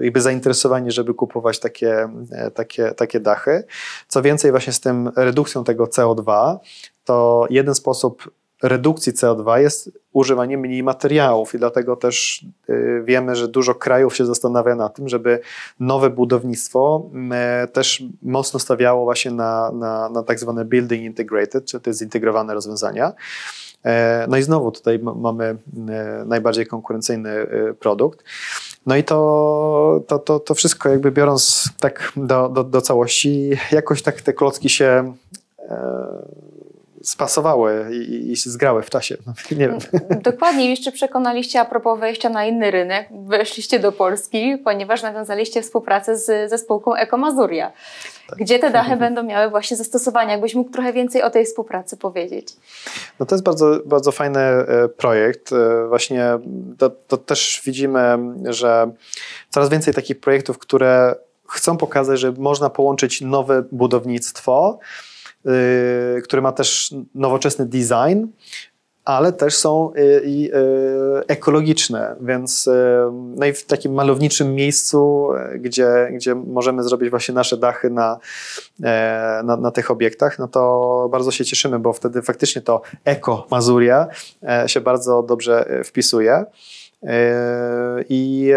jakby 0.02 0.22
zainteresowanie, 0.22 0.92
żeby 0.92 1.14
kupować 1.14 1.60
takie, 1.60 2.10
e, 2.32 2.52
takie, 2.52 2.92
takie 2.92 3.20
dachy. 3.20 3.64
Co 4.08 4.22
więcej, 4.22 4.52
właśnie 4.52 4.74
z 4.74 4.80
tym 4.80 5.12
redukcją 5.16 5.64
tego 5.64 5.86
CO2, 5.86 6.58
to 7.06 7.48
jeden 7.50 7.76
sposób 7.76 8.32
redukcji 8.64 9.14
CO2 9.14 9.58
jest 9.58 9.92
używanie 10.14 10.58
mniej 10.58 10.84
materiałów 10.84 11.56
i 11.56 11.58
dlatego 11.58 11.96
też 11.96 12.46
y, 12.70 13.04
wiemy, 13.06 13.36
że 13.36 13.48
dużo 13.48 13.76
krajów 13.76 14.16
się 14.16 14.26
zastanawia 14.26 14.76
na 14.76 14.90
tym, 14.90 15.10
żeby 15.10 15.40
nowe 15.80 16.10
budownictwo 16.10 17.10
e, 17.32 17.68
też 17.68 18.04
mocno 18.22 18.60
stawiało 18.60 19.04
właśnie 19.04 19.32
na, 19.32 19.72
na, 19.72 20.10
na 20.10 20.24
tak 20.24 20.40
zwane 20.40 20.66
building 20.66 21.04
integrated, 21.04 21.66
czyli 21.66 21.84
te 21.84 21.94
zintegrowane 21.94 22.54
rozwiązania. 22.54 23.14
E, 23.86 24.26
no 24.30 24.38
i 24.38 24.44
znowu 24.44 24.72
tutaj 24.72 25.00
mamy 25.00 25.46
e, 25.90 26.24
najbardziej 26.26 26.68
konkurencyjny 26.68 27.48
produkt. 27.80 28.24
No 28.86 28.96
i 28.96 29.04
to, 29.04 30.04
to, 30.08 30.20
to, 30.20 30.40
to 30.40 30.56
wszystko 30.56 30.90
jakby 30.90 31.12
biorąc 31.12 31.70
tak 31.80 32.12
do, 32.16 32.50
do, 32.50 32.64
do 32.64 32.82
całości, 32.82 33.50
jakoś 33.72 34.02
tak 34.02 34.22
te 34.22 34.34
klocki 34.34 34.70
się 34.70 35.14
spasowały 37.04 37.90
i, 37.96 38.32
i 38.32 38.36
się 38.36 38.50
zgrały 38.50 38.84
w 38.84 38.90
czasie. 38.90 39.18
No, 39.28 39.34
nie 39.58 39.70
wiem. 39.70 39.80
Dokładnie, 40.22 40.70
jeszcze 40.70 40.92
przekonaliście 40.92 41.60
a 41.60 41.66
propos 41.66 42.00
wejścia 42.00 42.30
na 42.30 42.46
inny 42.46 42.72
rynek, 42.72 43.08
weszliście 43.12 43.80
do 43.80 43.92
Polski, 43.92 44.58
ponieważ 44.64 45.04
nawiązaliście 45.04 45.62
współpracę 45.62 46.18
z, 46.18 46.50
ze 46.50 46.58
spółką 46.58 46.96
Ekomazuria, 46.96 47.72
tak. 48.30 48.40
gdzie 48.40 48.60
te 48.60 48.72
dachy 48.72 48.96
będą 49.06 49.24
miały 49.24 49.50
właśnie 49.50 49.78
zastosowania. 49.78 50.32
Jakbyś 50.32 50.56
mógł 50.56 50.72
trochę 50.72 50.94
więcej 50.94 51.22
o 51.22 51.30
tej 51.30 51.46
współpracy 51.46 51.98
powiedzieć? 51.98 52.48
No 53.20 53.26
to 53.26 53.36
jest 53.36 53.46
bardzo, 53.46 53.80
bardzo 53.86 54.12
fajny 54.12 54.40
e, 54.40 54.90
projekt. 54.90 55.52
E, 55.52 55.88
właśnie 55.88 56.26
to, 56.78 56.90
to 56.90 57.18
też 57.18 57.62
widzimy, 57.66 58.18
że 58.46 58.92
coraz 59.50 59.70
więcej 59.70 59.94
takich 59.94 60.20
projektów, 60.20 60.60
które 60.60 61.16
chcą 61.50 61.78
pokazać, 61.78 62.20
że 62.20 62.32
można 62.32 62.70
połączyć 62.70 63.22
nowe 63.22 63.64
budownictwo 63.72 64.80
który 66.24 66.42
ma 66.42 66.52
też 66.52 66.96
nowoczesny 67.16 67.66
design, 67.66 68.26
ale 69.06 69.34
też 69.34 69.56
są 69.56 69.94
y, 69.98 70.22
i 70.26 70.52
y, 70.52 70.54
ekologiczne, 71.28 72.16
więc 72.22 72.70
no 73.12 73.46
i 73.46 73.54
w 73.54 73.66
takim 73.66 73.94
malowniczym 73.94 74.56
miejscu, 74.56 75.30
gdzie, 75.60 76.10
gdzie 76.14 76.36
możemy 76.36 76.84
zrobić 76.84 77.10
właśnie 77.10 77.34
nasze 77.34 77.58
dachy 77.58 77.90
na, 77.90 78.20
na, 79.44 79.58
na 79.58 79.72
tych 79.72 79.92
obiektach, 79.92 80.40
no 80.40 80.48
to 80.48 81.08
bardzo 81.12 81.32
się 81.32 81.46
cieszymy, 81.46 81.80
bo 81.80 81.94
wtedy 81.94 82.22
faktycznie 82.22 82.62
to 82.62 82.82
eko 83.06 83.48
Mazuria 83.52 84.08
się 84.68 84.82
bardzo 84.82 85.24
dobrze 85.24 85.82
wpisuje. 85.84 86.46
I 88.10 88.52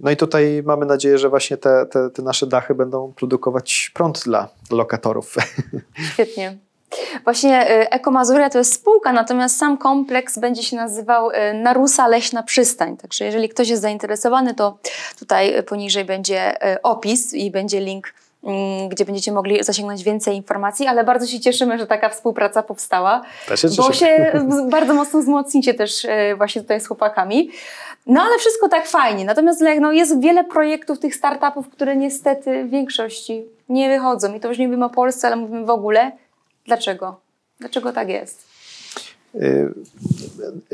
no 0.00 0.10
i 0.10 0.16
tutaj 0.16 0.62
mamy 0.66 0.86
nadzieję, 0.86 1.18
że 1.18 1.28
właśnie 1.28 1.56
te, 1.56 1.86
te, 1.86 2.10
te 2.10 2.22
nasze 2.22 2.46
dachy 2.46 2.74
będą 2.74 3.12
produkować 3.16 3.90
prąd 3.94 4.24
dla 4.24 4.48
lokatorów. 4.70 5.36
Świetnie. 6.12 6.58
Właśnie 7.24 7.70
y, 7.70 7.90
Ekomazuria 7.90 8.50
to 8.50 8.58
jest 8.58 8.72
spółka, 8.72 9.12
natomiast 9.12 9.58
sam 9.58 9.78
kompleks 9.78 10.38
będzie 10.38 10.62
się 10.62 10.76
nazywał 10.76 11.30
y, 11.30 11.34
Narusa 11.54 12.08
Leśna 12.08 12.42
Przystań. 12.42 12.96
Także 12.96 13.24
jeżeli 13.24 13.48
ktoś 13.48 13.68
jest 13.68 13.82
zainteresowany, 13.82 14.54
to 14.54 14.78
tutaj 15.18 15.62
poniżej 15.62 16.04
będzie 16.04 16.72
y, 16.74 16.82
opis 16.82 17.34
i 17.34 17.50
będzie 17.50 17.80
link 17.80 18.14
gdzie 18.88 19.04
będziecie 19.04 19.32
mogli 19.32 19.64
zasięgnąć 19.64 20.02
więcej 20.02 20.36
informacji, 20.36 20.86
ale 20.86 21.04
bardzo 21.04 21.26
się 21.26 21.40
cieszymy, 21.40 21.78
że 21.78 21.86
taka 21.86 22.08
współpraca 22.08 22.62
powstała, 22.62 23.22
się 23.54 23.68
bo 23.76 23.92
się 23.92 24.32
bardzo 24.70 24.94
mocno 24.94 25.20
wzmocnicie 25.20 25.74
też 25.74 26.06
właśnie 26.36 26.62
tutaj 26.62 26.80
z 26.80 26.86
chłopakami. 26.86 27.50
No 28.06 28.20
ale 28.22 28.38
wszystko 28.38 28.68
tak 28.68 28.86
fajnie. 28.86 29.24
Natomiast 29.24 29.64
no, 29.80 29.92
jest 29.92 30.20
wiele 30.20 30.44
projektów 30.44 30.98
tych 30.98 31.14
startupów, 31.14 31.68
które 31.68 31.96
niestety 31.96 32.64
w 32.64 32.70
większości 32.70 33.44
nie 33.68 33.88
wychodzą. 33.88 34.34
I 34.34 34.40
to 34.40 34.48
już 34.48 34.58
nie 34.58 34.66
mówimy 34.68 34.84
o 34.84 34.90
Polsce, 34.90 35.26
ale 35.26 35.36
mówimy 35.36 35.66
w 35.66 35.70
ogóle. 35.70 36.12
Dlaczego? 36.66 37.20
Dlaczego 37.60 37.92
tak 37.92 38.08
jest? 38.08 38.48
Y, 39.34 39.74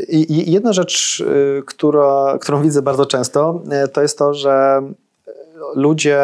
I 0.09 0.53
jedna 0.53 0.73
rzecz, 0.73 1.21
y, 1.21 1.63
która, 1.67 2.39
którą 2.41 2.63
widzę 2.63 2.83
bardzo 2.83 3.07
często, 3.07 3.63
y, 3.85 3.89
to 3.89 4.03
jest 4.03 4.19
to, 4.19 4.35
że 4.35 4.83
ludzie 5.75 6.19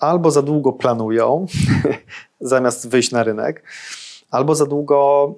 albo 0.00 0.30
za 0.30 0.42
długo 0.42 0.72
planują, 0.72 1.46
zamiast 2.40 2.88
wyjść 2.88 3.10
na 3.10 3.22
rynek, 3.22 3.62
albo 4.30 4.54
za 4.54 4.66
długo 4.66 5.34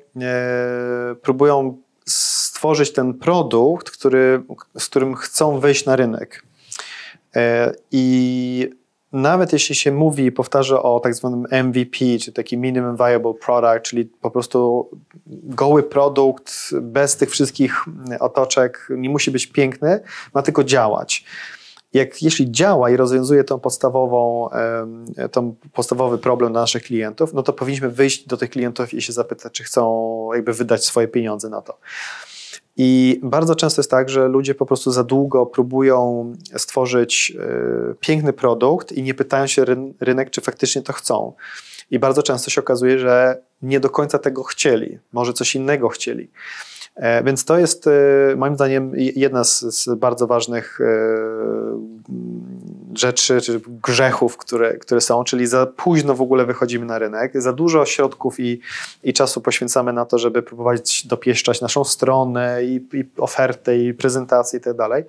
próbują 1.23 1.79
stworzyć 2.07 2.93
ten 2.93 3.15
produkt, 3.15 3.91
który, 3.91 4.43
z 4.79 4.87
którym 4.87 5.15
chcą 5.15 5.61
wejść 5.61 5.87
na 5.87 5.97
rynek. 5.97 6.43
E, 7.37 7.73
I 7.91 8.71
nawet 9.13 9.53
jeśli 9.53 9.75
się 9.75 9.93
mówi 9.93 10.33
powtarza 10.33 10.83
o 10.83 11.01
tak 11.01 11.15
zwanym 11.15 11.47
MVP, 11.65 11.99
czy 12.21 12.33
taki 12.33 12.59
Minimum 12.59 12.97
Viable 12.97 13.35
Product, 13.35 13.83
czyli 13.83 14.05
po 14.05 14.31
prostu 14.31 14.89
goły 15.27 15.83
produkt 15.83 16.55
bez 16.81 17.17
tych 17.17 17.31
wszystkich 17.31 17.85
otoczek, 18.21 18.89
nie 18.91 19.11
musi 19.11 19.31
być 19.31 19.47
piękny, 19.47 20.01
ma 20.35 20.43
tylko 20.43 20.65
działać. 20.65 21.25
Jak, 21.93 22.22
jeśli 22.22 22.51
działa 22.51 22.90
i 22.90 22.97
rozwiązuje 22.97 23.45
tą 23.45 23.61
podstawową, 23.61 24.49
tą 25.32 25.55
podstawowy 25.72 26.18
problem 26.18 26.53
naszych 26.53 26.82
klientów, 26.82 27.32
no 27.32 27.43
to 27.43 27.53
powinniśmy 27.53 27.90
wyjść 27.90 28.26
do 28.26 28.36
tych 28.36 28.51
klientów 28.51 28.95
i 28.95 29.03
się 29.03 29.12
zapytać, 29.12 29.53
czy 29.53 29.64
chcą 29.64 30.28
jakby 30.34 30.53
wydać 30.53 30.84
swoje 30.84 31.09
pieniądze 31.09 31.49
na 31.49 31.62
to. 31.62 31.78
I 32.76 33.20
bardzo 33.22 33.55
często 33.55 33.80
jest 33.80 33.90
tak, 33.90 34.09
że 34.09 34.28
ludzie 34.28 34.55
po 34.55 34.66
prostu 34.66 34.93
za 34.93 35.05
długo 35.05 35.47
próbują 35.47 36.32
stworzyć 36.57 37.32
y, 37.90 37.95
piękny 38.01 38.32
produkt 38.32 38.93
i 38.93 39.03
nie 39.03 39.14
pytają 39.14 39.47
się 39.47 39.64
rynek, 40.01 40.30
czy 40.30 40.40
faktycznie 40.40 40.82
to 40.82 40.93
chcą. 40.93 41.32
I 41.90 41.99
bardzo 41.99 42.22
często 42.22 42.51
się 42.51 42.61
okazuje, 42.61 42.99
że 42.99 43.43
nie 43.62 43.80
do 43.80 43.90
końca 43.90 44.18
tego 44.18 44.43
chcieli, 44.43 44.99
może 45.12 45.32
coś 45.32 45.55
innego 45.55 45.88
chcieli. 45.88 46.30
E, 46.97 47.24
więc 47.24 47.45
to 47.45 47.59
jest 47.59 47.86
e, 47.86 47.90
moim 48.36 48.55
zdaniem 48.55 48.93
jedna 48.97 49.45
z, 49.45 49.61
z 49.61 49.95
bardzo 49.99 50.26
ważnych 50.26 50.80
e, 50.80 50.86
rzeczy 52.95 53.40
czy 53.40 53.61
grzechów, 53.66 54.36
które, 54.36 54.78
które 54.78 55.01
są, 55.01 55.24
czyli 55.24 55.47
za 55.47 55.66
późno 55.66 56.14
w 56.14 56.20
ogóle 56.22 56.47
wychodzimy 56.47 56.86
na 56.86 56.99
rynek, 56.99 57.43
za 57.43 57.53
dużo 57.53 57.86
środków 57.86 58.40
i, 58.40 58.61
i 59.03 59.12
czasu 59.12 59.40
poświęcamy 59.40 59.93
na 59.93 60.05
to, 60.05 60.18
żeby 60.18 60.43
próbować 60.43 61.07
dopieszczać 61.07 61.61
naszą 61.61 61.84
stronę 61.84 62.64
i, 62.64 62.74
i 62.93 63.05
ofertę 63.18 63.78
i 63.78 63.95
prezentację 63.95 64.59
i 64.59 64.62
tak 64.62 64.76
dalej, 64.76 65.05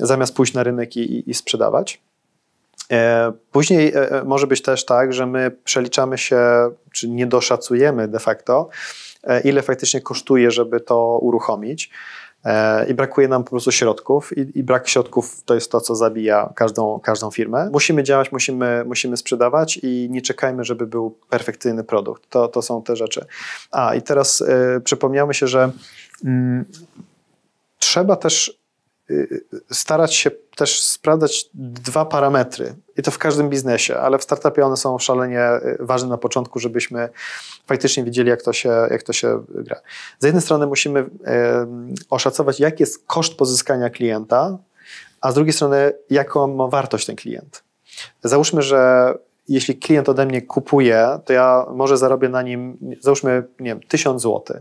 zamiast 0.00 0.34
pójść 0.34 0.54
na 0.54 0.62
rynek 0.62 0.96
i, 0.96 1.30
i 1.30 1.34
sprzedawać. 1.34 2.00
Później 3.52 3.92
może 4.24 4.46
być 4.46 4.62
też 4.62 4.84
tak, 4.84 5.12
że 5.12 5.26
my 5.26 5.50
przeliczamy 5.64 6.18
się, 6.18 6.40
czy 6.92 7.08
nie 7.08 7.26
doszacujemy 7.26 8.08
de 8.08 8.18
facto, 8.18 8.68
ile 9.44 9.62
faktycznie 9.62 10.00
kosztuje, 10.00 10.50
żeby 10.50 10.80
to 10.80 11.18
uruchomić. 11.22 11.90
E, 12.44 12.86
I 12.86 12.94
brakuje 12.94 13.28
nam 13.28 13.44
po 13.44 13.50
prostu 13.50 13.72
środków, 13.72 14.38
i, 14.38 14.58
i, 14.58 14.62
brak 14.62 14.88
środków 14.88 15.44
to 15.44 15.54
jest 15.54 15.72
to, 15.72 15.80
co 15.80 15.94
zabija 15.94 16.52
każdą, 16.54 17.00
każdą 17.00 17.30
firmę. 17.30 17.70
Musimy 17.72 18.02
działać, 18.02 18.32
musimy, 18.32 18.84
musimy 18.86 19.16
sprzedawać 19.16 19.80
i 19.82 20.08
nie 20.10 20.22
czekajmy, 20.22 20.64
żeby 20.64 20.86
był 20.86 21.18
perfekcyjny 21.30 21.84
produkt. 21.84 22.30
To, 22.30 22.48
to 22.48 22.62
są 22.62 22.82
te 22.82 22.96
rzeczy. 22.96 23.26
A 23.70 23.94
i 23.94 24.02
teraz 24.02 24.40
y, 24.40 24.80
się, 25.34 25.46
że 25.46 25.70
y, 26.24 26.28
trzeba 27.78 28.16
też 28.16 28.65
starać 29.70 30.14
się 30.14 30.30
też 30.56 30.82
sprawdzać 30.82 31.46
dwa 31.54 32.04
parametry. 32.04 32.74
I 32.96 33.02
to 33.02 33.10
w 33.10 33.18
każdym 33.18 33.50
biznesie, 33.50 33.96
ale 33.96 34.18
w 34.18 34.22
startupie 34.22 34.66
one 34.66 34.76
są 34.76 34.98
szalenie 34.98 35.50
y, 35.54 35.76
ważne 35.80 36.08
na 36.08 36.18
początku, 36.18 36.58
żebyśmy 36.58 37.08
faktycznie 37.66 38.04
wiedzieli, 38.04 38.28
jak 38.28 38.42
to 38.42 38.52
się, 38.52 38.68
jak 38.90 39.02
to 39.02 39.12
się 39.12 39.44
gra. 39.48 39.80
Z 40.18 40.24
jednej 40.24 40.42
strony 40.42 40.66
musimy 40.66 41.00
y, 41.00 41.06
oszacować, 42.10 42.60
jaki 42.60 42.82
jest 42.82 43.06
koszt 43.06 43.34
pozyskania 43.34 43.90
klienta, 43.90 44.58
a 45.20 45.32
z 45.32 45.34
drugiej 45.34 45.52
strony, 45.52 45.92
jaką 46.10 46.46
ma 46.46 46.66
wartość 46.66 47.06
ten 47.06 47.16
klient. 47.16 47.64
Załóżmy, 48.24 48.62
że 48.62 49.12
jeśli 49.48 49.76
klient 49.76 50.08
ode 50.08 50.26
mnie 50.26 50.42
kupuje, 50.42 51.18
to 51.24 51.32
ja 51.32 51.66
może 51.74 51.96
zarobię 51.96 52.28
na 52.28 52.42
nim, 52.42 52.78
załóżmy, 53.00 53.44
nie 53.60 53.70
wiem, 53.70 53.80
1000 53.88 54.22
zł. 54.22 54.60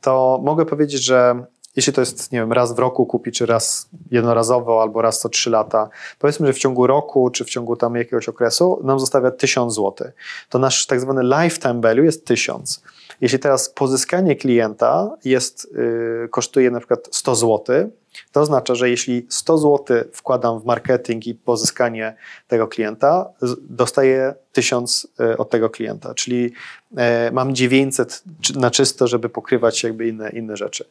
To 0.00 0.40
mogę 0.44 0.66
powiedzieć, 0.66 1.04
że 1.04 1.44
jeśli 1.78 1.92
to 1.92 2.00
jest, 2.00 2.32
nie 2.32 2.38
wiem, 2.38 2.52
raz 2.52 2.74
w 2.74 2.78
roku 2.78 3.06
kupi, 3.06 3.32
czy 3.32 3.46
raz 3.46 3.88
jednorazowo, 4.10 4.82
albo 4.82 5.02
raz 5.02 5.20
co 5.20 5.28
trzy 5.28 5.50
lata, 5.50 5.88
powiedzmy, 6.18 6.46
że 6.46 6.52
w 6.52 6.58
ciągu 6.58 6.86
roku, 6.86 7.30
czy 7.30 7.44
w 7.44 7.50
ciągu 7.50 7.76
tam 7.76 7.94
jakiegoś 7.94 8.28
okresu 8.28 8.80
nam 8.84 9.00
zostawia 9.00 9.30
1000 9.30 9.74
zł. 9.74 10.08
To 10.48 10.58
nasz 10.58 10.86
tak 10.86 11.00
zwany 11.00 11.22
lifetime 11.22 11.80
value 11.80 12.04
jest 12.04 12.26
1000. 12.26 12.82
Jeśli 13.20 13.38
teraz 13.38 13.70
pozyskanie 13.70 14.36
klienta 14.36 15.16
jest, 15.24 15.72
yy, 15.72 16.28
kosztuje 16.30 16.70
na 16.70 16.78
przykład 16.78 17.08
100 17.10 17.34
zł, 17.34 17.90
to 18.32 18.40
oznacza, 18.40 18.74
że 18.74 18.90
jeśli 18.90 19.26
100 19.28 19.58
zł 19.58 19.96
wkładam 20.12 20.60
w 20.60 20.64
marketing 20.64 21.26
i 21.26 21.34
pozyskanie 21.34 22.16
tego 22.48 22.68
klienta, 22.68 23.30
dostaję 23.60 24.34
1000 24.52 25.06
e, 25.20 25.36
od 25.36 25.50
tego 25.50 25.70
klienta, 25.70 26.14
czyli 26.14 26.52
e, 26.96 27.30
mam 27.32 27.54
900 27.54 28.22
na 28.56 28.70
czysto, 28.70 29.06
żeby 29.06 29.28
pokrywać 29.28 29.82
jakby 29.82 30.08
inne, 30.08 30.30
inne 30.30 30.56
rzeczy. 30.56 30.84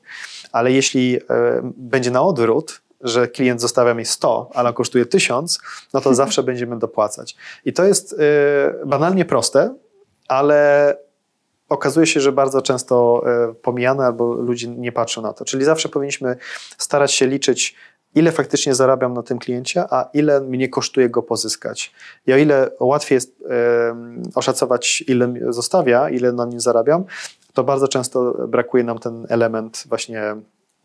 Ale 0.52 0.72
jeśli 0.72 1.18
e, 1.18 1.22
będzie 1.64 2.12
na 2.12 2.22
odwrót, 2.22 2.82
że 3.02 3.28
klient 3.28 3.62
zostawia 3.62 3.94
mi 3.94 4.06
100, 4.06 4.50
ale 4.54 4.74
kosztuje 4.74 5.06
1000, 5.06 5.60
no 5.94 6.02
to 6.02 6.16
zawsze 6.24 6.44
będziemy 6.44 6.80
dopłacać. 6.80 7.36
I 7.66 7.74
to 7.74 7.84
jest 7.84 8.16
banalnie 8.86 9.26
proste, 9.26 9.76
ale 10.28 10.98
okazuje 11.70 12.08
się, 12.08 12.20
że 12.20 12.32
bardzo 12.32 12.62
często 12.62 13.24
e, 13.26 13.54
pomijane 13.54 14.06
albo 14.06 14.34
ludzie 14.34 14.68
nie 14.68 14.92
patrzą 14.92 15.22
na 15.22 15.34
to. 15.34 15.46
Czyli 15.46 15.66
zawsze 15.66 15.90
powinniśmy 15.90 16.36
starać 16.78 17.14
się 17.14 17.28
liczyć, 17.28 17.76
ile 18.16 18.32
faktycznie 18.32 18.76
zarabiam 18.76 19.14
na 19.14 19.24
tym 19.24 19.40
kliencie, 19.40 19.84
a 19.90 20.10
ile 20.14 20.42
mnie 20.42 20.70
kosztuje 20.70 21.10
go 21.10 21.24
pozyskać. 21.24 21.94
I 22.28 22.34
o 22.34 22.38
ile 22.38 22.70
łatwiej 22.80 23.16
jest 23.16 23.44
oszacować, 24.36 25.04
ile 25.08 25.34
zostawia, 25.50 26.10
ile 26.10 26.32
na 26.32 26.46
nim 26.46 26.60
zarabiam, 26.60 27.04
to 27.54 27.64
bardzo 27.64 27.88
często 27.88 28.48
brakuje 28.48 28.84
nam 28.84 29.00
ten 29.00 29.26
element 29.30 29.84
właśnie, 29.90 30.22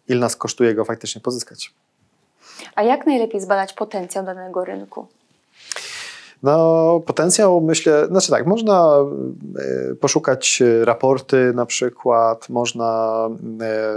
ile 0.08 0.20
nas 0.20 0.36
kosztuje 0.36 0.74
go 0.74 0.84
faktycznie 0.84 1.20
pozyskać. 1.20 1.74
A 2.74 2.82
jak 2.82 3.06
najlepiej 3.06 3.40
zbadać 3.40 3.72
potencjał 3.72 4.24
danego 4.24 4.64
rynku? 4.64 5.06
No, 6.42 7.00
potencjał 7.06 7.60
myślę, 7.60 8.06
znaczy 8.06 8.30
tak, 8.30 8.46
można 8.46 8.96
e, 9.90 9.94
poszukać 9.94 10.62
raporty 10.84 11.52
na 11.54 11.66
przykład, 11.66 12.48
można, 12.48 13.28
e, 13.60 13.94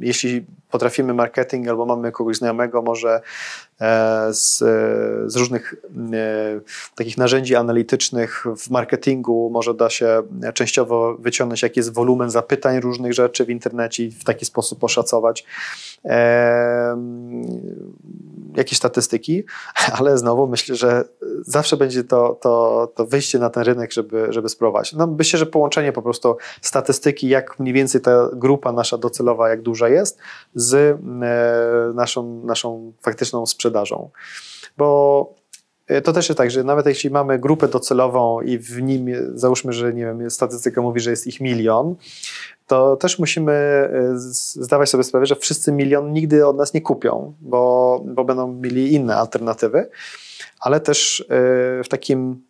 jeśli 0.00 0.44
potrafimy 0.70 1.14
marketing 1.14 1.68
albo 1.68 1.86
mamy 1.86 2.12
kogoś 2.12 2.36
znajomego, 2.36 2.82
może 2.82 3.20
e, 3.80 4.28
z, 4.34 4.58
z 5.32 5.36
różnych 5.36 5.74
takich 6.94 7.18
narzędzi 7.18 7.56
analitycznych 7.56 8.44
w 8.56 8.70
marketingu 8.70 9.50
może 9.52 9.74
da 9.74 9.90
się 9.90 10.22
częściowo 10.54 11.14
wyciągnąć, 11.14 11.62
jaki 11.62 11.80
jest 11.80 11.92
wolumen 11.92 12.30
zapytań 12.30 12.80
różnych 12.80 13.12
rzeczy 13.12 13.44
w 13.44 13.50
internecie 13.50 14.04
i 14.04 14.10
w 14.10 14.24
taki 14.24 14.46
sposób 14.46 14.84
oszacować 14.84 15.44
jakieś 18.56 18.78
statystyki, 18.78 19.44
ale 19.98 20.18
znowu 20.18 20.46
myślę, 20.46 20.76
że 20.76 21.04
zawsze 21.42 21.76
będzie 21.76 22.04
to, 22.04 22.38
to, 22.40 22.92
to 22.94 23.06
wyjście 23.06 23.38
na 23.38 23.50
ten 23.50 23.62
rynek, 23.62 23.92
żeby, 23.92 24.26
żeby 24.30 24.48
spróbować. 24.48 24.92
No 24.92 25.06
myślę, 25.06 25.38
że 25.38 25.46
połączenie 25.46 25.92
po 25.92 26.02
prostu 26.02 26.36
statystyki, 26.60 27.28
jak 27.28 27.58
mniej 27.58 27.74
więcej 27.74 28.00
ta 28.00 28.28
grupa 28.32 28.72
nasza 28.72 28.98
docelowa, 28.98 29.48
jak 29.48 29.62
duża 29.62 29.88
jest, 29.88 30.18
z 30.56 30.74
e, 30.74 30.98
naszą, 31.94 32.42
naszą 32.44 32.92
faktyczną 33.02 33.46
sprzedażą. 33.46 34.10
Bo 34.76 35.34
e, 35.86 36.02
to 36.02 36.12
też 36.12 36.28
jest 36.28 36.38
tak, 36.38 36.50
że 36.50 36.64
nawet 36.64 36.86
jeśli 36.86 37.10
mamy 37.10 37.38
grupę 37.38 37.68
docelową 37.68 38.40
i 38.40 38.58
w 38.58 38.82
nim, 38.82 39.06
załóżmy, 39.34 39.72
że 39.72 39.94
nie 39.94 40.04
wiem, 40.04 40.30
statystyka 40.30 40.82
mówi, 40.82 41.00
że 41.00 41.10
jest 41.10 41.26
ich 41.26 41.40
milion, 41.40 41.94
to 42.66 42.96
też 42.96 43.18
musimy 43.18 43.52
e, 43.52 44.12
zdawać 44.52 44.90
sobie 44.90 45.04
sprawę, 45.04 45.26
że 45.26 45.36
wszyscy 45.36 45.72
milion 45.72 46.12
nigdy 46.12 46.46
od 46.46 46.56
nas 46.56 46.74
nie 46.74 46.80
kupią, 46.80 47.34
bo, 47.40 48.02
bo 48.06 48.24
będą 48.24 48.52
mieli 48.52 48.92
inne 48.92 49.16
alternatywy, 49.16 49.88
ale 50.60 50.80
też 50.80 51.24
w 51.84 51.88
takim 51.88 52.45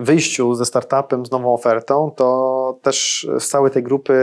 wyjściu 0.00 0.54
ze 0.54 0.64
startupem, 0.64 1.26
z 1.26 1.30
nową 1.30 1.54
ofertą, 1.54 2.12
to 2.16 2.78
też 2.82 3.26
z 3.38 3.48
całej 3.48 3.70
tej 3.70 3.82
grupy 3.82 4.14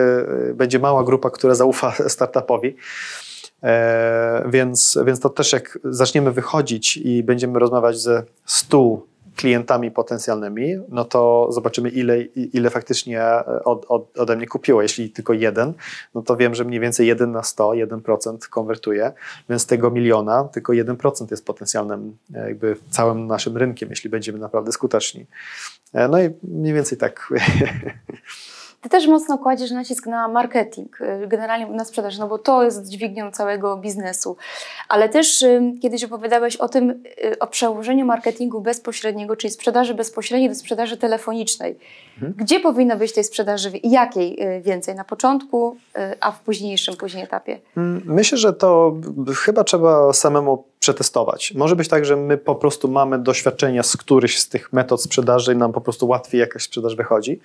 będzie 0.53 0.79
mała 0.79 1.03
grupa, 1.03 1.29
która 1.29 1.55
zaufa 1.55 1.93
startupowi. 2.09 2.75
Więc, 4.45 4.97
więc 5.05 5.19
to 5.19 5.29
też 5.29 5.53
jak 5.53 5.79
zaczniemy 5.83 6.31
wychodzić 6.31 6.97
i 6.97 7.23
będziemy 7.23 7.59
rozmawiać 7.59 7.99
ze 7.99 8.23
100 8.45 9.10
klientami 9.35 9.91
potencjalnymi, 9.91 10.77
no 10.89 11.05
to 11.05 11.47
zobaczymy, 11.51 11.89
ile, 11.89 12.21
ile 12.21 12.69
faktycznie 12.69 13.23
od, 13.65 13.85
od, 13.89 14.17
ode 14.17 14.35
mnie 14.35 14.47
kupiło. 14.47 14.81
Jeśli 14.81 15.09
tylko 15.09 15.33
jeden, 15.33 15.73
no 16.15 16.21
to 16.21 16.37
wiem, 16.37 16.55
że 16.55 16.65
mniej 16.65 16.79
więcej 16.79 17.07
1 17.07 17.31
na 17.31 17.43
100, 17.43 17.69
1% 17.69 18.37
konwertuje, 18.49 19.11
więc 19.49 19.65
tego 19.65 19.91
miliona 19.91 20.43
tylko 20.43 20.73
1% 20.73 21.31
jest 21.31 21.45
potencjalnym 21.45 22.17
jakby 22.29 22.75
całym 22.89 23.27
naszym 23.27 23.57
rynkiem, 23.57 23.89
jeśli 23.89 24.09
będziemy 24.09 24.39
naprawdę 24.39 24.71
skuteczni. 24.71 25.25
E, 25.93 26.07
no 26.07 26.21
i 26.21 26.29
mniej 26.43 26.73
więcej 26.73 26.97
tak 26.97 27.29
Ty 28.81 28.89
też 28.89 29.07
mocno 29.07 29.37
kładziesz 29.37 29.71
nacisk 29.71 30.05
na 30.05 30.27
marketing, 30.27 31.01
y, 31.01 31.27
generalnie 31.27 31.67
na 31.67 31.85
sprzedaż, 31.85 32.17
no 32.17 32.27
bo 32.27 32.37
to 32.37 32.63
jest 32.63 32.87
dźwignią 32.87 33.31
całego 33.31 33.77
biznesu. 33.77 34.37
Ale 34.89 35.09
też 35.09 35.41
y, 35.41 35.73
kiedyś 35.81 36.03
opowiadałeś 36.03 36.55
o 36.55 36.69
tym, 36.69 36.89
y, 36.89 37.39
o 37.39 37.47
przełożeniu 37.47 38.05
marketingu 38.05 38.61
bezpośredniego, 38.61 39.35
czyli 39.35 39.53
sprzedaży 39.53 39.93
bezpośredniej 39.93 40.49
do 40.49 40.55
sprzedaży 40.55 40.97
telefonicznej. 40.97 41.77
Mhm. 42.13 42.33
Gdzie 42.37 42.59
powinno 42.59 42.97
być 42.97 43.13
tej 43.13 43.23
sprzedaży 43.23 43.77
i 43.77 43.91
jakiej 43.91 44.39
więcej? 44.61 44.95
Na 44.95 45.03
początku, 45.03 45.77
a 46.19 46.31
w 46.31 46.39
późniejszym, 46.39 46.95
później 46.97 47.23
etapie? 47.23 47.59
Mm, 47.77 48.01
myślę, 48.05 48.37
że 48.37 48.53
to 48.53 48.95
chyba 49.35 49.63
trzeba 49.63 50.13
samemu 50.13 50.63
przetestować. 50.79 51.53
Może 51.53 51.75
być 51.75 51.87
tak, 51.87 52.05
że 52.05 52.15
my 52.15 52.37
po 52.37 52.55
prostu 52.55 52.87
mamy 52.87 53.19
doświadczenia 53.19 53.83
z 53.83 53.97
którychś 53.97 54.37
z 54.37 54.49
tych 54.49 54.73
metod 54.73 55.03
sprzedaży 55.03 55.53
i 55.53 55.55
nam 55.55 55.73
po 55.73 55.81
prostu 55.81 56.07
łatwiej 56.07 56.39
jakaś 56.39 56.63
sprzedaż 56.63 56.95
wychodzi. 56.95 57.39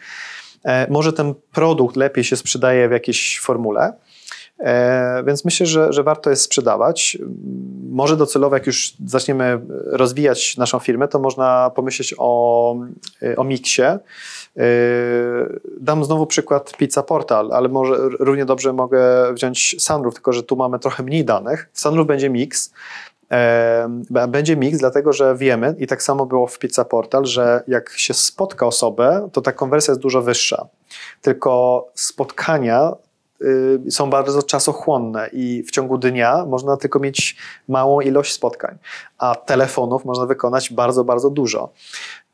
E, 0.67 0.87
może 0.91 1.13
ten 1.13 1.35
produkt 1.53 1.97
lepiej 1.97 2.25
się 2.25 2.37
sprzedaje 2.37 2.89
w 2.89 2.93
jakiejś 2.93 3.41
formule. 3.41 3.93
E, 4.59 5.23
więc 5.27 5.45
myślę, 5.45 5.67
że, 5.67 5.93
że 5.93 6.03
warto 6.03 6.31
jest 6.31 6.43
sprzedawać. 6.43 7.19
Może 7.91 8.17
docelowo, 8.17 8.57
jak 8.57 8.67
już 8.67 8.95
zaczniemy 9.07 9.61
rozwijać 9.87 10.57
naszą 10.57 10.79
firmę, 10.79 11.09
to 11.09 11.19
można 11.19 11.71
pomyśleć 11.75 12.15
o, 12.19 12.77
o 13.37 13.45
miksie, 13.45 13.83
Dam 15.81 16.05
znowu 16.05 16.27
przykład 16.27 16.77
Pizza 16.77 17.03
Portal, 17.03 17.53
ale 17.53 17.69
może 17.69 17.97
równie 17.99 18.45
dobrze 18.45 18.73
mogę 18.73 19.35
wziąć 19.35 19.77
Sunroof, 19.79 20.15
tylko 20.15 20.33
że 20.33 20.43
tu 20.43 20.57
mamy 20.57 20.79
trochę 20.79 21.03
mniej 21.03 21.25
danych. 21.25 21.69
W 21.73 21.81
Sunroof 21.81 22.07
będzie 22.07 22.31
mix. 22.31 22.73
Będzie 24.29 24.57
mix, 24.57 24.79
dlatego 24.79 25.13
że 25.13 25.37
wiemy, 25.37 25.75
i 25.79 25.87
tak 25.87 26.03
samo 26.03 26.27
było 26.27 26.47
w 26.47 26.59
Pizza 26.59 26.85
Portal, 26.85 27.27
że 27.27 27.63
jak 27.69 27.91
się 27.91 28.15
spotka 28.15 28.67
osobę, 28.67 29.29
to 29.33 29.41
ta 29.41 29.53
konwersja 29.53 29.93
jest 29.93 30.01
dużo 30.01 30.23
wyższa. 30.23 30.67
Tylko 31.23 31.87
spotkania 31.95 32.93
y, 33.43 33.91
są 33.91 34.11
bardzo 34.11 34.43
czasochłonne 34.43 35.29
i 35.33 35.63
w 35.63 35.71
ciągu 35.71 35.99
dnia 35.99 36.45
można 36.47 36.77
tylko 36.77 36.99
mieć 36.99 37.37
małą 37.69 38.01
ilość 38.01 38.33
spotkań, 38.33 38.79
a 39.19 39.35
telefonów 39.35 40.05
można 40.05 40.27
wykonać 40.27 40.73
bardzo, 40.73 41.05
bardzo 41.05 41.31
dużo. 41.31 41.73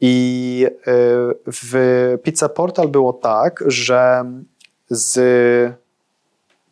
I 0.01 0.67
y, 0.67 0.73
w 1.47 2.19
Pizza 2.23 2.49
Portal 2.49 2.89
było 2.89 3.13
tak, 3.13 3.65
że 3.67 4.25
z 4.91 5.75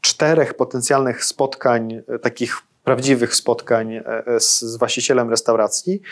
czterech 0.01 0.55
potencjalnych 0.55 1.25
spotkań, 1.25 1.93
y, 2.15 2.19
takich 2.19 2.70
prawdziwych 2.85 3.35
spotkań 3.35 3.95
e, 3.95 4.27
e, 4.27 4.41
z, 4.41 4.61
z, 4.61 4.77
właścicielem 4.77 5.31
restauracji, 5.31 6.03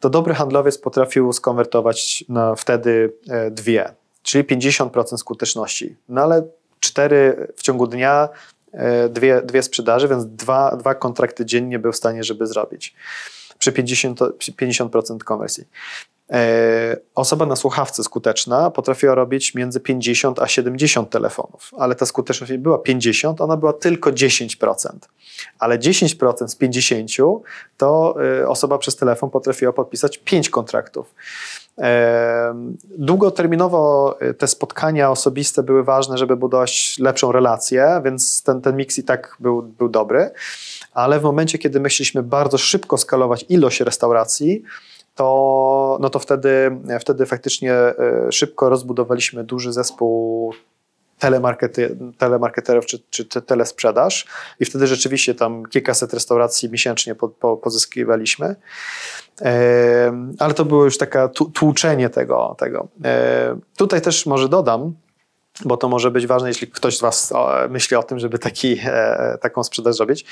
to 0.00 0.10
dobry 0.10 0.34
handlowiec 0.34 0.78
potrafił 0.78 1.32
skonwertować 1.32 2.24
na 2.28 2.54
wtedy 2.54 3.12
e, 3.28 3.50
dwie, 3.50 3.94
czyli 4.22 4.44
50% 4.44 5.16
skuteczności. 5.16 5.96
No 6.08 6.22
ale 6.22 6.46
cztery 6.80 7.48
w 7.56 7.62
ciągu 7.62 7.86
dnia, 7.86 8.28
dwie, 9.10 9.42
dwie 9.42 9.62
sprzedaży, 9.62 10.08
więc 10.08 10.26
dwa, 10.26 10.76
dwa 10.76 10.94
kontrakty 10.94 11.44
dziennie 11.44 11.78
był 11.78 11.92
w 11.92 11.96
stanie, 11.96 12.24
żeby 12.24 12.46
zrobić 12.46 12.94
przy 13.58 13.72
50%, 13.72 14.32
50% 14.38 15.18
konwersji. 15.18 15.64
E, 16.30 16.96
osoba 17.14 17.46
na 17.46 17.56
słuchawce 17.56 18.04
skuteczna 18.04 18.70
potrafiła 18.70 19.14
robić 19.14 19.54
między 19.54 19.80
50 19.80 20.38
a 20.38 20.48
70 20.48 21.10
telefonów, 21.10 21.70
ale 21.78 21.94
ta 21.94 22.06
skuteczność 22.06 22.52
nie 22.52 22.58
była 22.58 22.78
50, 22.78 23.40
ona 23.40 23.56
była 23.56 23.72
tylko 23.72 24.10
10%. 24.10 24.88
Ale 25.58 25.78
10% 25.78 26.48
z 26.48 26.56
50 26.56 27.10
to 27.76 28.14
e, 28.40 28.48
osoba 28.48 28.78
przez 28.78 28.96
telefon 28.96 29.30
potrafiła 29.30 29.72
podpisać 29.72 30.18
5 30.18 30.50
kontraktów. 30.50 31.14
E, 31.78 32.54
długoterminowo 32.98 34.18
te 34.38 34.48
spotkania 34.48 35.10
osobiste 35.10 35.62
były 35.62 35.84
ważne, 35.84 36.18
żeby 36.18 36.36
budować 36.36 36.96
lepszą 36.98 37.32
relację, 37.32 38.00
więc 38.04 38.42
ten, 38.42 38.60
ten 38.60 38.76
miks 38.76 38.98
i 38.98 39.04
tak 39.04 39.36
był, 39.40 39.62
był 39.62 39.88
dobry. 39.88 40.30
Ale 40.92 41.20
w 41.20 41.22
momencie, 41.22 41.58
kiedy 41.58 41.80
my 41.80 41.88
chcieliśmy 41.88 42.22
bardzo 42.22 42.58
szybko 42.58 42.98
skalować 42.98 43.44
ilość 43.48 43.80
restauracji, 43.80 44.62
to, 45.14 45.98
no 46.00 46.10
to 46.10 46.18
wtedy, 46.18 46.80
wtedy 47.00 47.26
faktycznie 47.26 47.72
e, 47.74 47.94
szybko 48.32 48.68
rozbudowaliśmy 48.68 49.44
duży 49.44 49.72
zespół 49.72 50.52
telemarketerów 52.18 52.86
czy, 52.86 52.98
czy 53.10 53.24
telesprzedaż 53.24 54.26
i 54.60 54.64
wtedy 54.64 54.86
rzeczywiście 54.86 55.34
tam 55.34 55.66
kilkaset 55.66 56.14
restauracji 56.14 56.70
miesięcznie 56.70 57.14
po, 57.14 57.28
po, 57.28 57.56
pozyskiwaliśmy. 57.56 58.56
E, 59.42 60.34
ale 60.38 60.54
to 60.54 60.64
było 60.64 60.84
już 60.84 60.98
taka 60.98 61.28
tłuczenie 61.28 62.10
tego. 62.10 62.56
tego. 62.58 62.88
E, 63.04 63.56
tutaj 63.76 64.00
też 64.00 64.26
może 64.26 64.48
dodam, 64.48 64.94
bo 65.64 65.76
to 65.76 65.88
może 65.88 66.10
być 66.10 66.26
ważne, 66.26 66.48
jeśli 66.48 66.68
ktoś 66.68 66.98
z 66.98 67.00
Was 67.00 67.32
myśli 67.70 67.96
o 67.96 68.02
tym, 68.02 68.18
żeby 68.18 68.38
taki, 68.38 68.78
e, 68.84 69.38
taką 69.40 69.64
sprzedaż 69.64 69.96
zrobić. 69.96 70.24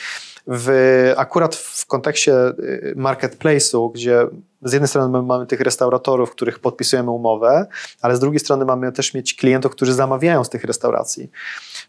W, 0.47 1.12
akurat 1.16 1.57
w 1.57 1.87
kontekście 1.87 2.49
y, 2.49 2.95
marketplace'u, 2.97 3.93
gdzie 3.93 4.26
z 4.62 4.72
jednej 4.72 4.89
strony 4.89 5.22
mamy 5.22 5.47
tych 5.47 5.61
restauratorów, 5.61 6.31
których 6.31 6.59
podpisujemy 6.59 7.11
umowę, 7.11 7.66
ale 8.03 8.16
z 8.16 8.20
drugiej 8.20 8.41
strony 8.41 8.64
mamy 8.64 8.93
też 8.93 9.14
mieć 9.14 9.35
klientów, 9.35 9.72
którzy 9.72 9.95
zamawiają 9.95 10.45
z 10.45 10.51
tych 10.51 10.64
restauracji, 10.64 11.31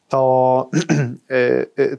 to 0.09 0.69
y, 1.31 1.33
y, 1.79 1.97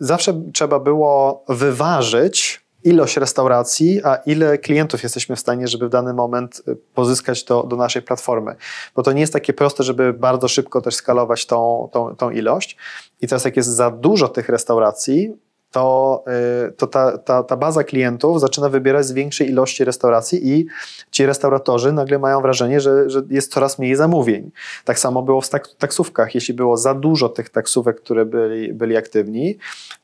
zawsze 0.00 0.42
trzeba 0.52 0.80
było 0.80 1.44
wyważyć 1.48 2.65
ilość 2.86 3.16
restauracji, 3.16 4.04
a 4.04 4.14
ile 4.16 4.58
klientów 4.58 5.02
jesteśmy 5.02 5.36
w 5.36 5.40
stanie, 5.40 5.68
żeby 5.68 5.88
w 5.88 5.90
dany 5.90 6.14
moment 6.14 6.62
y, 6.68 6.76
pozyskać 6.94 7.44
do, 7.44 7.62
do 7.62 7.76
naszej 7.76 8.02
platformy. 8.02 8.56
Bo 8.94 9.02
to 9.02 9.12
nie 9.12 9.20
jest 9.20 9.32
takie 9.32 9.52
proste, 9.52 9.82
żeby 9.82 10.12
bardzo 10.12 10.48
szybko 10.48 10.80
też 10.80 10.94
skalować 10.94 11.46
tą, 11.46 11.88
tą, 11.92 12.16
tą 12.16 12.30
ilość. 12.30 12.76
I 13.20 13.28
teraz 13.28 13.44
jak 13.44 13.56
jest 13.56 13.68
za 13.68 13.90
dużo 13.90 14.28
tych 14.28 14.48
restauracji, 14.48 15.36
to, 15.70 16.24
y, 16.68 16.72
to 16.72 16.86
ta, 16.86 17.18
ta, 17.18 17.42
ta 17.42 17.56
baza 17.56 17.84
klientów 17.84 18.40
zaczyna 18.40 18.68
wybierać 18.68 19.06
z 19.06 19.12
większej 19.12 19.48
ilości 19.48 19.84
restauracji 19.84 20.48
i 20.48 20.66
ci 21.10 21.26
restauratorzy 21.26 21.92
nagle 21.92 22.18
mają 22.18 22.40
wrażenie, 22.40 22.80
że, 22.80 23.10
że 23.10 23.22
jest 23.30 23.52
coraz 23.52 23.78
mniej 23.78 23.96
zamówień. 23.96 24.50
Tak 24.84 24.98
samo 24.98 25.22
było 25.22 25.40
w 25.40 25.48
taksówkach. 25.78 26.34
Jeśli 26.34 26.54
było 26.54 26.76
za 26.76 26.94
dużo 26.94 27.28
tych 27.28 27.50
taksówek, 27.50 28.00
które 28.00 28.24
byli, 28.24 28.72
byli 28.72 28.96
aktywni, 28.96 29.58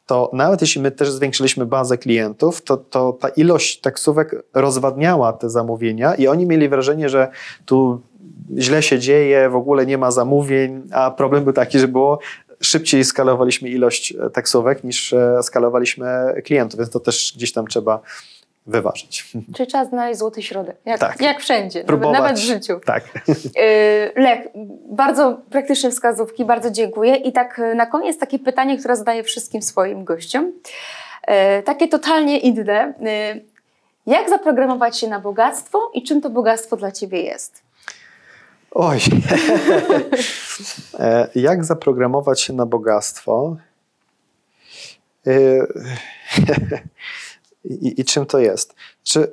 to 0.07 0.31
nawet 0.33 0.61
jeśli 0.61 0.83
my 0.83 0.91
też 0.91 1.11
zwiększyliśmy 1.11 1.67
bazę 1.67 1.99
klientów, 1.99 2.63
to, 2.63 2.77
to 2.77 3.13
ta 3.13 3.29
ilość 3.29 3.81
taksówek 3.81 4.45
rozwadniała 4.55 5.33
te 5.33 5.51
zamówienia 5.51 6.15
i 6.15 6.27
oni 6.27 6.47
mieli 6.47 6.69
wrażenie, 6.69 7.09
że 7.09 7.31
tu 7.65 8.01
źle 8.59 8.83
się 8.83 8.99
dzieje, 8.99 9.51
w 9.51 9.57
ogóle 9.57 9.87
nie 9.87 9.99
ma 9.99 10.11
zamówień, 10.11 10.83
a 10.93 11.11
problem 11.11 11.45
był 11.45 11.53
taki, 11.53 11.79
że 11.79 11.89
było 11.89 12.19
szybciej 12.63 13.05
skalowaliśmy 13.05 13.69
ilość 13.69 14.13
e, 14.13 14.31
taksówek 14.31 14.85
niż 14.85 15.13
e, 15.13 15.43
skalowaliśmy 15.43 16.07
klientów, 16.45 16.79
więc 16.79 16.91
to 16.91 17.01
też 17.01 17.33
gdzieś 17.37 17.53
tam 17.53 17.67
trzeba 17.67 18.01
wyważyć. 18.67 19.33
Czyli 19.57 19.69
trzeba 19.69 19.85
znaleźć 19.85 20.19
złoty 20.19 20.43
środek, 20.43 20.77
jak, 20.85 21.01
tak. 21.01 21.21
jak 21.21 21.41
wszędzie, 21.41 21.85
Próbować. 21.85 22.21
nawet 22.21 22.37
w 22.37 22.41
życiu. 22.41 22.81
Tak. 22.85 23.05
E, 23.57 24.21
Lech, 24.21 24.47
bardzo 24.91 25.39
praktyczne 25.51 25.91
wskazówki, 25.91 26.45
bardzo 26.45 26.71
dziękuję. 26.71 27.17
I 27.17 27.33
tak 27.33 27.61
na 27.75 27.87
koniec 27.87 28.19
takie 28.19 28.39
pytanie, 28.39 28.79
które 28.79 28.97
zadaję 28.97 29.23
wszystkim 29.23 29.63
swoim 29.63 30.05
gościom. 30.05 30.53
Takie 31.65 31.89
totalnie 31.89 32.39
inne. 32.39 32.95
Jak 34.07 34.31
zaprogramować 34.31 34.99
się 34.99 35.09
na 35.09 35.21
bogactwo 35.21 35.91
i 35.95 36.03
czym 36.03 36.21
to 36.21 36.31
bogactwo 36.31 36.77
dla 36.77 36.93
Ciebie 36.93 37.23
jest? 37.23 37.63
Oj. 38.75 38.99
E, 40.99 41.29
jak 41.35 41.65
zaprogramować 41.65 42.41
się 42.41 42.53
na 42.53 42.67
bogactwo? 42.67 43.57
E, 45.27 45.33
I, 47.65 48.01
I, 48.01 48.05
czym 48.05 48.27
to 48.27 48.39
jest? 48.39 48.75
Czy, 49.03 49.33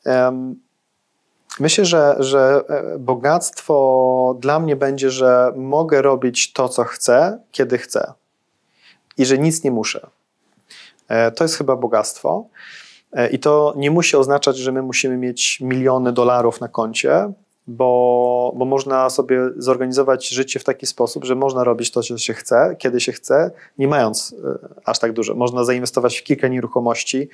myślę, 1.60 1.84
że, 1.84 2.16
że 2.18 2.62
e, 2.68 2.98
bogactwo 2.98 4.36
dla 4.40 4.60
mnie 4.60 4.76
będzie, 4.76 5.10
że 5.10 5.52
mogę 5.56 6.02
robić 6.02 6.52
to, 6.52 6.68
co 6.68 6.84
chcę, 6.84 7.38
kiedy 7.50 7.78
chcę 7.78 8.12
i 9.18 9.26
że 9.26 9.38
nic 9.38 9.64
nie 9.64 9.70
muszę. 9.70 10.06
To 11.36 11.44
jest 11.44 11.56
chyba 11.56 11.76
bogactwo. 11.76 12.46
I 13.30 13.38
to 13.38 13.74
nie 13.76 13.90
musi 13.90 14.16
oznaczać, 14.16 14.56
że 14.56 14.72
my 14.72 14.82
musimy 14.82 15.16
mieć 15.16 15.60
miliony 15.60 16.12
dolarów 16.12 16.60
na 16.60 16.68
koncie, 16.68 17.32
bo, 17.68 18.52
bo 18.56 18.64
można 18.64 19.10
sobie 19.10 19.40
zorganizować 19.56 20.28
życie 20.28 20.60
w 20.60 20.64
taki 20.64 20.86
sposób, 20.86 21.24
że 21.24 21.34
można 21.34 21.64
robić 21.64 21.90
to, 21.90 22.02
co 22.02 22.18
się 22.18 22.34
chce, 22.34 22.76
kiedy 22.78 23.00
się 23.00 23.12
chce, 23.12 23.50
nie 23.78 23.88
mając 23.88 24.34
e, 24.44 24.68
aż 24.84 24.98
tak 24.98 25.12
dużo. 25.12 25.34
Można 25.34 25.64
zainwestować 25.64 26.18
w 26.18 26.24
kilka 26.24 26.48
nieruchomości, 26.48 27.28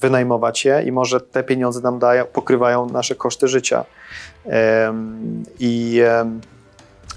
wynajmować 0.00 0.64
je 0.64 0.82
i 0.86 0.92
może 0.92 1.20
te 1.20 1.44
pieniądze 1.44 1.80
nam 1.80 1.98
dają, 1.98 2.24
pokrywają 2.24 2.86
nasze 2.86 3.14
koszty 3.14 3.48
życia. 3.48 3.84
I 5.60 6.02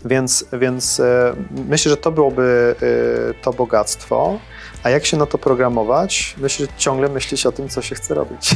więc, 0.06 0.46
więc 0.54 1.00
e, 1.00 1.36
myślę, 1.70 1.90
że 1.90 1.98
to 1.98 2.12
byłoby 2.12 2.76
e, 2.82 3.44
to 3.44 3.54
bogactwo. 3.54 4.40
A 4.84 4.90
jak 4.90 5.06
się 5.06 5.18
na 5.18 5.26
to 5.26 5.38
programować? 5.38 6.36
Myślę, 6.38 6.66
że 6.66 6.72
ciągle 6.78 7.10
myśleć 7.10 7.46
o 7.46 7.52
tym, 7.52 7.70
co 7.70 7.82
się 7.82 7.96
chce 7.96 8.14
robić. 8.14 8.56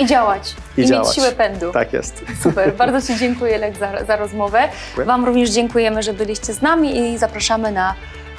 I 0.00 0.06
działać. 0.06 0.54
I, 0.76 0.80
I 0.80 0.86
działać. 0.86 1.06
mieć 1.06 1.14
siłę 1.14 1.32
pędu. 1.32 1.72
Tak 1.72 1.92
jest. 1.92 2.24
Super. 2.42 2.74
Bardzo 2.76 3.06
Ci 3.06 3.18
dziękuję, 3.18 3.58
Lek, 3.58 3.76
za, 3.76 4.04
za 4.04 4.16
rozmowę. 4.16 4.68
Dziękuję. 4.86 5.06
Wam 5.06 5.24
również 5.24 5.50
dziękujemy, 5.50 6.02
że 6.02 6.12
byliście 6.12 6.52
z 6.52 6.62
nami 6.62 6.98
i 6.98 7.18
zapraszamy 7.18 7.72
na 7.72 7.94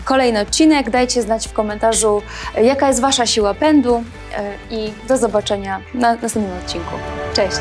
kolejny 0.06 0.40
odcinek. 0.40 0.90
Dajcie 0.90 1.22
znać 1.22 1.48
w 1.48 1.54
komentarzu, 1.54 2.22
jaka 2.62 2.88
jest 2.88 3.02
Wasza 3.02 3.26
siła 3.26 3.54
pędu 3.54 4.04
e, 4.38 4.54
i 4.70 4.94
do 5.08 5.18
zobaczenia 5.18 5.82
na 5.94 6.16
następnym 6.16 6.58
odcinku. 6.58 6.96
Cześć! 7.34 7.60